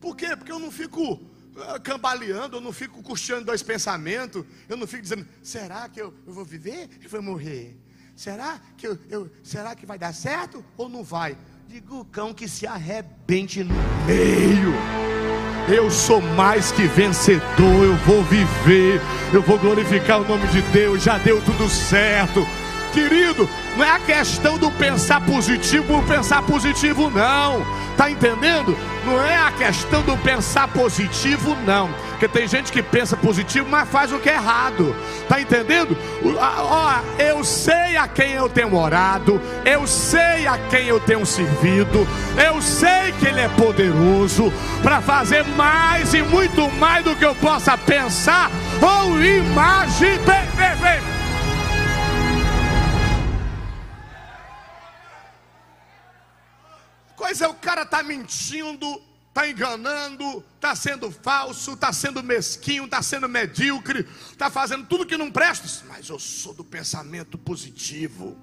Por 0.00 0.16
quê? 0.16 0.36
Porque 0.36 0.52
eu 0.52 0.60
não 0.60 0.70
fico 0.70 1.14
uh, 1.14 1.80
cambaleando, 1.82 2.56
eu 2.56 2.60
não 2.60 2.72
fico 2.72 3.02
costeando 3.02 3.46
dois 3.46 3.62
pensamentos, 3.62 4.44
eu 4.68 4.76
não 4.76 4.86
fico 4.86 5.02
dizendo, 5.02 5.26
será 5.42 5.88
que 5.88 6.00
eu, 6.00 6.14
eu 6.26 6.32
vou 6.32 6.44
viver 6.44 6.88
e 7.00 7.08
vou 7.08 7.22
morrer? 7.22 7.76
Será 8.14 8.60
que 8.76 8.86
eu, 8.86 8.98
eu, 9.08 9.30
será 9.42 9.74
que 9.74 9.86
vai 9.86 9.98
dar 9.98 10.12
certo 10.12 10.64
ou 10.76 10.88
não 10.88 11.02
vai? 11.02 11.36
Digo 11.66 12.00
o 12.00 12.04
cão 12.04 12.34
que 12.34 12.46
se 12.46 12.66
arrebente 12.66 13.64
no 13.64 13.74
meio. 14.06 15.21
Eu 15.68 15.90
sou 15.90 16.20
mais 16.20 16.72
que 16.72 16.82
vencedor, 16.82 17.42
eu 17.84 17.94
vou 18.04 18.22
viver, 18.24 19.00
eu 19.32 19.40
vou 19.40 19.58
glorificar 19.58 20.20
o 20.20 20.26
nome 20.26 20.46
de 20.48 20.60
Deus, 20.62 21.02
já 21.02 21.18
deu 21.18 21.40
tudo 21.40 21.68
certo. 21.68 22.46
Querido, 22.92 23.48
não 23.76 23.84
é 23.84 23.90
a 23.90 23.98
questão 23.98 24.58
do 24.58 24.70
pensar 24.70 25.20
positivo 25.22 25.84
por 25.84 26.02
pensar 26.04 26.42
positivo, 26.42 27.10
não. 27.10 27.64
Tá 27.96 28.10
entendendo? 28.10 28.76
Não 29.04 29.24
é 29.24 29.36
a 29.36 29.50
questão 29.50 30.02
do 30.02 30.16
pensar 30.18 30.68
positivo, 30.68 31.56
não. 31.66 31.88
Porque 32.10 32.28
tem 32.28 32.46
gente 32.46 32.70
que 32.70 32.82
pensa 32.82 33.16
positivo, 33.16 33.66
mas 33.68 33.88
faz 33.88 34.12
o 34.12 34.18
que 34.18 34.28
é 34.28 34.34
errado. 34.34 34.94
Tá 35.28 35.40
entendendo? 35.40 35.96
Ó, 36.38 36.92
eu 37.18 37.42
sei 37.42 37.96
a 37.96 38.06
quem 38.06 38.32
eu 38.32 38.48
tenho 38.48 38.74
orado, 38.76 39.40
eu 39.64 39.86
sei 39.86 40.46
a 40.46 40.58
quem 40.70 40.86
eu 40.86 41.00
tenho 41.00 41.24
servido, 41.24 42.06
eu 42.46 42.60
sei 42.60 43.12
que 43.18 43.26
Ele 43.26 43.40
é 43.40 43.48
poderoso 43.48 44.52
para 44.82 45.00
fazer 45.00 45.44
mais 45.56 46.14
e 46.14 46.22
muito 46.22 46.70
mais 46.72 47.04
do 47.04 47.16
que 47.16 47.24
eu 47.24 47.34
possa 47.34 47.76
pensar 47.76 48.50
ou 48.80 49.22
imaginar. 49.22 50.42
Coisa 57.32 57.46
é 57.46 57.48
o 57.48 57.54
cara 57.54 57.86
tá 57.86 58.02
mentindo, 58.02 59.00
tá 59.32 59.48
enganando, 59.48 60.44
tá 60.60 60.76
sendo 60.76 61.10
falso, 61.10 61.74
tá 61.74 61.90
sendo 61.90 62.22
mesquinho, 62.22 62.86
tá 62.86 63.00
sendo 63.00 63.26
medíocre, 63.26 64.06
tá 64.36 64.50
fazendo 64.50 64.86
tudo 64.86 65.06
que 65.06 65.16
não 65.16 65.32
presta. 65.32 65.66
Mas 65.88 66.10
eu 66.10 66.18
sou 66.18 66.52
do 66.52 66.62
pensamento 66.62 67.38
positivo. 67.38 68.36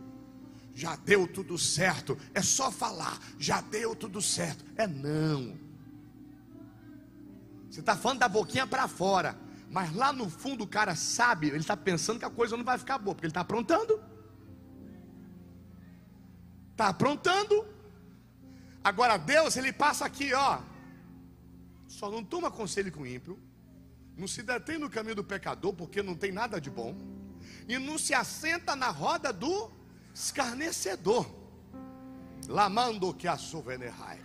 Já 0.74 0.96
deu 0.96 1.28
tudo 1.28 1.56
certo. 1.56 2.18
É 2.34 2.42
só 2.42 2.72
falar, 2.72 3.20
já 3.38 3.62
deu 3.62 3.96
tudo 3.96 4.24
certo. 4.24 4.66
É 4.76 4.88
não. 4.88 5.56
Você 7.70 7.82
está 7.82 7.96
falando 7.96 8.22
da 8.22 8.28
boquinha 8.28 8.66
para 8.66 8.88
fora, 8.88 9.38
mas 9.70 9.96
lá 9.96 10.12
no 10.12 10.28
fundo 10.32 10.64
o 10.64 10.68
cara 10.68 10.96
sabe, 10.96 11.50
ele 11.50 11.58
está 11.58 11.78
pensando 11.78 12.18
que 12.18 12.26
a 12.26 12.30
coisa 12.32 12.58
não 12.58 12.64
vai 12.64 12.80
ficar 12.80 12.98
boa, 12.98 13.14
porque 13.14 13.28
ele 13.28 13.30
está 13.30 13.42
aprontando. 13.42 14.02
Está 16.72 16.88
aprontando. 16.88 17.78
Agora 18.84 19.18
Deus, 19.18 19.58
ele 19.58 19.74
passa 19.74 20.06
aqui, 20.06 20.34
ó. 20.34 20.60
Só 21.88 22.10
não 22.10 22.24
toma 22.24 22.50
conselho 22.52 22.92
com 22.92 23.06
ímpio. 23.06 23.38
Não 24.16 24.28
se 24.28 24.44
detém 24.44 24.78
no 24.78 24.90
caminho 24.90 25.16
do 25.16 25.24
pecador, 25.24 25.74
porque 25.74 26.04
não 26.04 26.16
tem 26.16 26.32
nada 26.32 26.60
de 26.60 26.70
bom. 26.70 26.96
E 27.68 27.78
não 27.78 27.98
se 27.98 28.14
assenta 28.14 28.76
na 28.76 28.90
roda 28.90 29.32
do 29.34 29.72
escarnecedor. 30.14 31.30
Lamando 32.48 33.14
que 33.14 33.28
a 33.28 33.38
sovenerai. 33.38 34.20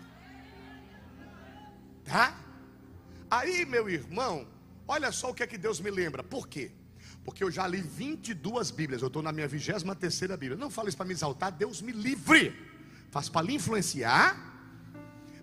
Tá? 2.05 2.37
Aí, 3.31 3.65
meu 3.65 3.89
irmão, 3.89 4.47
olha 4.87 5.11
só 5.11 5.31
o 5.31 5.35
que 5.35 5.43
é 5.43 5.47
que 5.47 5.59
Deus 5.59 5.81
me 5.81 5.91
lembra. 5.91 6.23
Por 6.23 6.47
quê? 6.47 6.73
Porque 7.25 7.43
eu 7.43 7.51
já 7.51 7.67
li 7.67 7.81
22 7.81 8.71
Bíblias. 8.71 9.01
Eu 9.01 9.09
estou 9.09 9.23
na 9.23 9.33
minha 9.33 9.49
23 9.49 9.83
Bíblia. 10.31 10.57
Não 10.57 10.71
fale 10.71 10.89
isso 10.89 10.97
para 10.97 11.07
me 11.07 11.13
exaltar. 11.13 11.51
Deus 11.51 11.81
me 11.81 11.93
livre. 11.93 12.74
Faço 13.15 13.31
para 13.31 13.47
lhe 13.47 13.55
influenciar, 13.55 14.37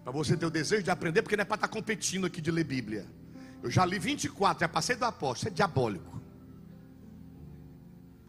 para 0.04 0.12
você 0.12 0.36
ter 0.36 0.46
o 0.46 0.50
desejo 0.50 0.84
de 0.84 0.92
aprender, 0.92 1.22
porque 1.22 1.38
não 1.38 1.44
é 1.44 1.46
para 1.46 1.56
estar 1.56 1.70
tá 1.70 1.74
competindo 1.74 2.26
aqui 2.26 2.42
de 2.42 2.52
ler 2.52 2.66
Bíblia. 2.66 3.08
Eu 3.64 3.72
já 3.72 3.86
li 3.86 3.98
24, 3.98 4.60
já 4.60 4.68
passei 4.68 4.94
do 4.98 5.06
apóstolo, 5.06 5.38
isso 5.38 5.48
é 5.48 5.52
diabólico. 5.52 6.22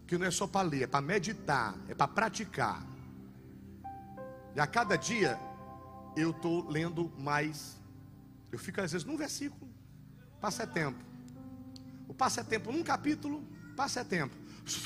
Que 0.07 0.17
não 0.17 0.27
é 0.27 0.31
só 0.31 0.47
para 0.47 0.69
ler, 0.69 0.83
é 0.83 0.87
para 0.87 1.01
meditar, 1.01 1.75
é 1.89 1.95
para 1.95 2.07
praticar. 2.07 2.87
E 4.55 4.61
a 4.61 4.67
cada 4.69 4.95
dia 4.95 5.37
eu 6.17 6.31
estou 6.31 6.71
lendo 6.71 7.13
mais. 7.19 7.81
Eu 8.53 8.61
fico 8.61 8.81
às 8.81 8.93
vezes 8.93 9.05
num 9.05 9.17
versículo, 9.17 9.69
passa 10.41 10.65
tempo. 10.69 11.05
O 12.07 12.15
passa 12.15 12.45
tempo 12.45 12.71
num 12.71 12.85
capítulo, 12.85 13.43
passa 13.77 14.05
tempo. 14.05 14.37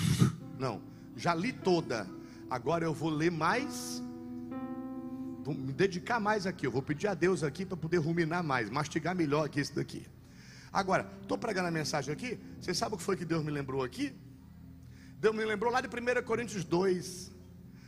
Não, 0.59 0.81
já 1.14 1.35
li 1.35 1.53
toda. 1.53 2.09
Agora 2.49 2.87
eu 2.87 2.95
vou 2.95 3.11
ler 3.11 3.31
mais 3.31 4.03
vou 5.46 5.54
me 5.54 5.72
dedicar 5.72 6.18
mais 6.18 6.44
aqui. 6.44 6.66
Eu 6.66 6.72
vou 6.72 6.82
pedir 6.82 7.06
a 7.06 7.14
Deus 7.14 7.44
aqui 7.44 7.64
para 7.64 7.76
poder 7.76 7.98
ruminar 7.98 8.42
mais, 8.42 8.68
mastigar 8.68 9.14
melhor 9.14 9.46
aqui 9.46 9.61
isso 9.61 9.74
daqui. 9.76 10.04
Agora, 10.72 11.09
estou 11.22 11.38
pregando 11.38 11.68
a 11.68 11.70
mensagem 11.70 12.12
aqui. 12.12 12.38
Você 12.61 12.74
sabe 12.74 12.94
o 12.94 12.98
que 12.98 13.04
foi 13.04 13.16
que 13.16 13.24
Deus 13.24 13.44
me 13.44 13.52
lembrou 13.52 13.82
aqui? 13.85 14.12
Deus 15.20 15.35
me 15.35 15.44
lembrou 15.44 15.72
lá 15.72 15.80
de 15.80 15.88
1 15.88 16.24
Coríntios 16.24 16.64
2. 16.64 17.32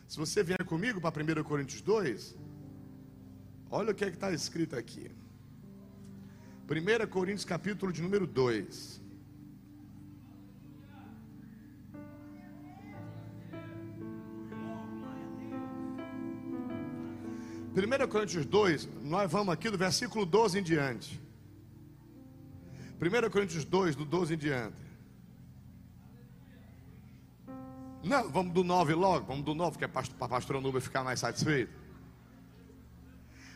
Se 0.06 0.16
você 0.16 0.42
vier 0.42 0.64
comigo 0.64 1.00
para 1.00 1.22
1 1.22 1.42
Coríntios 1.42 1.82
2, 1.82 2.36
olha 3.70 3.90
o 3.90 3.94
que 3.94 4.04
é 4.04 4.08
está 4.08 4.30
escrito 4.30 4.76
aqui. 4.76 5.10
1 6.70 7.06
Coríntios 7.08 7.44
capítulo 7.44 7.92
de 7.92 8.00
número 8.00 8.26
2. 8.26 9.02
1 17.78 18.08
Coríntios 18.08 18.44
2, 18.44 18.88
nós 19.04 19.30
vamos 19.30 19.52
aqui 19.52 19.70
do 19.70 19.78
versículo 19.78 20.26
12 20.26 20.58
em 20.58 20.62
diante. 20.62 21.20
1 23.00 23.30
Coríntios 23.30 23.64
2, 23.64 23.94
do 23.94 24.04
12 24.04 24.34
em 24.34 24.36
diante. 24.36 24.76
Não, 28.02 28.28
vamos 28.30 28.52
do 28.52 28.64
9 28.64 28.94
logo, 28.94 29.26
vamos 29.26 29.44
do 29.44 29.54
9, 29.54 29.78
que 29.78 29.84
é 29.84 29.88
para 29.88 30.04
a 30.20 30.28
pastora 30.28 30.60
Nubia 30.60 30.80
ficar 30.80 31.04
mais 31.04 31.20
satisfeita. 31.20 31.72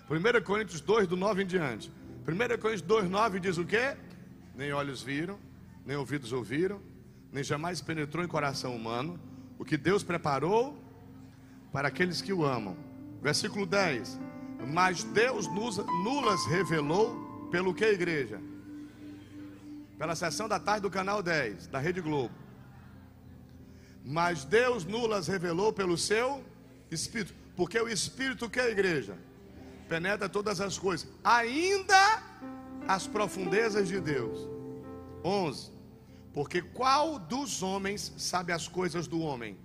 1 0.09 0.45
Coríntios 0.45 0.81
2, 0.81 1.09
do 1.09 1.17
9 1.17 1.43
em 1.43 1.47
diante. 1.47 1.91
1 2.27 2.61
Coríntios 2.61 2.83
2, 2.83 3.11
9 3.11 3.41
diz 3.41 3.59
o 3.59 3.65
quê? 3.65 3.97
Nem 4.55 4.73
olhos 4.73 5.03
viram, 5.03 5.39
nem 5.85 5.97
ouvidos 5.97 6.33
ouviram, 6.33 6.81
nem 7.33 7.43
jamais 7.43 7.81
penetrou 7.81 8.25
em 8.25 8.29
coração 8.29 8.77
humano 8.77 9.19
o 9.59 9.65
que 9.65 9.77
Deus 9.77 10.05
preparou 10.05 10.77
para 11.73 11.89
aqueles 11.89 12.23
que 12.23 12.33
o 12.33 12.45
amam. 12.45 12.92
Versículo 13.23 13.65
10. 13.65 14.19
Mas 14.67 15.05
Deus 15.05 15.47
nos, 15.47 15.77
nulas 16.05 16.45
revelou 16.47 17.49
pelo 17.51 17.73
que, 17.73 17.85
igreja? 17.85 18.41
Pela 19.97 20.17
sessão 20.17 20.49
da 20.49 20.59
tarde 20.59 20.83
do 20.83 20.91
canal 20.91 21.23
10, 21.23 21.69
da 21.69 21.79
Rede 21.79 22.01
Globo. 22.01 22.35
Mas 24.05 24.45
Deus 24.45 24.85
nulas 24.85 25.29
revelou 25.29 25.73
pelo 25.73 25.97
seu 25.97 26.45
Espírito. 26.91 27.33
Porque 27.55 27.79
o 27.79 27.89
Espírito 27.89 28.51
que, 28.51 28.61
igreja? 28.61 29.17
Penetra 29.89 30.29
todas 30.29 30.61
as 30.61 30.79
coisas, 30.79 31.07
ainda 31.23 32.23
as 32.89 33.07
profundezas 33.07 33.87
de 33.89 34.01
Deus. 34.01 34.49
11. 35.23 35.71
Porque 36.33 36.63
qual 36.63 37.19
dos 37.19 37.63
homens 37.63 38.13
sabe 38.17 38.53
as 38.53 38.67
coisas 38.67 39.07
do 39.07 39.21
homem? 39.21 39.57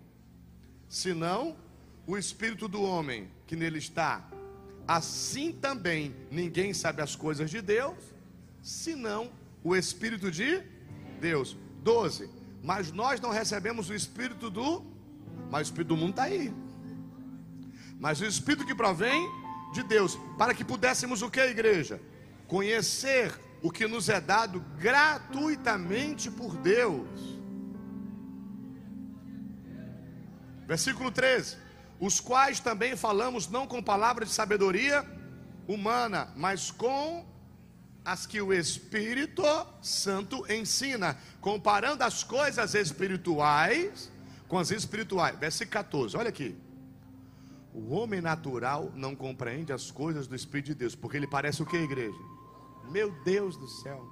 Senão 0.90 1.56
o 2.06 2.18
espírito 2.18 2.68
do 2.68 2.82
homem 2.82 3.30
que 3.48 3.56
nele 3.56 3.80
está. 3.80 4.28
Assim 4.88 5.52
também 5.52 6.16
ninguém 6.30 6.74
sabe 6.74 7.02
as 7.02 7.16
coisas 7.16 7.50
de 7.50 7.62
Deus, 7.62 7.98
senão 8.62 9.32
o 9.64 9.76
espírito 9.76 10.30
de 10.30 10.62
Deus. 11.20 11.58
12. 11.82 12.30
Mas 12.62 12.92
nós 12.92 13.22
não 13.22 13.30
recebemos 13.30 13.90
o 13.90 13.94
espírito 13.94 14.50
do, 14.50 14.84
mas 15.50 15.68
o 15.68 15.72
espírito 15.72 15.88
do 15.90 15.98
mundo 15.98 16.12
está 16.12 16.24
aí. 16.24 16.54
Mas 17.98 18.20
o 18.20 18.26
espírito 18.26 18.66
que 18.66 18.76
provém 18.76 19.30
de 19.74 19.84
Deus, 19.84 20.18
para 20.38 20.54
que 20.54 20.66
pudéssemos 20.66 21.22
o 21.22 21.30
que, 21.30 21.40
igreja? 21.40 22.02
Conhecer 22.48 23.34
o 23.62 23.72
que 23.72 23.88
nos 23.88 24.10
é 24.10 24.20
dado 24.20 24.60
gratuitamente 24.78 26.30
por 26.30 26.56
Deus. 26.58 27.08
Versículo 30.68 31.10
13 31.10 31.67
os 32.00 32.20
quais 32.20 32.60
também 32.60 32.96
falamos 32.96 33.48
não 33.48 33.66
com 33.66 33.82
palavras 33.82 34.30
de 34.30 34.36
sabedoria 34.36 35.06
humana, 35.68 36.32
mas 36.36 36.72
com 36.72 37.26
as 38.06 38.26
que 38.26 38.42
o 38.42 38.54
Espírito 38.54 39.44
Santo 39.82 40.46
ensina, 40.52 41.18
comparando 41.42 42.04
as 42.04 42.24
coisas 42.24 42.74
espirituais 42.74 44.12
com 44.48 44.58
as 44.58 44.72
espirituais. 44.72 45.38
Versículo 45.38 45.74
14, 45.74 46.16
olha 46.16 46.30
aqui. 46.30 46.56
O 47.74 47.94
homem 47.94 48.22
natural 48.22 48.92
não 48.96 49.16
compreende 49.16 49.74
as 49.74 49.92
coisas 49.92 50.26
do 50.26 50.36
Espírito 50.36 50.68
de 50.68 50.76
Deus, 50.76 50.96
porque 50.96 51.18
ele 51.18 51.28
parece 51.28 51.62
o 51.62 51.66
que, 51.66 51.78
igreja? 51.78 52.18
Meu 52.90 53.12
Deus 53.24 53.58
do 53.58 53.68
céu. 53.68 54.04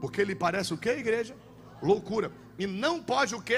Porque 0.00 0.20
ele 0.20 0.34
parece 0.34 0.72
o 0.72 0.78
que, 0.78 0.88
igreja? 0.88 1.36
Loucura. 1.82 2.32
E 2.58 2.66
não 2.66 3.02
pode 3.02 3.34
o 3.34 3.42
que? 3.42 3.54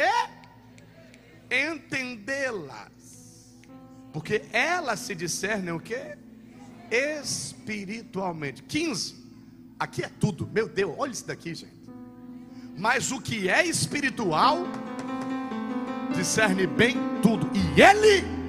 Entendê-las 1.51 3.02
porque 4.13 4.43
elas 4.53 5.01
se 5.01 5.15
discernem 5.15 5.73
o 5.73 5.81
que? 5.81 6.17
Espiritualmente. 6.91 8.63
15. 8.63 9.17
Aqui 9.79 10.05
é 10.05 10.09
tudo. 10.09 10.47
Meu 10.53 10.69
Deus, 10.69 10.95
olha 10.99 11.13
isso 11.13 11.27
daqui, 11.27 11.55
gente. 11.55 11.73
Mas 12.77 13.11
o 13.11 13.21
que 13.21 13.49
é 13.49 13.65
espiritual 13.67 14.67
discerne 16.15 16.67
bem 16.67 16.97
tudo. 17.23 17.51
E 17.55 17.81
ele 17.81 18.43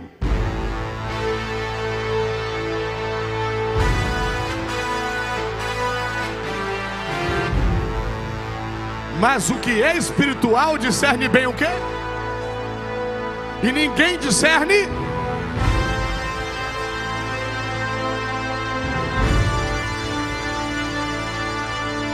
Mas 9.19 9.49
o 9.49 9.55
que 9.55 9.81
é 9.81 9.95
espiritual 9.95 10.77
discerne 10.77 11.29
bem 11.29 11.47
o 11.47 11.53
que? 11.53 11.63
E 13.65 13.71
ninguém 13.71 14.19
discerne 14.19 15.02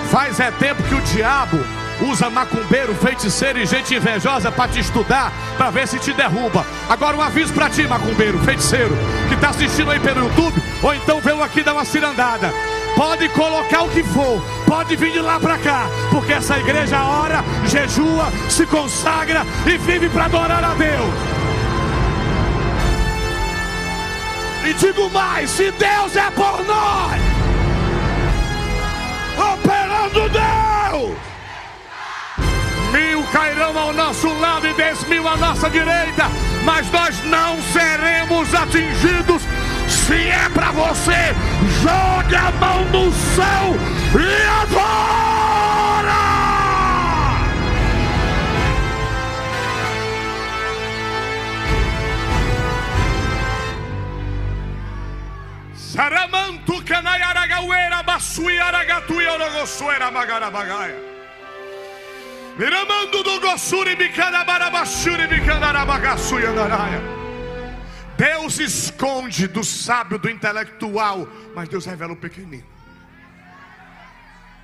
Faz 0.09 0.39
é 0.39 0.49
tempo 0.49 0.81
que 0.81 0.95
o 0.95 1.01
diabo 1.01 1.59
usa 2.01 2.31
macumbeiro, 2.31 2.95
feiticeiro 2.95 3.59
e 3.59 3.65
gente 3.65 3.93
invejosa 3.93 4.51
para 4.51 4.71
te 4.71 4.79
estudar, 4.79 5.31
para 5.55 5.69
ver 5.69 5.87
se 5.87 5.99
te 5.99 6.11
derruba. 6.13 6.65
Agora 6.89 7.15
um 7.15 7.21
aviso 7.21 7.53
para 7.53 7.69
ti, 7.69 7.85
macumbeiro, 7.87 8.39
feiticeiro, 8.39 8.97
que 9.27 9.35
está 9.35 9.49
assistindo 9.49 9.91
aí 9.91 9.99
pelo 9.99 10.25
YouTube, 10.25 10.63
ou 10.81 10.95
então 10.95 11.21
veio 11.21 11.43
aqui 11.43 11.61
dar 11.61 11.73
uma 11.73 11.85
cirandada. 11.85 12.51
Pode 12.95 13.29
colocar 13.29 13.83
o 13.83 13.89
que 13.89 14.03
for, 14.03 14.41
pode 14.65 14.95
vir 14.95 15.11
de 15.11 15.19
lá 15.19 15.39
para 15.39 15.59
cá, 15.59 15.85
porque 16.09 16.33
essa 16.33 16.57
igreja 16.57 17.03
ora, 17.03 17.43
jejua, 17.67 18.31
se 18.49 18.65
consagra 18.65 19.45
e 19.67 19.77
vive 19.77 20.09
para 20.09 20.25
adorar 20.25 20.63
a 20.63 20.73
Deus. 20.73 21.13
E 24.65 24.73
digo 24.73 25.09
mais: 25.11 25.51
se 25.51 25.71
Deus 25.71 26.15
é 26.15 26.31
por 26.31 26.65
nós, 26.65 27.38
operando 30.09 30.29
Deus. 30.29 31.17
Mil 32.91 33.23
cairão 33.31 33.77
ao 33.77 33.93
nosso 33.93 34.27
lado 34.39 34.67
e 34.67 34.73
dez 34.73 35.03
mil 35.07 35.27
à 35.27 35.37
nossa 35.37 35.69
direita, 35.69 36.25
mas 36.63 36.89
nós 36.91 37.23
não 37.25 37.61
seremos 37.61 38.53
atingidos. 38.53 39.43
Se 39.87 40.27
é 40.27 40.49
para 40.49 40.71
você, 40.71 41.35
jogue 41.81 42.35
a 42.35 42.51
mão 42.59 42.85
no 42.85 43.11
céu 43.11 43.75
e 44.15 44.63
adora! 44.63 45.48
Saramantu 55.99 56.81
canaiaragauera 56.85 58.01
basuiaragatuia 58.03 59.33
orogosuera 59.33 60.09
magarabagaia. 60.09 60.95
Miramando 62.57 63.21
do 63.21 63.41
gossuri 63.41 63.97
bicanabarabashuri 63.97 65.27
bicanarabagasuiandaraia. 65.27 67.01
Deus 68.15 68.59
esconde 68.59 69.49
do 69.49 69.61
sábio, 69.61 70.17
do 70.17 70.29
intelectual, 70.29 71.27
mas 71.53 71.67
Deus 71.67 71.85
revela 71.85 72.13
o 72.13 72.15
pequenino. 72.15 72.63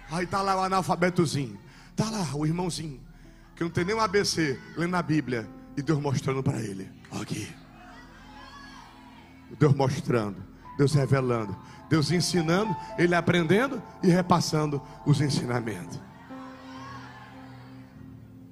Aí 0.09 0.23
está 0.23 0.41
lá 0.41 0.55
o 0.55 0.63
analfabetozinho, 0.63 1.59
está 1.91 2.09
lá 2.09 2.25
o 2.33 2.45
irmãozinho, 2.45 3.01
que 3.57 3.63
não 3.65 3.69
tem 3.69 3.83
nem 3.83 3.93
um 3.93 3.99
ABC, 3.99 4.57
lendo 4.77 4.95
a 4.95 5.01
Bíblia, 5.01 5.49
e 5.75 5.81
Deus 5.81 5.99
mostrando 5.99 6.41
para 6.41 6.61
ele. 6.61 6.89
Aqui. 7.11 7.53
Deus 9.59 9.75
mostrando. 9.75 10.54
Deus 10.77 10.93
revelando, 10.93 11.55
Deus 11.89 12.11
ensinando, 12.11 12.75
ele 12.97 13.15
aprendendo 13.15 13.81
e 14.03 14.07
repassando 14.07 14.81
os 15.05 15.21
ensinamentos. 15.21 15.99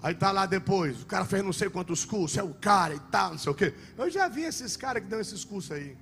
Aí 0.02 0.14
tá 0.14 0.32
lá 0.32 0.46
depois, 0.46 1.02
o 1.02 1.06
cara 1.06 1.24
fez 1.24 1.44
não 1.44 1.54
sei 1.54 1.70
quantos 1.70 2.04
cursos, 2.04 2.38
é 2.38 2.44
o 2.44 2.54
cara 2.54 2.94
e 2.94 3.00
tal, 3.00 3.32
não 3.32 3.38
sei 3.38 3.52
o 3.52 3.56
quê. 3.56 3.74
Eu 3.98 4.10
já 4.10 4.28
vi 4.28 4.42
esses 4.42 4.76
caras 4.76 5.02
que 5.02 5.10
dão 5.10 5.20
esses 5.20 5.46
cursos 5.46 5.72
aí. 5.72 5.98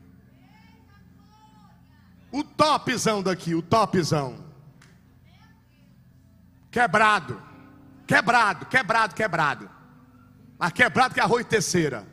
O 2.32 2.44
topzão 2.44 3.22
daqui, 3.22 3.54
o 3.54 3.62
topzão. 3.62 4.44
Quebrado. 6.72 7.42
Quebrado, 8.08 8.66
quebrado, 8.66 9.14
quebrado. 9.14 9.70
Mas 10.58 10.72
quebrado 10.72 11.14
que 11.14 11.20
é 11.20 11.24
arroz 11.24 11.46
terceira. 11.46 12.08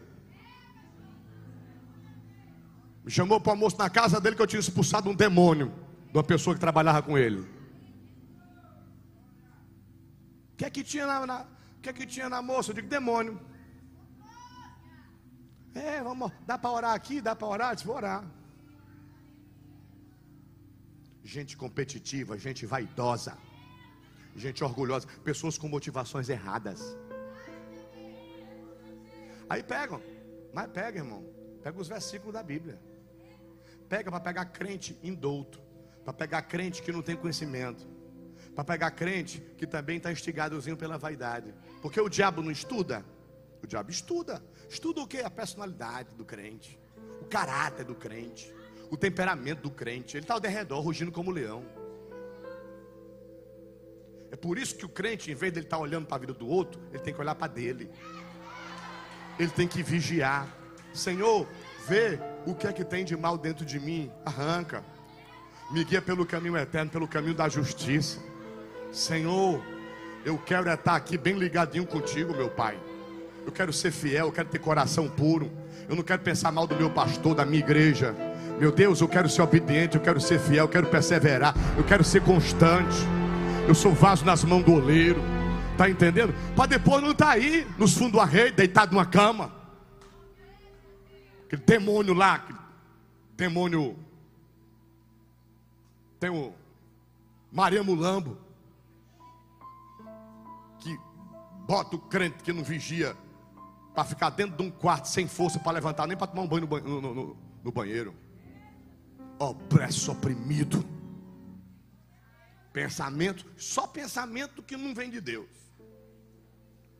Me 3.09 3.13
chamou 3.13 3.41
para 3.41 3.49
o 3.49 3.53
almoço 3.53 3.79
na 3.79 3.89
casa 3.89 4.21
dele 4.21 4.37
que 4.37 4.43
eu 4.43 4.47
tinha 4.47 4.61
expulsado 4.61 5.09
um 5.09 5.15
demônio 5.15 5.73
de 6.11 6.19
uma 6.19 6.23
pessoa 6.23 6.53
que 6.53 6.61
trabalhava 6.61 7.01
com 7.01 7.17
ele. 7.17 7.41
O 10.53 10.57
que 10.59 10.67
é 10.67 10.69
que 10.69 10.85
tinha 10.85 11.07
na, 11.07 11.27
na, 11.27 11.47
que 11.81 11.89
é 11.89 11.93
que 11.95 12.07
tinha 12.07 12.29
na 12.29 12.43
moça? 12.43 12.71
Eu 12.71 12.75
digo, 12.75 12.87
demônio. 12.87 13.41
É, 15.75 16.03
vamos, 16.03 16.31
dá 16.47 16.59
para 16.59 16.71
orar 16.71 16.95
aqui? 16.95 17.23
Dá 17.23 17.35
para 17.35 17.49
orar? 17.49 17.71
Eu 17.71 17.77
disse, 17.77 17.87
vou 17.87 17.97
orar. 17.97 18.23
Gente 21.25 21.57
competitiva, 21.57 22.37
gente 22.37 22.67
vaidosa, 22.67 23.39
gente 24.37 24.63
orgulhosa, 24.63 25.09
pessoas 25.25 25.57
com 25.57 25.67
motivações 25.67 26.29
erradas. 26.29 26.95
Aí 29.49 29.63
pegam, 29.63 29.99
mas 30.53 30.67
pega, 30.71 30.99
irmão. 30.99 31.25
Pega 31.63 31.81
os 31.81 31.89
versículos 31.89 32.35
da 32.35 32.43
Bíblia. 32.43 32.88
Pega 33.89 34.11
para 34.11 34.21
pegar 34.21 34.45
crente 34.47 34.99
indouto, 35.03 35.61
para 36.05 36.13
pegar 36.13 36.43
crente 36.43 36.83
que 36.83 36.93
não 36.93 37.03
tem 37.03 37.17
conhecimento, 37.17 37.87
para 38.55 38.65
pegar 38.65 38.91
crente 38.91 39.41
que 39.57 39.67
também 39.67 39.97
está 39.97 40.13
instigadozinho 40.13 40.77
pela 40.77 40.99
vaidade. 40.99 41.55
Porque 41.81 42.01
o 42.01 42.09
diabo 42.09 42.43
não 42.43 42.51
estuda? 42.51 43.05
O 43.63 43.67
diabo 43.67 43.91
estuda. 43.91 44.43
Estuda 44.69 45.01
o 45.01 45.07
que? 45.07 45.19
A 45.19 45.31
personalidade 45.31 46.15
do 46.15 46.25
crente, 46.25 46.79
o 47.21 47.25
caráter 47.25 47.85
do 47.85 47.95
crente, 47.95 48.55
o 48.91 48.97
temperamento 48.97 49.63
do 49.63 49.71
crente. 49.71 50.17
Ele 50.17 50.25
está 50.25 50.35
ao 50.35 50.41
derredor, 50.41 50.81
rugindo 50.81 51.11
como 51.11 51.31
leão. 51.31 51.65
É 54.31 54.37
por 54.37 54.59
isso 54.59 54.77
que 54.77 54.85
o 54.85 54.89
crente, 54.89 55.31
em 55.31 55.35
vez 55.35 55.53
de 55.53 55.61
ele 55.61 55.67
estar 55.67 55.79
tá 55.79 55.83
olhando 55.83 56.07
para 56.07 56.17
a 56.17 56.21
vida 56.21 56.35
do 56.35 56.47
outro, 56.47 56.81
ele 56.91 57.03
tem 57.03 57.15
que 57.15 57.21
olhar 57.21 57.35
para 57.35 57.47
dele. 57.47 57.91
Ele 59.39 59.51
tem 59.51 59.67
que 59.67 59.83
vigiar. 59.83 60.47
Senhor, 60.93 61.47
vê 61.87 62.19
o 62.49 62.55
que 62.55 62.67
é 62.67 62.73
que 62.73 62.83
tem 62.83 63.05
de 63.05 63.15
mal 63.15 63.37
dentro 63.37 63.63
de 63.63 63.79
mim, 63.79 64.11
arranca. 64.25 64.83
Me 65.71 65.85
guia 65.85 66.01
pelo 66.01 66.25
caminho 66.25 66.57
eterno, 66.57 66.91
pelo 66.91 67.07
caminho 67.07 67.35
da 67.35 67.47
justiça. 67.47 68.19
Senhor, 68.91 69.63
eu 70.25 70.39
quero 70.39 70.73
estar 70.73 70.97
aqui 70.97 71.19
bem 71.19 71.35
ligadinho 71.35 71.87
contigo, 71.87 72.35
meu 72.35 72.49
Pai. 72.49 72.79
Eu 73.45 73.53
quero 73.53 73.71
ser 73.71 73.91
fiel, 73.91 74.27
eu 74.27 74.33
quero 74.33 74.49
ter 74.49 74.59
coração 74.61 75.09
puro. 75.11 75.53
Eu 75.87 75.95
não 75.95 76.03
quero 76.03 76.23
pensar 76.23 76.51
mal 76.51 76.67
do 76.67 76.75
meu 76.75 76.89
pastor, 76.89 77.35
da 77.35 77.45
minha 77.45 77.59
igreja. 77.59 78.17
Meu 78.59 78.73
Deus, 78.73 79.03
eu 79.03 79.09
quero 79.09 79.29
ser 79.29 79.43
obediente, 79.43 79.97
eu 79.97 80.03
quero 80.03 80.19
ser 80.19 80.41
fiel, 80.41 80.65
eu 80.65 80.69
quero 80.69 80.87
perseverar, 80.87 81.55
eu 81.77 81.85
quero 81.85 82.03
ser 82.03 82.23
constante. 82.23 82.97
Eu 83.69 83.75
sou 83.75 83.93
vaso 83.93 84.25
nas 84.25 84.43
mãos 84.43 84.65
do 84.65 84.73
oleiro. 84.73 85.21
Tá 85.77 85.89
entendendo? 85.89 86.35
Para 86.57 86.67
depois 86.67 87.03
não 87.03 87.11
estar 87.11 87.27
tá 87.27 87.33
aí 87.33 87.67
nos 87.77 87.93
fundos 87.93 88.13
do 88.13 88.21
arreio, 88.21 88.55
deitado 88.55 88.93
numa 88.93 89.05
cama. 89.05 89.58
Aquele 91.49 91.63
demônio 91.63 92.13
lá, 92.13 92.35
aquele 92.35 92.59
demônio. 93.35 93.99
Tem 96.21 96.29
o 96.29 96.53
Maria 97.51 97.83
Mulambo. 97.83 98.37
Que 100.79 100.95
bota 101.67 101.97
o 101.97 101.99
crente 101.99 102.45
que 102.45 102.53
não 102.53 102.63
vigia 102.63 103.17
para 103.95 104.05
ficar 104.05 104.29
dentro 104.29 104.59
de 104.59 104.63
um 104.63 104.71
quarto 104.71 105.09
sem 105.09 105.27
força 105.27 105.59
para 105.59 105.73
levantar, 105.73 106.07
nem 106.07 106.19
para 106.19 106.27
tomar 106.27 106.43
um 106.43 106.47
banho 106.47 106.67
no, 106.67 107.01
no, 107.01 107.15
no, 107.15 107.37
no 107.65 107.73
banheiro. 107.73 108.15
Opresso, 109.39 110.13
oprimido. 110.13 110.85
Pensamento, 112.75 113.47
só 113.57 113.87
pensamento 113.87 114.63
que 114.63 114.77
não 114.77 114.95
vem 114.95 115.09
de 115.09 115.23
Deus. 115.23 115.49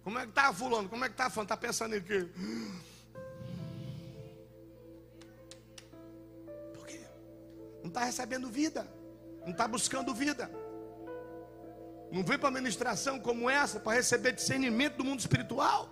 Como 0.03 0.19
é 0.19 0.23
que 0.23 0.31
está 0.31 0.51
fulano? 0.55 0.89
Como 0.89 1.05
é 1.05 1.09
que 1.09 1.13
está 1.13 1.29
fulano? 1.29 1.45
Está 1.45 1.57
pensando 1.59 1.95
em 1.95 2.01
quê? 2.01 2.27
Não 7.89 7.91
está 7.91 8.05
recebendo 8.05 8.49
vida, 8.49 8.87
não 9.45 9.53
está 9.53 9.67
buscando 9.67 10.15
vida. 10.15 10.51
Não 12.13 12.23
vem 12.23 12.39
para 12.39 12.51
ministração 12.51 13.19
como 13.19 13.49
essa 13.49 13.81
para 13.81 13.97
receber 13.97 14.33
discernimento 14.33 14.97
do 14.97 15.05
mundo 15.05 15.21
espiritual. 15.21 15.89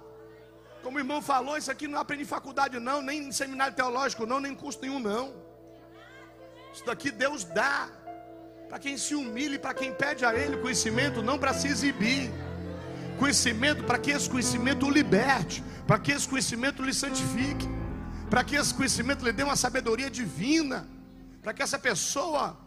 Como 0.83 0.99
o 0.99 1.01
irmão 1.01 1.23
falou, 1.23 1.57
isso 1.57 1.71
aqui 1.71 1.89
não 1.89 1.99
aprende 1.99 2.23
em 2.23 2.27
faculdade, 2.27 2.79
não, 2.79 3.01
nem 3.01 3.29
em 3.29 3.33
seminário 3.33 3.75
teológico, 3.75 4.27
não, 4.27 4.41
nem 4.41 4.53
em 4.53 4.55
curso 4.55 4.79
nenhum, 4.83 4.99
não. 4.99 5.35
Isso 6.73 6.85
daqui 6.85 7.11
Deus 7.11 7.45
dá 7.45 7.89
para 8.69 8.79
quem 8.79 8.99
se 8.99 9.15
humilha, 9.15 9.59
para 9.59 9.73
quem 9.73 9.93
pede 9.95 10.25
a 10.25 10.35
Ele 10.35 10.59
conhecimento, 10.59 11.23
não 11.23 11.39
para 11.39 11.55
se 11.55 11.67
exibir. 11.67 12.31
Conhecimento 13.19 13.85
para 13.85 13.99
que 13.99 14.11
esse 14.11 14.29
conhecimento 14.29 14.85
o 14.85 14.91
liberte, 14.91 15.65
para 15.87 15.99
que 15.99 16.13
esse 16.13 16.29
conhecimento 16.29 16.83
lhe 16.83 16.93
santifique, 16.93 17.67
para 18.29 18.45
que 18.45 18.55
esse 18.55 18.75
conhecimento 18.75 19.25
lhe 19.25 19.33
dê 19.33 19.43
uma 19.43 19.57
sabedoria 19.57 20.11
divina 20.11 20.87
para 21.47 21.55
que 21.55 21.63
essa 21.63 21.79
pessoa 21.79 22.59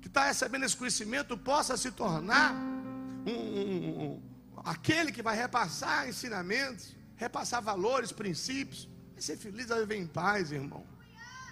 que 0.00 0.08
está 0.08 0.24
recebendo 0.24 0.64
esse 0.64 0.74
conhecimento 0.74 1.36
possa 1.36 1.76
se 1.76 1.90
tornar 1.90 2.54
um, 2.54 3.30
um, 3.30 4.02
um, 4.04 4.22
aquele 4.64 5.12
que 5.12 5.22
vai 5.22 5.36
repassar 5.36 6.08
ensinamentos, 6.08 6.96
repassar 7.14 7.60
valores, 7.60 8.10
princípios. 8.10 8.88
Vai 9.12 9.20
ser 9.20 9.36
feliz, 9.36 9.66
vai 9.66 9.80
viver 9.80 9.98
em 9.98 10.06
paz, 10.06 10.50
irmão. 10.50 10.82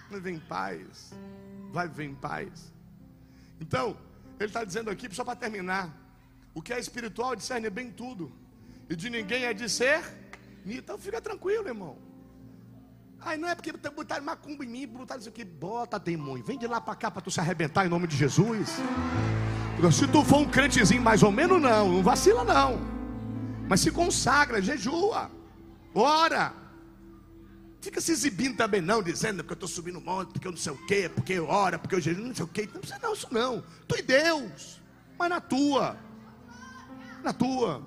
Vai 0.09 0.19
viver 0.19 0.31
em 0.31 0.39
paz. 0.39 1.13
Vai 1.71 1.87
viver 1.87 2.05
em 2.05 2.15
paz. 2.15 2.73
Então, 3.59 3.95
ele 4.39 4.47
está 4.47 4.63
dizendo 4.63 4.89
aqui, 4.89 5.07
só 5.13 5.23
para 5.23 5.35
terminar: 5.35 5.95
o 6.51 6.63
que 6.63 6.73
é 6.73 6.79
espiritual 6.79 7.35
discerne 7.35 7.69
bem 7.69 7.91
tudo, 7.91 8.31
e 8.89 8.95
de 8.95 9.07
ninguém 9.07 9.45
é 9.45 9.53
de 9.53 9.69
ser. 9.69 10.01
Então 10.65 10.97
fica 10.97 11.21
tranquilo, 11.21 11.67
irmão. 11.67 11.95
Ai, 13.23 13.37
não 13.37 13.47
é 13.47 13.53
porque 13.53 13.71
botaram 13.71 14.25
macumba 14.25 14.65
em 14.65 14.67
mim, 14.67 14.87
botaram 14.87 15.19
isso 15.19 15.29
aqui. 15.29 15.45
Bota, 15.45 15.99
demônio. 15.99 16.43
Vem 16.43 16.57
de 16.57 16.65
lá 16.65 16.81
para 16.81 16.95
cá 16.95 17.11
para 17.11 17.21
tu 17.21 17.29
se 17.29 17.39
arrebentar 17.39 17.85
em 17.85 17.89
nome 17.89 18.07
de 18.07 18.17
Jesus. 18.17 18.69
Se 19.93 20.07
tu 20.07 20.23
for 20.23 20.39
um 20.39 20.49
crentezinho 20.49 21.01
mais 21.01 21.21
ou 21.21 21.31
menos, 21.31 21.61
não. 21.61 21.91
Não 21.91 22.03
vacila, 22.03 22.43
não. 22.43 22.79
Mas 23.67 23.81
se 23.81 23.91
consagra, 23.91 24.61
jejua. 24.61 25.29
Ora. 25.93 26.53
Fica 27.79 27.99
se 27.99 28.11
exibindo 28.11 28.57
também, 28.57 28.79
não, 28.79 29.01
dizendo 29.01 29.37
porque 29.37 29.53
eu 29.53 29.55
estou 29.55 29.69
subindo 29.69 29.97
o 29.97 30.01
monte, 30.01 30.33
porque 30.33 30.47
eu 30.47 30.51
não 30.51 30.57
sei 30.57 30.71
o 30.71 30.85
quê, 30.85 31.09
porque 31.09 31.33
eu 31.33 31.47
oro, 31.47 31.79
porque 31.79 31.95
eu 31.95 32.01
jejuo, 32.01 32.27
não 32.27 32.35
sei 32.35 32.45
o 32.45 32.47
quê. 32.47 32.69
Não 32.71 32.79
precisa 32.79 32.99
não, 33.01 33.13
isso 33.13 33.27
não. 33.31 33.63
Tu 33.87 33.97
e 33.97 34.01
Deus. 34.03 34.79
Mas 35.17 35.29
na 35.29 35.41
tua. 35.41 35.97
Na 37.23 37.33
tua. 37.33 37.83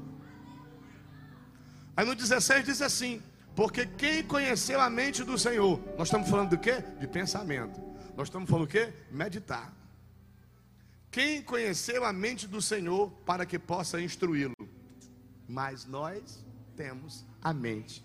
Aí 1.96 2.04
no 2.04 2.14
16 2.14 2.64
diz 2.64 2.82
assim: 2.82 3.22
porque 3.54 3.86
quem 3.86 4.22
conheceu 4.22 4.80
a 4.80 4.90
mente 4.90 5.22
do 5.22 5.38
Senhor, 5.38 5.80
nós 5.96 6.08
estamos 6.08 6.28
falando 6.28 6.50
do 6.50 6.58
quê? 6.58 6.82
De 6.98 7.06
pensamento. 7.06 7.80
Nós 8.16 8.28
estamos 8.28 8.48
falando 8.50 8.64
o 8.64 8.68
quê? 8.68 8.92
Meditar. 9.10 9.72
Quem 11.10 11.42
conheceu 11.42 12.04
a 12.04 12.12
mente 12.12 12.48
do 12.48 12.60
Senhor 12.60 13.10
para 13.24 13.46
que 13.46 13.58
possa 13.58 14.00
instruí-lo? 14.00 14.54
Mas 15.48 15.86
nós 15.86 16.44
temos 16.76 17.24
a 17.40 17.52
mente. 17.52 18.04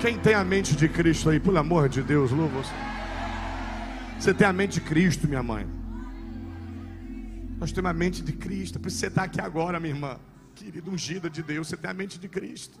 Quem 0.00 0.18
tem 0.18 0.34
a 0.34 0.44
mente 0.44 0.76
de 0.76 0.88
Cristo 0.88 1.30
aí, 1.30 1.40
pelo 1.40 1.58
amor 1.58 1.88
de 1.88 2.02
Deus, 2.02 2.30
louva 2.30 2.62
você. 2.62 2.72
Você 4.18 4.34
tem 4.34 4.46
a 4.46 4.52
mente 4.52 4.74
de 4.74 4.80
Cristo, 4.82 5.26
minha 5.26 5.42
mãe. 5.42 5.66
Nós 7.58 7.72
temos 7.72 7.90
a 7.90 7.94
mente 7.94 8.22
de 8.22 8.32
Cristo. 8.32 8.78
Por 8.78 8.88
isso 8.88 8.98
você 8.98 9.06
está 9.06 9.22
aqui 9.24 9.40
agora, 9.40 9.80
minha 9.80 9.94
irmã. 9.94 10.18
Querido, 10.62 10.92
ungida 10.92 11.28
de 11.28 11.42
Deus, 11.42 11.66
você 11.66 11.76
tem 11.76 11.90
a 11.90 11.94
mente 11.94 12.20
de 12.20 12.28
Cristo. 12.28 12.78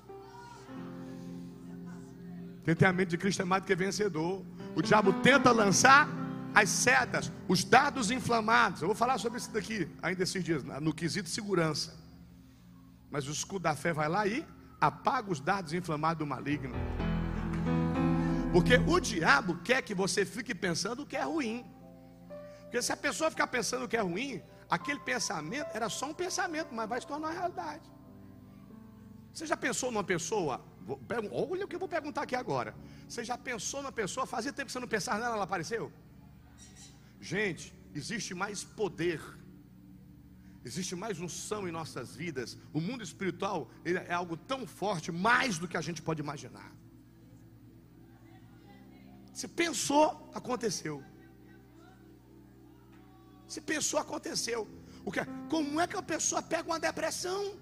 Quem 2.64 2.76
tem 2.76 2.86
a 2.86 2.92
mente 2.92 3.08
de 3.08 3.18
Cristo 3.18 3.42
é 3.42 3.44
mais 3.44 3.62
do 3.62 3.66
que 3.66 3.74
vencedor. 3.74 4.46
O 4.76 4.80
diabo 4.80 5.12
tenta 5.14 5.50
lançar 5.50 6.08
as 6.54 6.68
setas, 6.68 7.32
os 7.48 7.64
dados 7.64 8.12
inflamados. 8.12 8.82
Eu 8.82 8.86
vou 8.86 8.94
falar 8.94 9.18
sobre 9.18 9.38
isso 9.38 9.50
daqui 9.50 9.88
ainda 10.00 10.22
esses 10.22 10.44
dias, 10.44 10.62
no 10.62 10.94
quesito 10.94 11.28
segurança. 11.28 11.98
Mas 13.10 13.26
o 13.26 13.32
escudo 13.32 13.64
da 13.64 13.74
fé 13.74 13.92
vai 13.92 14.08
lá 14.08 14.28
e 14.28 14.46
apaga 14.80 15.32
os 15.32 15.40
dados 15.40 15.72
inflamados 15.72 16.20
do 16.20 16.26
maligno. 16.26 16.76
Porque 18.52 18.76
o 18.76 19.00
diabo 19.00 19.56
quer 19.64 19.82
que 19.82 19.92
você 19.94 20.24
fique 20.24 20.54
pensando 20.54 21.02
o 21.02 21.06
que 21.06 21.16
é 21.16 21.24
ruim. 21.24 21.64
Porque 22.60 22.80
se 22.80 22.92
a 22.92 22.96
pessoa 22.96 23.28
ficar 23.28 23.48
pensando 23.48 23.86
o 23.86 23.88
que 23.88 23.96
é 23.96 24.00
ruim, 24.00 24.40
Aquele 24.76 25.00
pensamento 25.00 25.70
era 25.78 25.88
só 25.98 26.06
um 26.10 26.14
pensamento, 26.14 26.70
mas 26.76 26.88
vai 26.92 26.98
se 27.02 27.06
tornar 27.06 27.30
realidade. 27.40 27.86
Você 29.32 29.44
já 29.50 29.56
pensou 29.64 29.88
numa 29.92 30.04
pessoa? 30.14 30.54
Olha 31.30 31.64
o 31.64 31.68
que 31.68 31.76
eu 31.76 31.82
vou 31.84 31.90
perguntar 31.96 32.22
aqui 32.22 32.34
agora. 32.34 32.74
Você 33.06 33.22
já 33.30 33.36
pensou 33.36 33.82
numa 33.82 33.92
pessoa? 33.92 34.24
Fazia 34.34 34.50
tempo 34.50 34.68
que 34.68 34.72
você 34.72 34.80
não 34.80 34.88
pensava 34.88 35.18
nela, 35.18 35.34
ela 35.34 35.44
apareceu? 35.44 35.92
Gente, 37.20 37.64
existe 37.94 38.32
mais 38.42 38.64
poder, 38.64 39.20
existe 40.64 40.96
mais 40.96 41.20
unção 41.20 41.68
em 41.68 41.72
nossas 41.80 42.16
vidas. 42.16 42.56
O 42.72 42.80
mundo 42.80 43.02
espiritual 43.04 43.70
é 43.84 44.14
algo 44.14 44.38
tão 44.38 44.66
forte, 44.66 45.12
mais 45.12 45.58
do 45.58 45.68
que 45.68 45.76
a 45.76 45.82
gente 45.82 46.00
pode 46.00 46.22
imaginar. 46.22 46.72
Você 49.34 49.46
pensou, 49.46 50.30
aconteceu. 50.34 51.04
Se 53.52 53.60
pensou, 53.60 54.00
aconteceu. 54.00 54.60
O 55.04 55.12
que, 55.12 55.20
como 55.50 55.78
é 55.78 55.86
que 55.86 55.94
uma 55.94 56.02
pessoa 56.02 56.40
pega 56.40 56.70
uma 56.70 56.80
depressão? 56.80 57.54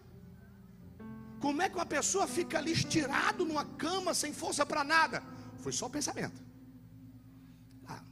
Como 1.41 1.61
é 1.61 1.69
que 1.69 1.75
uma 1.75 1.87
pessoa 1.87 2.29
fica 2.29 2.59
ali 2.59 2.71
estirado 2.71 3.45
numa 3.45 3.65
cama 3.65 4.15
sem 4.15 4.33
força 4.33 4.65
para 4.65 4.85
nada? 4.85 5.21
Foi 5.59 5.73
só 5.73 5.87
o 5.87 5.91
pensamento. 5.91 6.41
Ah, 7.89 8.03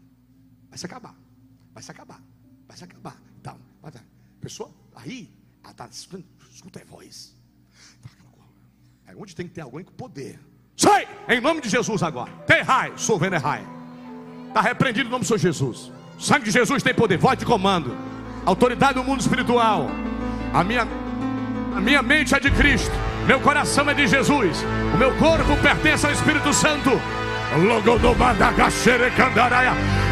vai 0.68 0.76
se 0.76 0.86
acabar. 0.86 1.14
Vai 1.72 1.82
se 1.84 1.90
acabar. 1.92 2.20
Vai 2.66 2.76
se 2.76 2.82
acabar. 2.82 3.16
Então, 3.40 3.56
pessoa, 4.40 4.74
aí, 4.96 5.32
ela 5.62 5.70
está 5.70 5.86
escuta 5.86 6.80
a 6.82 6.84
voz. 6.84 7.36
É 9.06 9.14
onde 9.14 9.36
tem 9.36 9.46
que 9.46 9.54
ter 9.54 9.60
alguém 9.60 9.84
com 9.84 9.92
poder. 9.92 10.40
Sai! 10.76 11.06
Em 11.28 11.40
nome 11.40 11.60
de 11.60 11.68
Jesus 11.68 12.02
agora. 12.02 12.32
Terrai, 12.44 12.92
sou 12.98 13.20
venerai. 13.20 13.64
Está 14.48 14.62
repreendido 14.62 15.08
em 15.08 15.12
nome 15.12 15.24
do 15.24 15.28
Senhor 15.28 15.38
Jesus. 15.38 15.92
O 16.18 16.22
sangue 16.22 16.46
de 16.46 16.50
Jesus 16.50 16.82
tem 16.82 16.92
poder, 16.92 17.16
voz 17.16 17.38
de 17.38 17.44
comando. 17.44 17.96
Autoridade 18.44 18.94
do 18.94 19.04
mundo 19.04 19.20
espiritual. 19.20 19.88
A 20.52 20.64
minha, 20.64 20.86
a 21.76 21.80
minha 21.80 22.02
mente 22.02 22.34
é 22.34 22.40
de 22.40 22.50
Cristo. 22.50 22.90
Meu 23.24 23.38
coração 23.38 23.88
é 23.88 23.94
de 23.94 24.06
Jesus. 24.08 24.64
O 24.94 24.96
meu 24.96 25.14
corpo 25.14 25.56
pertence 25.62 26.04
ao 26.04 26.12
Espírito 26.12 26.52
Santo. 26.52 26.90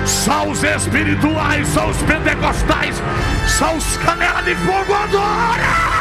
Só 0.06 0.46
os 0.46 0.62
espirituais, 0.62 1.66
só 1.68 1.88
os 1.88 1.96
pentecostais, 2.04 3.02
só 3.58 3.74
os 3.74 3.96
canela 3.96 4.42
de 4.42 4.54
fogo 4.54 4.94
agora. 4.94 5.95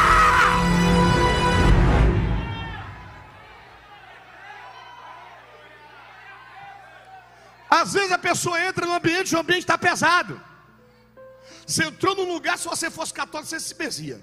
Às 7.86 7.92
vezes 7.92 8.10
a 8.10 8.18
pessoa 8.18 8.60
entra 8.60 8.84
no 8.84 8.94
ambiente 8.94 9.30
e 9.30 9.36
o 9.36 9.38
ambiente 9.38 9.60
está 9.60 9.78
pesado. 9.78 10.40
Você 11.64 11.84
entrou 11.84 12.16
num 12.16 12.32
lugar, 12.32 12.58
se 12.58 12.66
você 12.66 12.90
fosse 12.90 13.14
católico, 13.14 13.48
você 13.48 13.60
se 13.60 13.74
bezia. 13.74 14.18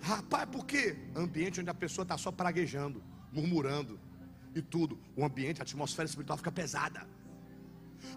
Rapaz, 0.00 0.48
por 0.50 0.66
quê? 0.66 0.96
Ambiente 1.14 1.60
onde 1.60 1.70
a 1.70 1.74
pessoa 1.74 2.02
está 2.02 2.18
só 2.18 2.32
praguejando, 2.32 3.00
murmurando 3.32 4.00
e 4.56 4.60
tudo. 4.60 4.98
O 5.14 5.24
ambiente, 5.24 5.60
a 5.60 5.62
atmosfera 5.62 6.08
espiritual 6.08 6.36
fica 6.38 6.50
pesada. 6.50 7.06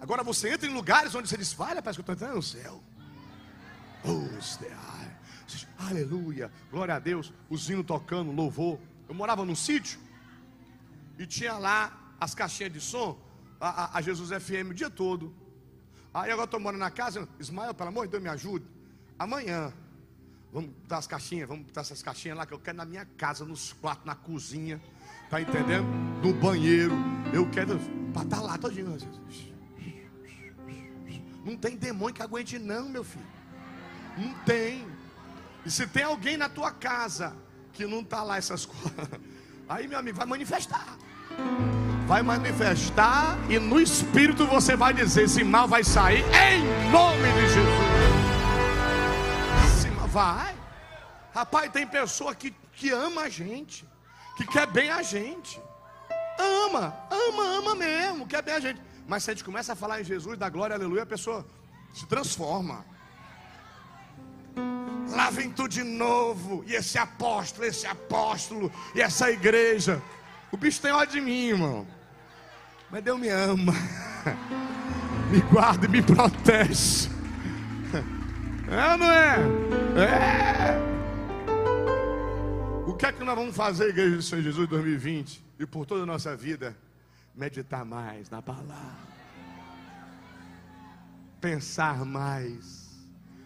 Agora 0.01 0.23
você 0.23 0.49
entra 0.53 0.67
em 0.67 0.73
lugares 0.73 1.13
onde 1.13 1.29
você 1.29 1.37
diz, 1.37 1.53
vale, 1.53 1.83
parece 1.83 1.97
que 1.97 2.09
eu 2.09 2.13
estou 2.13 2.15
entrando 2.15 2.35
no 2.37 2.41
céu. 2.41 2.81
Oh, 4.03 4.27
aleluia, 5.77 6.51
glória 6.71 6.95
a 6.95 6.99
Deus, 6.99 7.31
o 7.47 7.55
zino 7.55 7.83
tocando, 7.83 8.31
louvor. 8.31 8.79
Eu 9.07 9.15
morava 9.15 9.45
num 9.45 9.55
sítio 9.55 9.99
e 11.17 11.25
tinha 11.25 11.57
lá 11.57 12.15
as 12.19 12.33
caixinhas 12.33 12.73
de 12.73 12.81
som, 12.81 13.19
a, 13.59 13.85
a, 13.85 13.97
a 13.97 14.01
Jesus 14.01 14.29
FM 14.43 14.71
o 14.71 14.73
dia 14.73 14.89
todo. 14.89 15.33
Aí 16.13 16.31
agora 16.31 16.45
estou 16.45 16.59
morando 16.59 16.79
na 16.79 16.91
casa, 16.91 17.27
Ismael, 17.39 17.73
pelo 17.73 17.89
amor 17.89 18.05
de 18.05 18.11
Deus, 18.11 18.23
me 18.23 18.29
ajude. 18.29 18.65
Amanhã, 19.19 19.73
vamos 20.51 20.69
botar 20.71 20.97
as 20.97 21.07
caixinhas, 21.07 21.47
vamos 21.47 21.65
botar 21.65 21.81
essas 21.81 22.01
caixinhas 22.01 22.37
lá 22.37 22.45
que 22.45 22.53
eu 22.53 22.59
quero 22.59 22.77
na 22.77 22.85
minha 22.85 23.05
casa, 23.17 23.45
nos 23.45 23.73
quartos, 23.73 24.05
na 24.05 24.15
cozinha, 24.15 24.81
tá 25.29 25.41
entendendo? 25.41 25.85
No 26.23 26.33
banheiro, 26.33 26.93
eu 27.33 27.49
quero 27.49 27.77
para 28.13 28.23
estar 28.23 28.37
tá 28.37 28.41
lá 28.41 28.57
todinho. 28.57 28.97
Não 31.43 31.55
tem 31.57 31.75
demônio 31.75 32.15
que 32.15 32.21
aguente, 32.21 32.57
não, 32.57 32.89
meu 32.89 33.03
filho. 33.03 33.25
Não 34.17 34.33
tem. 34.45 34.87
E 35.65 35.69
se 35.69 35.85
tem 35.85 36.03
alguém 36.03 36.37
na 36.37 36.47
tua 36.47 36.71
casa 36.71 37.35
que 37.75 37.85
não 37.85 37.99
está 37.99 38.23
lá 38.23 38.37
essas 38.37 38.65
coisas, 38.65 39.09
aí 39.69 39.87
meu 39.87 39.99
amigo 39.99 40.17
vai 40.17 40.25
manifestar 40.25 40.97
vai 42.05 42.21
manifestar 42.21 43.37
e 43.49 43.57
no 43.57 43.79
espírito 43.79 44.45
você 44.45 44.75
vai 44.75 44.93
dizer: 44.93 45.23
esse 45.23 45.43
mal 45.43 45.67
vai 45.67 45.83
sair 45.83 46.23
em 46.23 46.91
nome 46.91 47.31
de 47.33 47.47
Jesus. 47.47 47.65
Esse 49.67 49.89
vai. 50.07 50.55
Rapaz, 51.33 51.71
tem 51.71 51.85
pessoa 51.85 52.33
que, 52.33 52.51
que 52.73 52.91
ama 52.91 53.23
a 53.23 53.29
gente, 53.29 53.87
que 54.37 54.45
quer 54.45 54.67
bem 54.67 54.89
a 54.89 55.01
gente. 55.01 55.59
Ama, 56.39 56.93
ama, 57.09 57.43
ama 57.43 57.75
mesmo, 57.75 58.27
quer 58.27 58.41
bem 58.41 58.53
a 58.53 58.59
gente. 58.59 58.81
Mas 59.07 59.23
se 59.23 59.31
a 59.31 59.33
gente 59.33 59.43
começa 59.43 59.73
a 59.73 59.75
falar 59.75 60.01
em 60.01 60.03
Jesus, 60.03 60.37
da 60.37 60.49
glória, 60.49 60.75
aleluia, 60.75 61.03
a 61.03 61.05
pessoa 61.05 61.45
se 61.93 62.05
transforma. 62.05 62.85
Lá 65.15 65.29
vem 65.29 65.49
tudo 65.49 65.69
de 65.69 65.83
novo. 65.83 66.63
E 66.67 66.75
esse 66.75 66.97
apóstolo, 66.97 67.65
esse 67.65 67.87
apóstolo, 67.87 68.71
e 68.93 69.01
essa 69.01 69.31
igreja. 69.31 70.01
O 70.51 70.57
bicho 70.57 70.81
tem 70.81 70.91
ódio 70.91 71.13
de 71.13 71.21
mim, 71.21 71.47
irmão. 71.47 71.87
Mas 72.91 73.03
Deus 73.03 73.19
me 73.19 73.29
ama, 73.29 73.73
me 75.31 75.41
guarda 75.51 75.85
e 75.85 75.89
me 75.89 76.01
protege. 76.01 77.09
É 78.67 78.97
não 78.97 79.11
é? 79.11 79.35
É. 79.95 80.95
O 82.87 82.95
que 82.95 83.05
é 83.05 83.11
que 83.11 83.23
nós 83.23 83.35
vamos 83.35 83.55
fazer, 83.55 83.89
Igreja 83.89 84.15
do 84.15 84.23
Senhor 84.23 84.41
Jesus 84.41 84.67
2020 84.67 85.43
e 85.59 85.67
por 85.67 85.85
toda 85.85 86.01
a 86.01 86.05
nossa 86.05 86.35
vida? 86.35 86.75
Meditar 87.35 87.85
mais 87.85 88.27
na 88.31 88.41
palavra, 88.41 88.97
pensar 91.39 92.03
mais. 92.05 92.84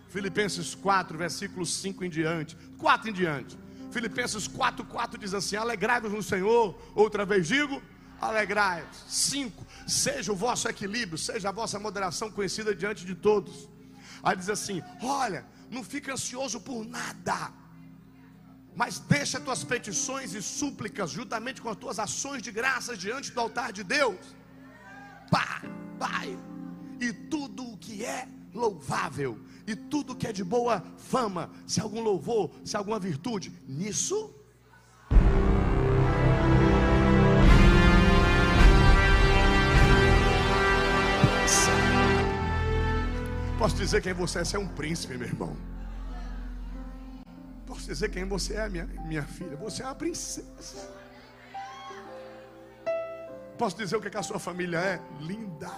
Filipenses 0.09 0.73
4, 0.75 1.17
versículos 1.17 1.73
5 1.75 2.03
em 2.03 2.09
diante, 2.09 2.57
4 2.77 3.09
em 3.09 3.13
diante. 3.13 3.57
Filipenses 3.91 4.47
4, 4.47 4.83
4 4.85 5.19
diz 5.19 5.33
assim: 5.33 5.55
Alegrai-vos 5.55 6.11
no 6.11 6.23
Senhor, 6.23 6.79
outra 6.95 7.25
vez 7.25 7.47
digo, 7.47 7.81
alegrai-vos. 8.19 9.05
Cinco, 9.07 9.65
seja 9.87 10.31
o 10.31 10.35
vosso 10.35 10.67
equilíbrio, 10.67 11.17
seja 11.17 11.49
a 11.49 11.51
vossa 11.51 11.79
moderação 11.79 12.31
conhecida 12.31 12.75
diante 12.75 13.05
de 13.05 13.15
todos. 13.15 13.69
Aí 14.23 14.35
diz 14.35 14.49
assim: 14.49 14.81
olha, 15.01 15.45
não 15.69 15.83
fica 15.83 16.13
ansioso 16.13 16.59
por 16.59 16.83
nada, 16.85 17.51
mas 18.75 18.99
deixa 18.99 19.37
as 19.37 19.43
tuas 19.43 19.63
petições 19.63 20.33
e 20.33 20.41
súplicas, 20.41 21.11
juntamente 21.11 21.61
com 21.61 21.69
as 21.69 21.77
tuas 21.77 21.99
ações 21.99 22.41
de 22.41 22.51
graças 22.51 22.97
diante 22.97 23.31
do 23.31 23.39
altar 23.39 23.71
de 23.71 23.83
Deus. 23.83 24.35
Pá, 25.29 25.61
pai, 25.99 26.37
e 26.99 27.13
tudo 27.13 27.73
o 27.73 27.77
que 27.77 28.03
é 28.03 28.27
louvável, 28.53 29.39
e 29.67 29.75
tudo 29.75 30.15
que 30.15 30.27
é 30.27 30.31
de 30.31 30.43
boa 30.43 30.83
fama, 30.97 31.49
se 31.67 31.79
algum 31.79 32.01
louvor, 32.01 32.49
se 32.65 32.75
alguma 32.75 32.99
virtude, 32.99 33.53
nisso 33.67 34.33
Posso 43.59 43.75
dizer 43.75 44.01
quem 44.01 44.13
você 44.13 44.39
é? 44.39 44.45
Você 44.45 44.55
é 44.55 44.59
um 44.59 44.67
príncipe, 44.69 45.17
meu 45.17 45.27
irmão. 45.27 45.57
Posso 47.67 47.85
dizer 47.85 48.09
quem 48.09 48.23
você 48.23 48.55
é, 48.55 48.69
minha, 48.69 48.85
minha 48.85 49.23
filha? 49.23 49.57
Você 49.57 49.83
é 49.83 49.85
uma 49.85 49.95
princesa. 49.95 50.89
Posso 53.57 53.75
dizer 53.75 53.97
o 53.97 54.01
que, 54.01 54.07
é 54.07 54.11
que 54.11 54.17
a 54.17 54.23
sua 54.23 54.39
família 54.39 54.77
é? 54.77 55.01
Linda. 55.19 55.69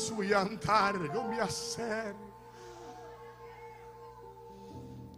Suyantar, 0.00 0.94
eu 0.96 1.28
me 1.28 1.50
sério. 1.50 2.30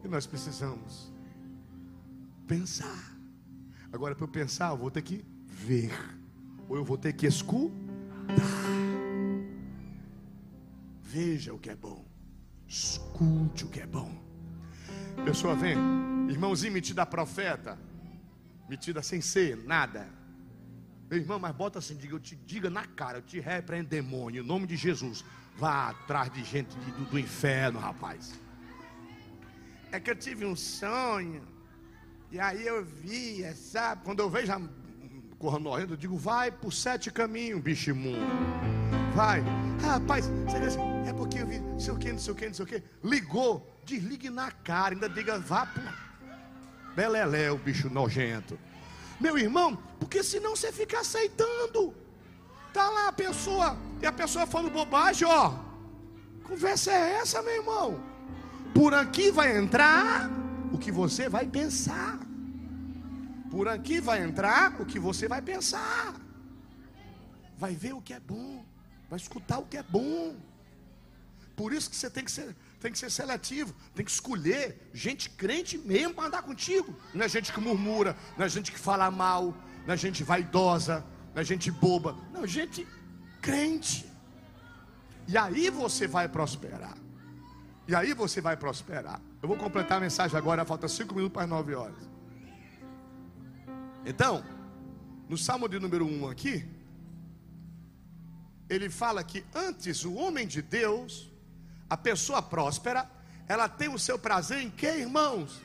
E 0.04 0.08
nós 0.08 0.26
precisamos 0.26 1.12
pensar. 2.46 3.16
Agora, 3.92 4.14
para 4.14 4.24
eu 4.24 4.28
pensar, 4.28 4.70
eu 4.70 4.76
vou 4.76 4.90
ter 4.90 5.02
que 5.02 5.24
ver. 5.46 5.92
Ou 6.68 6.76
eu 6.76 6.84
vou 6.84 6.98
ter 6.98 7.12
que 7.12 7.26
escutar. 7.26 7.72
Veja 11.00 11.52
o 11.54 11.58
que 11.58 11.70
é 11.70 11.76
bom. 11.76 12.04
Escute 12.66 13.64
o 13.64 13.68
que 13.68 13.80
é 13.80 13.86
bom. 13.86 14.10
Pessoa 15.24 15.54
vem, 15.54 15.76
irmãozinho 16.28 16.72
metido 16.72 16.98
a 17.00 17.06
profeta, 17.06 17.78
metida 18.68 19.02
sem 19.02 19.20
ser 19.20 19.56
nada. 19.56 20.08
Meu 21.12 21.20
irmão, 21.20 21.38
mas 21.38 21.54
bota 21.54 21.78
assim, 21.78 21.94
diga, 21.94 22.14
eu 22.14 22.18
te 22.18 22.34
diga 22.34 22.70
na 22.70 22.86
cara, 22.86 23.18
eu 23.18 23.22
te 23.22 23.38
repreendo 23.38 23.90
demônio, 23.90 24.42
em 24.42 24.46
nome 24.46 24.66
de 24.66 24.76
Jesus. 24.78 25.22
Vá 25.58 25.90
atrás 25.90 26.32
de 26.32 26.42
gente 26.42 26.74
do, 26.74 27.04
do 27.04 27.18
inferno, 27.18 27.78
rapaz. 27.78 28.32
É 29.90 30.00
que 30.00 30.10
eu 30.10 30.16
tive 30.16 30.46
um 30.46 30.56
sonho, 30.56 31.46
e 32.30 32.40
aí 32.40 32.66
eu 32.66 32.82
via, 32.82 33.54
sabe? 33.54 34.00
Quando 34.04 34.20
eu 34.20 34.30
vejo 34.30 34.52
a 34.52 34.62
correndo 35.38 35.92
eu 35.92 35.98
digo, 35.98 36.16
vai 36.16 36.50
por 36.50 36.72
sete 36.72 37.10
caminhos, 37.10 37.60
bicho 37.60 37.90
imundo. 37.90 38.24
Vai. 39.14 39.44
Ah, 39.84 39.98
rapaz, 39.98 40.30
é 41.06 41.12
porque 41.12 41.40
eu 41.40 41.46
vi, 41.46 41.60
não 41.60 41.78
sei 41.78 41.92
o 41.92 41.98
que, 41.98 42.10
não 42.10 42.18
sei 42.18 42.32
o 42.32 42.36
que, 42.36 42.46
não 42.46 42.54
sei 42.54 42.64
o 42.64 42.68
que. 42.68 42.82
Ligou, 43.04 43.70
desligue 43.84 44.30
na 44.30 44.50
cara, 44.50 44.94
ainda 44.94 45.10
diga, 45.10 45.38
vá 45.38 45.66
por. 45.66 46.94
Belelé, 46.96 47.50
o 47.50 47.58
bicho 47.58 47.90
nojento. 47.90 48.58
Meu 49.24 49.38
irmão, 49.38 49.70
porque 50.00 50.20
senão 50.22 50.56
você 50.56 50.70
fica 50.80 51.00
aceitando. 51.00 51.94
Tá 52.76 52.88
lá 52.96 53.08
a 53.08 53.12
pessoa, 53.12 53.76
e 54.02 54.06
a 54.06 54.12
pessoa 54.20 54.46
falando 54.46 54.72
bobagem, 54.72 55.26
ó. 55.28 55.54
Conversa 56.48 56.90
é 56.90 57.20
essa, 57.20 57.40
meu 57.42 57.54
irmão? 57.60 57.88
Por 58.74 58.92
aqui 59.02 59.30
vai 59.30 59.56
entrar 59.56 60.28
o 60.72 60.78
que 60.78 60.90
você 60.90 61.28
vai 61.28 61.46
pensar. 61.46 62.18
Por 63.50 63.68
aqui 63.68 64.00
vai 64.00 64.22
entrar 64.22 64.80
o 64.80 64.86
que 64.86 64.98
você 64.98 65.28
vai 65.28 65.42
pensar. 65.42 66.14
Vai 67.56 67.74
ver 67.74 67.92
o 67.92 68.02
que 68.02 68.14
é 68.14 68.20
bom. 68.20 68.64
Vai 69.08 69.18
escutar 69.18 69.58
o 69.58 69.66
que 69.66 69.76
é 69.76 69.82
bom. 69.82 70.34
Por 71.54 71.72
isso 71.72 71.90
que 71.90 71.96
você 71.96 72.10
tem 72.10 72.24
que 72.24 72.32
ser, 72.32 72.56
tem 72.82 72.92
que 72.92 72.98
ser 72.98 73.10
seletivo, 73.10 73.74
tem 73.94 74.04
que 74.04 74.10
escolher 74.10 74.90
gente 74.92 75.30
crente 75.30 75.78
mesmo 75.78 76.14
para 76.14 76.26
andar 76.26 76.42
contigo. 76.42 76.94
Não 77.14 77.24
é 77.24 77.28
gente 77.28 77.52
que 77.52 77.60
murmura, 77.60 78.16
não 78.36 78.44
é 78.44 78.48
gente 78.48 78.72
que 78.72 78.78
fala 78.78 79.10
mal, 79.10 79.56
não 79.86 79.94
é 79.94 79.96
gente 79.96 80.24
vaidosa, 80.24 81.04
não 81.34 81.40
é 81.40 81.44
gente 81.44 81.70
boba, 81.70 82.16
não, 82.32 82.46
gente 82.46 82.86
crente. 83.40 84.10
E 85.28 85.38
aí 85.38 85.70
você 85.70 86.06
vai 86.06 86.28
prosperar. 86.28 86.96
E 87.86 87.94
aí 87.94 88.12
você 88.12 88.40
vai 88.40 88.56
prosperar. 88.56 89.20
Eu 89.40 89.48
vou 89.48 89.56
completar 89.56 89.98
a 89.98 90.00
mensagem 90.00 90.36
agora, 90.36 90.64
falta 90.64 90.88
cinco 90.88 91.14
minutos 91.14 91.32
para 91.32 91.44
as 91.44 91.48
nove 91.48 91.74
horas. 91.74 92.10
Então, 94.04 94.44
no 95.28 95.38
Salmo 95.38 95.68
de 95.68 95.78
número 95.78 96.04
1 96.04 96.28
aqui, 96.28 96.68
ele 98.68 98.90
fala 98.90 99.22
que 99.22 99.44
antes 99.54 100.04
o 100.04 100.14
homem 100.14 100.46
de 100.46 100.60
Deus, 100.60 101.31
a 101.92 101.96
pessoa 101.98 102.40
próspera, 102.40 103.06
ela 103.46 103.68
tem 103.68 103.90
o 103.90 103.98
seu 103.98 104.18
prazer 104.18 104.62
em 104.62 104.70
que, 104.70 104.86
irmãos? 104.86 105.60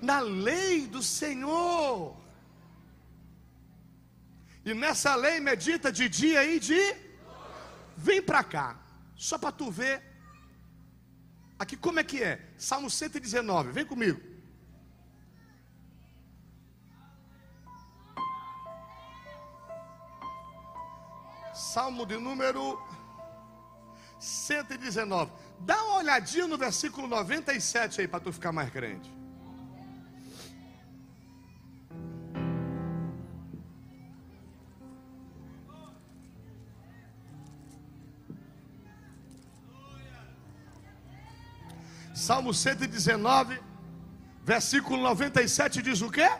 Na 0.00 0.20
lei 0.20 0.86
do 0.86 1.02
Senhor. 1.02 2.16
E 4.64 4.72
nessa 4.72 5.16
lei 5.16 5.40
medita 5.40 5.90
de 5.90 6.08
dia 6.08 6.44
e 6.44 6.60
de. 6.60 6.80
Vem 7.96 8.22
para 8.22 8.44
cá, 8.44 8.78
só 9.16 9.36
para 9.36 9.50
tu 9.50 9.68
ver. 9.68 10.00
Aqui 11.58 11.76
como 11.76 11.98
é 11.98 12.04
que 12.04 12.22
é? 12.22 12.48
Salmo 12.56 12.88
119, 12.88 13.72
vem 13.72 13.84
comigo. 13.84 14.20
Salmo 21.52 22.06
de 22.06 22.16
número 22.16 22.80
119. 24.24 25.30
Dá 25.60 25.82
uma 25.84 25.96
olhadinha 25.98 26.46
no 26.46 26.56
versículo 26.56 27.06
97 27.06 28.00
aí 28.00 28.08
para 28.08 28.20
tu 28.20 28.32
ficar 28.32 28.52
mais 28.52 28.70
crente. 28.70 29.12
Salmo 42.14 42.54
119, 42.54 43.60
versículo 44.42 45.02
97 45.02 45.82
diz 45.82 46.00
o 46.00 46.10
quê? 46.10 46.30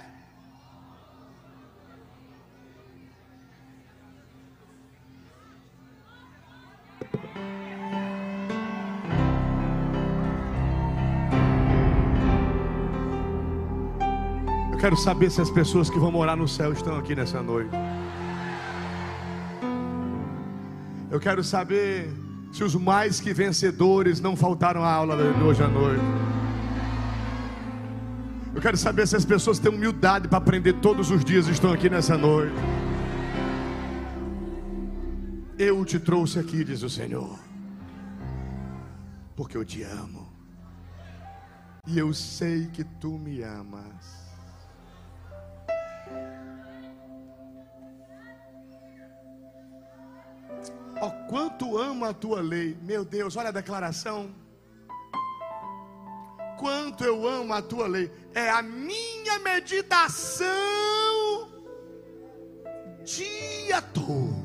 Quero 14.85 14.99
saber 14.99 15.31
se 15.31 15.41
as 15.41 15.51
pessoas 15.51 15.89
que 15.89 15.99
vão 15.99 16.13
morar 16.13 16.37
no 16.37 16.47
céu 16.47 16.71
estão 16.71 16.99
aqui 16.99 17.17
nessa 17.17 17.43
noite. 17.43 17.71
Eu 21.11 21.19
quero 21.19 21.43
saber 21.43 22.13
se 22.53 22.63
os 22.63 22.75
mais 22.75 23.19
que 23.19 23.33
vencedores 23.33 24.21
não 24.21 24.37
faltaram 24.37 24.85
à 24.85 24.93
aula 24.93 25.17
de 25.17 25.43
hoje 25.43 25.63
à 25.63 25.69
noite. 25.69 26.03
Eu 28.55 28.61
quero 28.61 28.77
saber 28.77 29.09
se 29.09 29.17
as 29.17 29.25
pessoas 29.25 29.59
têm 29.59 29.73
humildade 29.75 30.29
para 30.29 30.37
aprender 30.37 30.75
todos 30.75 31.11
os 31.11 31.25
dias 31.25 31.49
estão 31.49 31.73
aqui 31.73 31.89
nessa 31.89 32.19
noite. 32.19 32.55
Eu 35.59 35.83
te 35.87 35.99
trouxe 35.99 36.39
aqui, 36.39 36.63
diz 36.63 36.83
o 36.83 36.91
Senhor, 36.91 37.39
porque 39.35 39.57
eu 39.57 39.65
te 39.65 39.83
amo. 39.83 40.29
E 41.87 41.99
eu 41.99 42.13
sei 42.13 42.67
que 42.67 42.85
tu 42.85 43.19
me 43.19 43.43
amas. 43.43 44.24
Oh, 51.05 51.11
quanto 51.29 51.77
amo 51.77 52.07
a 52.07 52.15
tua 52.15 52.41
lei. 52.41 52.79
Meu 52.81 53.05
Deus, 53.05 53.37
olha 53.37 53.51
a 53.51 53.53
declaração. 53.53 54.35
Quanto 56.59 57.05
eu 57.05 57.29
amo 57.29 57.53
a 57.53 57.61
tua 57.61 57.87
lei. 57.87 58.11
É 58.33 58.49
a 58.49 58.63
minha 58.63 59.39
meditação 59.41 60.49
dia 63.05 63.83
todo. 63.83 64.45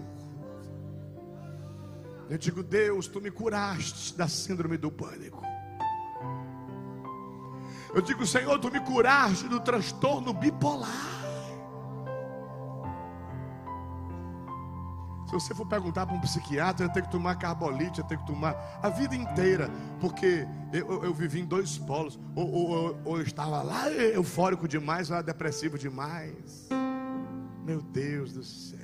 Eu 2.30 2.38
digo, 2.38 2.62
Deus, 2.62 3.08
tu 3.08 3.22
me 3.22 3.32
curaste 3.32 4.14
da 4.18 4.28
síndrome 4.28 4.78
do 4.78 4.92
pânico. 4.92 5.42
Eu 7.96 8.02
digo, 8.02 8.28
Senhor, 8.28 8.60
tu 8.60 8.70
me 8.70 8.82
curaste 8.82 9.48
do 9.48 9.62
transtorno 9.62 10.34
bipolar. 10.34 11.19
Se 15.30 15.34
você 15.34 15.54
for 15.54 15.68
perguntar 15.68 16.08
para 16.08 16.16
um 16.16 16.20
psiquiatra, 16.20 16.88
eu 16.88 16.90
tenho 16.90 17.06
que 17.06 17.12
tomar 17.12 17.36
carbolite, 17.36 18.00
eu 18.00 18.04
tenho 18.04 18.20
que 18.20 18.26
tomar 18.26 18.56
a 18.82 18.90
vida 18.90 19.16
inteira, 19.16 19.70
porque 20.02 20.48
eu, 20.74 20.92
eu, 20.92 21.04
eu 21.04 21.14
vivi 21.14 21.42
em 21.42 21.46
dois 21.46 21.78
polos. 21.78 22.20
Ou, 22.36 22.52
ou, 22.52 23.00
ou, 23.06 23.18
eu 23.18 23.22
estava 23.22 23.62
lá 23.62 23.92
eufórico 23.92 24.68
demais, 24.68 25.12
ou 25.12 25.18
lá 25.18 25.22
depressivo 25.22 25.78
demais. 25.78 26.68
Meu 27.64 27.80
Deus 27.80 28.34
do 28.34 28.44
céu. 28.44 28.80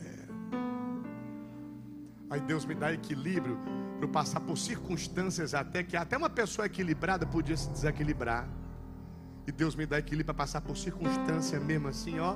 Aí 2.30 2.40
Deus 2.42 2.64
me 2.64 2.76
dá 2.76 2.94
equilíbrio 2.94 3.58
para 3.98 4.08
passar 4.08 4.40
por 4.40 4.56
circunstâncias 4.56 5.56
até 5.56 5.82
que 5.82 5.98
até 5.98 6.16
uma 6.16 6.30
pessoa 6.30 6.68
equilibrada 6.68 7.26
podia 7.26 7.58
se 7.58 7.72
desequilibrar. 7.72 8.48
E 9.48 9.52
Deus 9.52 9.76
me 9.76 9.88
dá 9.88 9.98
equilíbrio 9.98 10.26
para 10.26 10.36
passar 10.36 10.62
por 10.62 10.78
circunstância 10.78 11.60
mesmo 11.60 11.88
assim, 11.88 12.20
ó 12.20 12.36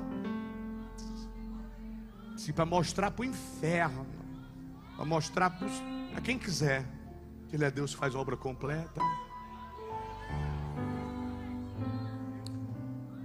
Sim, 2.40 2.54
para 2.54 2.64
mostrar 2.64 3.10
para 3.10 3.20
o 3.20 3.24
inferno, 3.26 4.06
para 4.96 5.04
mostrar 5.04 5.50
para 5.50 6.22
quem 6.22 6.38
quiser 6.38 6.86
que 7.46 7.54
Ele 7.54 7.66
é 7.66 7.70
Deus 7.70 7.92
que 7.92 8.00
faz 8.00 8.14
obra 8.14 8.34
completa. 8.34 8.98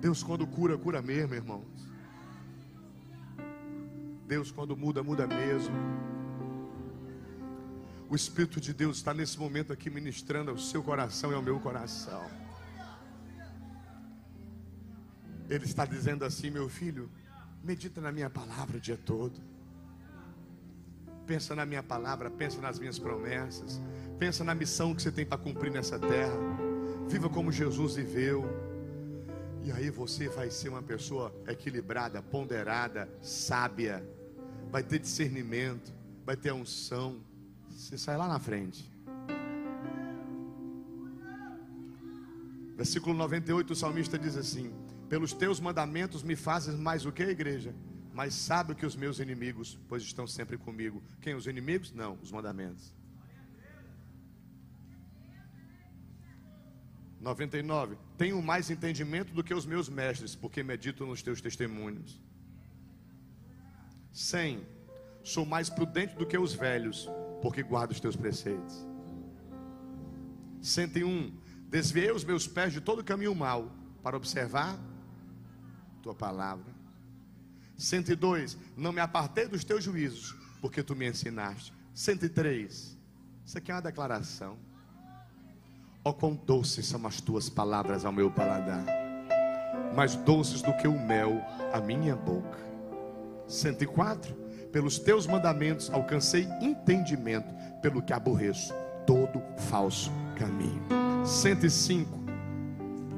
Deus, 0.01 0.21
quando 0.21 0.45
cura, 0.45 0.77
cura 0.77 1.01
mesmo, 1.01 1.33
irmãos. 1.33 1.63
Deus, 4.27 4.51
quando 4.51 4.75
muda, 4.75 5.01
muda 5.01 5.25
mesmo. 5.25 5.73
O 8.09 8.15
Espírito 8.17 8.59
de 8.59 8.73
Deus 8.73 8.97
está 8.97 9.13
nesse 9.13 9.39
momento 9.39 9.71
aqui 9.71 9.89
ministrando 9.89 10.51
ao 10.51 10.57
seu 10.57 10.83
coração 10.83 11.31
e 11.31 11.35
ao 11.35 11.41
meu 11.41 11.57
coração. 11.61 12.29
Ele 15.49 15.63
está 15.63 15.85
dizendo 15.85 16.25
assim, 16.25 16.49
meu 16.49 16.67
filho. 16.67 17.09
Medita 17.65 17.99
na 17.99 18.11
minha 18.11 18.29
palavra 18.29 18.77
o 18.77 18.79
dia 18.79 18.95
todo. 18.95 19.41
Pensa 21.25 21.55
na 21.55 21.65
minha 21.65 21.81
palavra, 21.81 22.29
pensa 22.29 22.61
nas 22.61 22.77
minhas 22.77 22.99
promessas, 22.99 23.81
pensa 24.19 24.43
na 24.43 24.53
missão 24.53 24.93
que 24.93 25.01
você 25.01 25.11
tem 25.11 25.25
para 25.25 25.39
cumprir 25.39 25.71
nessa 25.71 25.97
terra. 25.97 26.37
Viva 27.07 27.27
como 27.27 27.51
Jesus 27.51 27.95
viveu. 27.95 28.45
E 29.63 29.71
aí 29.71 29.89
você 29.89 30.29
vai 30.29 30.51
ser 30.51 30.69
uma 30.69 30.83
pessoa 30.83 31.35
equilibrada, 31.47 32.21
ponderada, 32.21 33.09
sábia, 33.19 34.07
vai 34.71 34.83
ter 34.83 34.99
discernimento, 34.99 35.91
vai 36.23 36.37
ter 36.37 36.53
unção. 36.53 37.19
Você 37.71 37.97
sai 37.97 38.15
lá 38.15 38.27
na 38.27 38.37
frente. 38.37 38.87
Versículo 42.77 43.15
98, 43.15 43.73
o 43.73 43.75
salmista 43.75 44.19
diz 44.19 44.37
assim: 44.37 44.71
pelos 45.09 45.33
teus 45.33 45.59
mandamentos 45.59 46.23
me 46.23 46.35
fazes 46.35 46.75
mais 46.75 47.05
o 47.05 47.11
que, 47.11 47.23
igreja? 47.23 47.73
Mais 48.13 48.33
sábio 48.33 48.75
que 48.75 48.85
os 48.85 48.95
meus 48.95 49.19
inimigos, 49.19 49.77
pois 49.87 50.01
estão 50.01 50.25
sempre 50.25 50.57
comigo. 50.57 51.03
Quem? 51.21 51.35
Os 51.35 51.47
inimigos? 51.47 51.91
Não, 51.91 52.17
os 52.21 52.31
mandamentos. 52.31 52.93
99. 57.19 57.97
Tenho 58.17 58.41
mais 58.41 58.69
entendimento 58.69 59.33
do 59.33 59.43
que 59.43 59.53
os 59.53 59.65
meus 59.65 59.89
mestres, 59.89 60.35
porque 60.35 60.61
medito 60.61 61.05
nos 61.05 61.21
teus 61.23 61.41
testemunhos. 61.41 62.21
100. 64.11 64.65
Sou 65.23 65.45
mais 65.45 65.69
prudente 65.69 66.15
do 66.15 66.25
que 66.25 66.37
os 66.37 66.53
velhos, 66.53 67.09
porque 67.41 67.63
guardo 67.63 67.91
os 67.91 67.99
teus 67.99 68.15
preceitos. 68.15 68.85
101. 70.61 71.35
Desviei 71.67 72.11
os 72.11 72.23
meus 72.23 72.47
pés 72.47 72.71
de 72.71 72.79
todo 72.79 73.03
caminho 73.03 73.33
mau, 73.33 73.71
para 74.03 74.15
observar 74.15 74.79
tua 76.05 76.13
palavra. 76.13 76.71
102, 77.75 78.55
não 78.77 78.91
me 78.91 79.01
apartei 79.01 79.47
dos 79.47 79.63
teus 79.63 79.83
juízos, 79.83 80.35
porque 80.61 80.83
tu 80.83 80.95
me 80.95 81.09
ensinaste. 81.09 81.73
103, 81.95 82.95
isso 83.43 83.57
aqui 83.57 83.71
é 83.71 83.73
uma 83.73 83.81
declaração. 83.81 84.55
Ó, 86.03 86.11
oh, 86.11 86.13
quão 86.13 86.35
doces 86.35 86.85
são 86.85 87.07
as 87.07 87.19
tuas 87.19 87.49
palavras 87.49 88.05
ao 88.05 88.11
meu 88.11 88.29
paladar, 88.29 88.85
mais 89.95 90.15
doces 90.15 90.61
do 90.61 90.77
que 90.77 90.87
o 90.87 90.99
mel 90.99 91.41
à 91.73 91.81
minha 91.81 92.15
boca. 92.15 92.59
104, 93.47 94.35
pelos 94.71 94.99
teus 94.99 95.25
mandamentos 95.25 95.89
alcancei 95.89 96.47
entendimento, 96.61 97.51
pelo 97.81 98.03
que 98.03 98.13
aborreço 98.13 98.71
todo 99.07 99.41
falso 99.57 100.11
caminho. 100.37 100.85
105. 101.25 102.23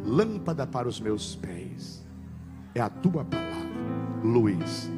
Lâmpada 0.05 0.65
para 0.65 0.87
os 0.87 1.01
meus 1.01 1.35
pés 1.35 1.66
é 2.77 2.81
a 2.81 2.89
tua 2.89 3.25
palavra, 3.25 3.69
luz 4.23 4.89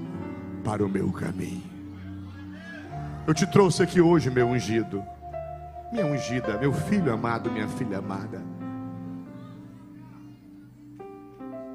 para 0.64 0.86
o 0.86 0.90
meu 0.90 1.12
caminho. 1.12 1.64
Eu 3.26 3.34
te 3.34 3.48
trouxe 3.48 3.82
aqui 3.82 4.02
hoje, 4.02 4.30
meu 4.30 4.48
ungido, 4.48 5.04
minha 5.92 6.06
ungida, 6.06 6.58
meu 6.58 6.74
filho 6.74 7.14
amado, 7.14 7.50
minha 7.50 7.68
filha 7.68 8.00
amada. 8.00 8.42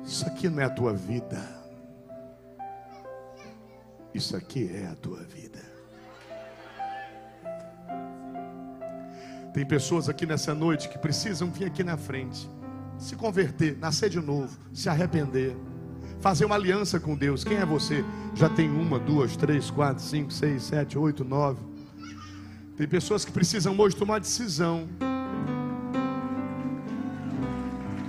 Isso 0.05 0.27
aqui 0.27 0.49
não 0.49 0.61
é 0.61 0.65
a 0.65 0.71
tua 0.71 0.93
vida. 0.93 1.43
Isso 4.13 4.37
aqui 4.37 4.71
é 4.75 4.87
a 4.87 4.95
tua 4.95 5.23
vida. 5.23 5.61
Tem 9.55 9.65
pessoas 9.65 10.09
aqui 10.09 10.27
nessa 10.27 10.55
noite 10.55 10.89
que 10.89 10.99
precisam 10.99 11.51
vir 11.51 11.65
aqui 11.65 11.83
na 11.83 11.97
frente, 11.97 12.51
se 12.99 13.17
converter, 13.17 13.79
nascer 13.79 14.11
de 14.11 14.21
novo, 14.21 14.59
se 14.73 14.89
arrepender, 14.89 15.57
fazer 16.25 16.47
uma 16.47 16.55
aliança 16.55 16.99
com 16.99 17.15
Deus. 17.15 17.45
Quem 17.45 17.59
é 17.59 17.67
você? 17.67 18.03
Já 18.35 18.49
tem 18.49 18.71
uma, 18.71 18.99
duas, 18.99 19.37
três, 19.37 19.71
quatro, 19.71 20.03
cinco, 20.03 20.33
seis, 20.33 20.63
sete, 20.63 20.97
oito, 20.97 21.23
nove. 21.23 21.61
Tem 22.79 22.89
pessoas 22.89 23.27
que 23.27 23.31
precisam 23.31 23.79
hoje 23.79 23.95
tomar 23.95 24.21
decisão. 24.21 24.89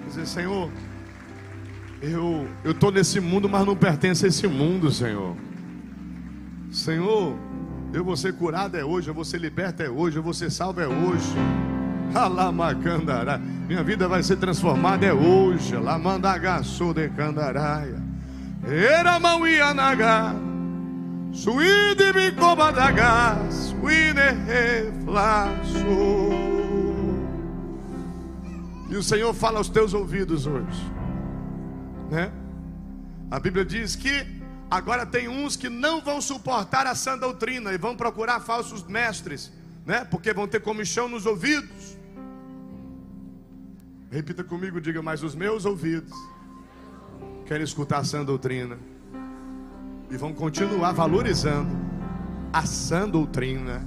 Dizer, 0.07 0.25
Senhor, 0.25 0.71
eu 2.01 2.47
eu 2.63 2.71
estou 2.71 2.89
nesse 2.89 3.19
mundo, 3.19 3.49
mas 3.49 3.65
não 3.65 3.75
pertenço 3.75 4.23
a 4.23 4.29
esse 4.29 4.47
mundo, 4.47 4.89
Senhor. 4.93 5.35
Senhor, 6.71 7.35
eu 7.91 8.01
vou 8.01 8.15
ser 8.15 8.33
curado 8.33 8.77
é 8.77 8.85
hoje, 8.85 9.09
eu 9.09 9.13
vou 9.13 9.25
ser 9.25 9.41
liberto 9.41 9.83
é 9.83 9.89
hoje, 9.89 10.15
eu 10.15 10.23
vou 10.23 10.33
ser 10.33 10.49
salvo 10.49 10.79
é 10.79 10.87
hoje. 10.87 11.35
Minha 13.67 13.83
vida 13.83 14.07
vai 14.07 14.23
ser 14.23 14.37
transformada 14.37 15.05
é 15.05 15.13
hoje. 15.13 15.75
Lamandagaçu 15.75 16.93
de 16.93 17.09
candaraia. 17.09 18.04
Era 18.67 19.19
mão 19.19 19.47
ianaga. 19.47 20.35
Suíde 21.31 22.11
bicobadaga. 22.13 23.37
Suíne 23.51 24.31
reflaço. 24.45 25.85
E 28.89 28.95
o 28.95 29.03
Senhor 29.03 29.33
fala 29.33 29.57
aos 29.57 29.69
teus 29.69 29.93
ouvidos 29.93 30.45
hoje 30.45 30.95
né? 32.09 32.31
A 33.29 33.39
Bíblia 33.39 33.65
diz 33.65 33.95
que 33.95 34.25
agora 34.69 35.05
tem 35.05 35.27
uns 35.27 35.55
que 35.55 35.69
não 35.69 36.01
vão 36.01 36.21
suportar 36.21 36.87
a 36.87 36.95
sã 36.95 37.17
doutrina 37.17 37.73
e 37.73 37.77
vão 37.77 37.95
procurar 37.95 38.39
falsos 38.39 38.83
mestres, 38.83 39.51
né? 39.85 40.05
Porque 40.05 40.33
vão 40.33 40.47
ter 40.47 40.61
comichão 40.61 41.07
nos 41.07 41.25
ouvidos. 41.25 41.97
Repita 44.11 44.43
comigo, 44.43 44.79
diga 44.79 45.01
mais 45.01 45.23
os 45.23 45.35
meus 45.35 45.65
ouvidos 45.65 46.13
querem 47.45 47.63
escutar 47.63 47.99
a 47.99 48.03
sã 48.03 48.23
doutrina 48.23 48.77
e 50.09 50.17
vão 50.17 50.33
continuar 50.33 50.91
valorizando 50.91 51.69
a 52.51 52.65
sã 52.65 53.07
doutrina. 53.07 53.83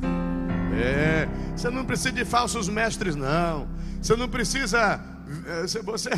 É, 0.74 1.28
você 1.57 1.70
não 1.70 1.84
precisa 1.84 2.12
de 2.12 2.24
falsos 2.24 2.68
mestres, 2.68 3.16
não. 3.16 3.68
Você 4.01 4.14
não 4.14 4.28
precisa. 4.28 5.01
Eh, 5.47 5.82
você, 5.82 6.11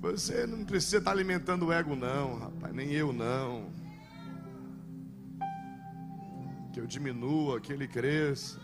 você 0.00 0.46
não 0.46 0.64
precisa 0.64 0.98
estar 0.98 1.10
alimentando 1.10 1.66
o 1.66 1.72
ego, 1.72 1.96
não, 1.96 2.38
rapaz, 2.38 2.74
nem 2.74 2.92
eu 2.92 3.12
não. 3.12 3.70
Que 6.72 6.80
eu 6.80 6.86
diminua, 6.86 7.60
que 7.60 7.72
ele 7.72 7.88
cresça. 7.88 8.60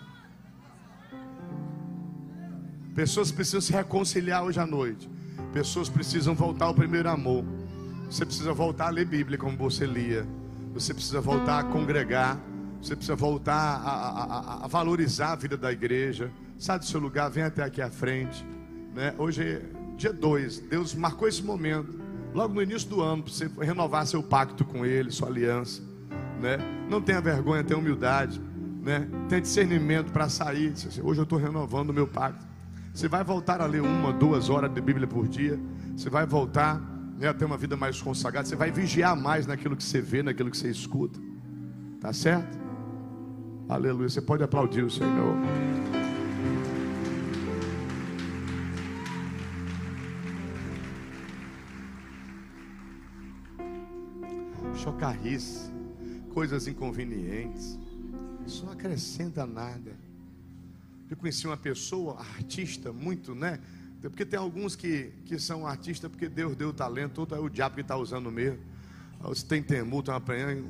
Pessoas 2.95 3.31
precisam 3.31 3.61
se 3.61 3.73
reconciliar 3.73 4.45
hoje 4.45 4.61
à 4.61 4.67
noite. 4.67 5.09
Pessoas 5.53 5.89
precisam 5.89 6.35
voltar 6.35 6.67
ao 6.67 6.75
primeiro 6.75 7.09
amor. 7.09 7.45
Você 8.11 8.25
precisa 8.25 8.53
voltar 8.55 8.87
a 8.87 8.91
ler 8.91 9.05
Bíblia 9.05 9.37
como 9.37 9.57
você 9.57 9.85
lia. 9.85 10.27
Você 10.73 10.95
precisa 10.95 11.21
voltar 11.21 11.59
a 11.59 11.65
congregar. 11.65 12.41
Você 12.81 12.97
precisa 12.97 13.15
voltar 13.15 13.55
a, 13.55 13.91
a, 13.91 14.23
a, 14.23 14.65
a 14.65 14.67
valorizar 14.67 15.33
a 15.33 15.37
vida 15.37 15.57
da 15.57 15.71
igreja. 15.71 16.31
Sai 16.59 16.79
do 16.79 16.87
seu 16.87 17.01
lugar, 17.01 17.31
vem 17.31 17.45
até 17.45 17.63
aqui 17.63 17.83
à 17.83 17.91
frente. 17.91 18.47
Né? 18.95 19.15
Hoje 19.19 19.63
dia 19.97 20.13
2, 20.13 20.61
Deus 20.61 20.95
marcou 20.95 21.29
esse 21.29 21.43
momento, 21.43 22.01
logo 22.33 22.55
no 22.55 22.63
início 22.63 22.89
do 22.89 23.03
ano, 23.03 23.25
para 23.25 23.33
você 23.33 23.51
renovar 23.61 24.07
seu 24.07 24.23
pacto 24.23 24.65
com 24.65 24.87
Ele, 24.87 25.11
sua 25.11 25.29
aliança. 25.29 25.83
Né? 26.41 26.57
Não 26.89 27.03
tenha 27.03 27.21
vergonha, 27.21 27.65
tenha 27.65 27.79
humildade, 27.79 28.41
né? 28.81 29.09
tenha 29.29 29.41
discernimento 29.41 30.13
para 30.13 30.29
sair. 30.29 30.73
Hoje 31.03 31.21
eu 31.21 31.25
estou 31.25 31.39
renovando 31.39 31.91
o 31.91 31.93
meu 31.93 32.07
pacto. 32.07 32.47
Você 32.95 33.07
vai 33.07 33.23
voltar 33.23 33.61
a 33.61 33.67
ler 33.67 33.83
uma, 33.83 34.13
duas 34.13 34.49
horas 34.49 34.73
de 34.73 34.81
Bíblia 34.81 35.07
por 35.07 35.29
dia. 35.29 35.61
Você 35.97 36.09
vai 36.09 36.25
voltar 36.25 36.81
né, 37.19 37.33
ter 37.33 37.45
uma 37.45 37.59
vida 37.59 37.77
mais 37.77 38.01
consagrada. 38.01 38.47
Você 38.47 38.57
vai 38.57 38.71
vigiar 38.71 39.17
mais 39.17 39.47
naquilo 39.47 39.77
que 39.77 39.83
você 39.83 40.01
vê, 40.01 40.23
naquilo 40.23 40.51
que 40.51 40.57
você 40.57 40.71
escuta. 40.71 41.19
Tá 42.01 42.13
certo? 42.13 42.59
Aleluia. 43.69 44.09
Você 44.09 44.21
pode 44.21 44.43
aplaudir 44.43 44.83
o 44.83 44.91
Senhor. 44.91 45.37
chocarrice, 54.79 55.71
coisas 56.33 56.67
inconvenientes. 56.67 57.79
Isso 58.47 58.65
não 58.65 58.73
acrescenta 58.73 59.45
nada. 59.45 59.97
Eu 61.11 61.17
conheci 61.17 61.47
uma 61.47 61.57
pessoa, 61.57 62.19
artista, 62.19 62.93
muito, 62.93 63.35
né? 63.35 63.61
Porque 64.01 64.25
tem 64.25 64.39
alguns 64.39 64.77
que, 64.77 65.13
que 65.25 65.39
são 65.39 65.67
artistas 65.67 66.11
porque 66.11 66.29
Deus 66.29 66.55
deu 66.55 66.69
o 66.69 66.73
talento, 66.73 67.19
outro 67.19 67.37
é 67.37 67.41
o 67.41 67.49
diabo 67.49 67.75
que 67.75 67.81
está 67.81 67.97
usando 67.97 68.31
mesmo. 68.31 68.59
Você 69.21 69.45
tem 69.45 69.63
temor, 69.63 70.03
tem 70.05 70.15
apanhando, 70.15 70.65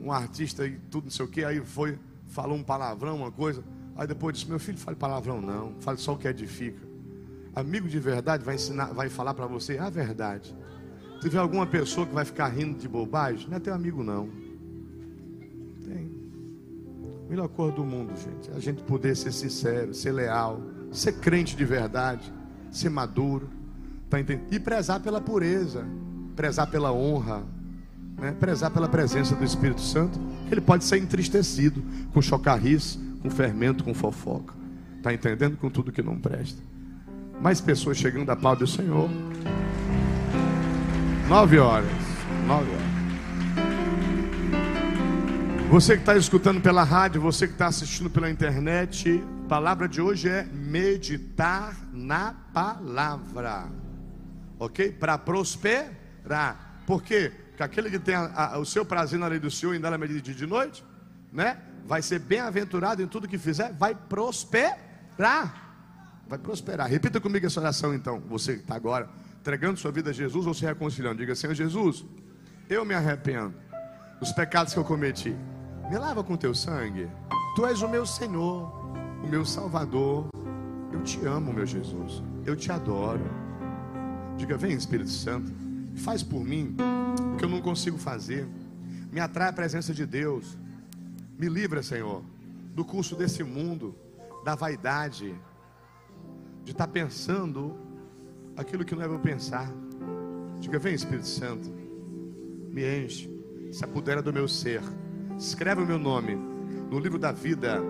um 0.00 0.10
artista 0.10 0.66
e 0.66 0.78
tudo, 0.90 1.04
não 1.04 1.10
sei 1.10 1.24
o 1.24 1.28
que, 1.28 1.44
aí 1.44 1.60
foi, 1.60 1.98
falou 2.28 2.56
um 2.56 2.62
palavrão, 2.62 3.16
uma 3.16 3.30
coisa. 3.30 3.62
Aí 3.94 4.06
depois 4.06 4.36
disse: 4.36 4.48
Meu 4.48 4.58
filho, 4.58 4.78
fale 4.78 4.96
palavrão 4.96 5.40
não, 5.40 5.74
fale 5.80 5.98
só 5.98 6.14
o 6.14 6.18
que 6.18 6.26
edifica. 6.26 6.80
Amigo 7.54 7.86
de 7.86 7.98
verdade 7.98 8.42
vai 8.42 8.54
ensinar, 8.54 8.86
vai 8.86 9.10
falar 9.10 9.34
para 9.34 9.46
você 9.46 9.76
a 9.76 9.90
verdade. 9.90 10.56
Se 11.16 11.28
tiver 11.28 11.38
alguma 11.38 11.66
pessoa 11.66 12.06
que 12.06 12.14
vai 12.14 12.24
ficar 12.24 12.48
rindo 12.48 12.78
de 12.78 12.88
bobagem, 12.88 13.48
não 13.48 13.58
é 13.58 13.60
teu 13.60 13.74
amigo, 13.74 14.02
não. 14.02 14.28
Tem. 15.84 16.10
Melhor 17.28 17.48
coisa 17.48 17.76
do 17.76 17.84
mundo, 17.84 18.12
gente. 18.16 18.50
É 18.50 18.56
a 18.56 18.58
gente 18.58 18.82
poder 18.82 19.14
ser 19.14 19.32
sincero, 19.32 19.94
ser 19.94 20.12
leal, 20.12 20.60
ser 20.90 21.12
crente 21.20 21.54
de 21.54 21.64
verdade, 21.64 22.32
ser 22.72 22.90
maduro. 22.90 23.48
Tá 24.10 24.18
entendendo? 24.20 24.52
E 24.52 24.58
prezar 24.58 25.00
pela 25.00 25.20
pureza, 25.20 25.86
prezar 26.34 26.66
pela 26.66 26.92
honra, 26.92 27.42
né? 28.18 28.32
prezar 28.32 28.70
pela 28.70 28.88
presença 28.88 29.34
do 29.34 29.44
Espírito 29.44 29.80
Santo, 29.80 30.18
ele 30.50 30.60
pode 30.60 30.84
ser 30.84 30.98
entristecido 30.98 31.82
com 32.12 32.20
chocarrice, 32.20 32.98
com 33.22 33.30
fermento, 33.30 33.84
com 33.84 33.94
fofoca. 33.94 34.54
Está 34.98 35.12
entendendo? 35.12 35.56
Com 35.56 35.70
tudo 35.70 35.90
que 35.90 36.02
não 36.02 36.18
presta. 36.18 36.60
Mais 37.40 37.60
pessoas 37.60 37.96
chegando 37.96 38.30
a 38.30 38.36
pau 38.36 38.54
do 38.54 38.66
Senhor. 38.66 39.08
Nove 41.28 41.58
horas. 41.58 41.90
Nove 42.46 42.70
horas. 42.70 42.92
Você 45.70 45.94
que 45.94 46.02
está 46.02 46.16
escutando 46.16 46.60
pela 46.60 46.84
rádio, 46.84 47.20
você 47.20 47.46
que 47.46 47.54
está 47.54 47.66
assistindo 47.66 48.10
pela 48.10 48.30
internet, 48.30 49.24
palavra 49.52 49.86
de 49.86 50.00
hoje 50.00 50.30
é 50.30 50.44
meditar 50.44 51.76
na 51.92 52.32
palavra. 52.54 53.68
Ok? 54.58 54.92
Para 54.92 55.18
prosperar. 55.18 56.80
Por 56.86 57.02
quê? 57.02 57.30
Porque 57.48 57.62
aquele 57.62 57.90
que 57.90 57.98
tem 57.98 58.14
a, 58.14 58.54
a, 58.54 58.58
o 58.58 58.64
seu 58.64 58.82
prazer 58.82 59.18
na 59.18 59.26
lei 59.26 59.38
do 59.38 59.50
Senhor, 59.50 59.74
ainda 59.74 59.90
na 59.90 59.98
medida 59.98 60.22
de, 60.22 60.46
noite, 60.46 60.82
né? 61.30 61.58
Vai 61.84 62.00
ser 62.00 62.18
bem-aventurado 62.18 63.02
em 63.02 63.06
tudo 63.06 63.28
que 63.28 63.36
fizer, 63.36 63.74
vai 63.74 63.94
prosperar. 63.94 65.76
Vai 66.26 66.38
prosperar. 66.38 66.88
Repita 66.88 67.20
comigo 67.20 67.44
essa 67.44 67.60
oração 67.60 67.94
então, 67.94 68.20
você 68.20 68.54
que 68.54 68.60
está 68.60 68.74
agora 68.74 69.06
entregando 69.38 69.78
sua 69.78 69.92
vida 69.92 70.08
a 70.08 70.12
Jesus 70.14 70.46
ou 70.46 70.54
se 70.54 70.64
reconciliando. 70.64 71.18
Diga, 71.18 71.34
Senhor 71.34 71.52
Jesus, 71.52 72.06
eu 72.70 72.86
me 72.86 72.94
arrependo 72.94 73.52
dos 74.18 74.32
pecados 74.32 74.72
que 74.72 74.78
eu 74.78 74.84
cometi. 74.84 75.36
Me 75.90 75.98
lava 75.98 76.24
com 76.24 76.38
teu 76.38 76.54
sangue. 76.54 77.06
Tu 77.54 77.66
és 77.66 77.82
o 77.82 77.88
meu 77.88 78.06
Senhor, 78.06 78.81
meu 79.28 79.44
Salvador. 79.44 80.26
Eu 80.92 81.02
te 81.02 81.24
amo, 81.24 81.52
meu 81.52 81.66
Jesus. 81.66 82.22
Eu 82.44 82.56
te 82.56 82.70
adoro. 82.70 83.24
Diga, 84.36 84.56
vem 84.56 84.72
Espírito 84.72 85.10
Santo, 85.10 85.52
faz 85.96 86.22
por 86.22 86.44
mim 86.44 86.76
o 87.34 87.36
que 87.36 87.44
eu 87.44 87.48
não 87.48 87.60
consigo 87.60 87.98
fazer. 87.98 88.46
Me 89.10 89.20
atrai 89.20 89.48
a 89.48 89.52
presença 89.52 89.92
de 89.92 90.04
Deus. 90.06 90.56
Me 91.38 91.48
livra, 91.48 91.82
Senhor, 91.82 92.22
do 92.74 92.84
curso 92.84 93.14
desse 93.14 93.42
mundo, 93.42 93.94
da 94.44 94.54
vaidade, 94.54 95.34
de 96.64 96.72
estar 96.72 96.88
pensando 96.88 97.76
aquilo 98.56 98.84
que 98.84 98.94
não 98.94 99.02
é 99.02 99.08
para 99.08 99.18
pensar. 99.18 99.70
Diga, 100.60 100.78
vem 100.78 100.94
Espírito 100.94 101.26
Santo, 101.26 101.68
me 102.68 103.04
enche, 103.04 103.28
se 103.72 103.84
apodera 103.84 104.22
do 104.22 104.32
meu 104.32 104.46
ser, 104.46 104.82
escreve 105.36 105.82
o 105.82 105.86
meu 105.86 105.98
nome 105.98 106.36
no 106.90 106.98
livro 106.98 107.18
da 107.18 107.32
vida 107.32 107.82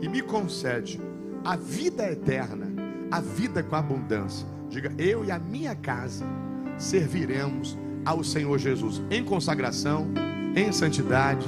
e 0.00 0.08
me 0.08 0.22
concede 0.22 1.00
a 1.44 1.56
vida 1.56 2.10
eterna, 2.10 2.66
a 3.10 3.20
vida 3.20 3.62
com 3.62 3.76
abundância. 3.76 4.46
Diga, 4.68 4.92
eu 4.98 5.24
e 5.24 5.30
a 5.30 5.38
minha 5.38 5.74
casa 5.74 6.24
serviremos 6.78 7.76
ao 8.04 8.22
Senhor 8.24 8.58
Jesus 8.58 9.02
em 9.10 9.24
consagração, 9.24 10.08
em 10.54 10.72
santidade, 10.72 11.46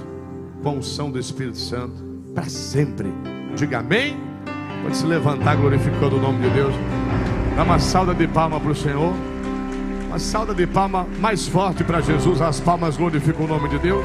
com 0.62 0.78
unção 0.78 1.10
do 1.10 1.18
Espírito 1.18 1.58
Santo, 1.58 2.02
para 2.34 2.44
sempre. 2.44 3.08
Diga 3.56 3.78
amém. 3.78 4.16
Pode 4.82 4.96
se 4.96 5.06
levantar 5.06 5.56
glorificando 5.56 6.16
o 6.16 6.20
nome 6.20 6.48
de 6.48 6.54
Deus. 6.54 6.74
Dá 7.54 7.62
uma 7.62 7.78
salda 7.78 8.14
de 8.14 8.26
palma 8.26 8.58
para 8.58 8.70
o 8.70 8.74
Senhor. 8.74 9.14
Uma 10.08 10.18
salda 10.18 10.54
de 10.54 10.66
palma 10.66 11.06
mais 11.20 11.46
forte 11.46 11.84
para 11.84 12.00
Jesus. 12.00 12.40
As 12.40 12.58
palmas 12.60 12.96
glorificam 12.96 13.44
o 13.44 13.48
nome 13.48 13.68
de 13.68 13.78
Deus. 13.78 14.04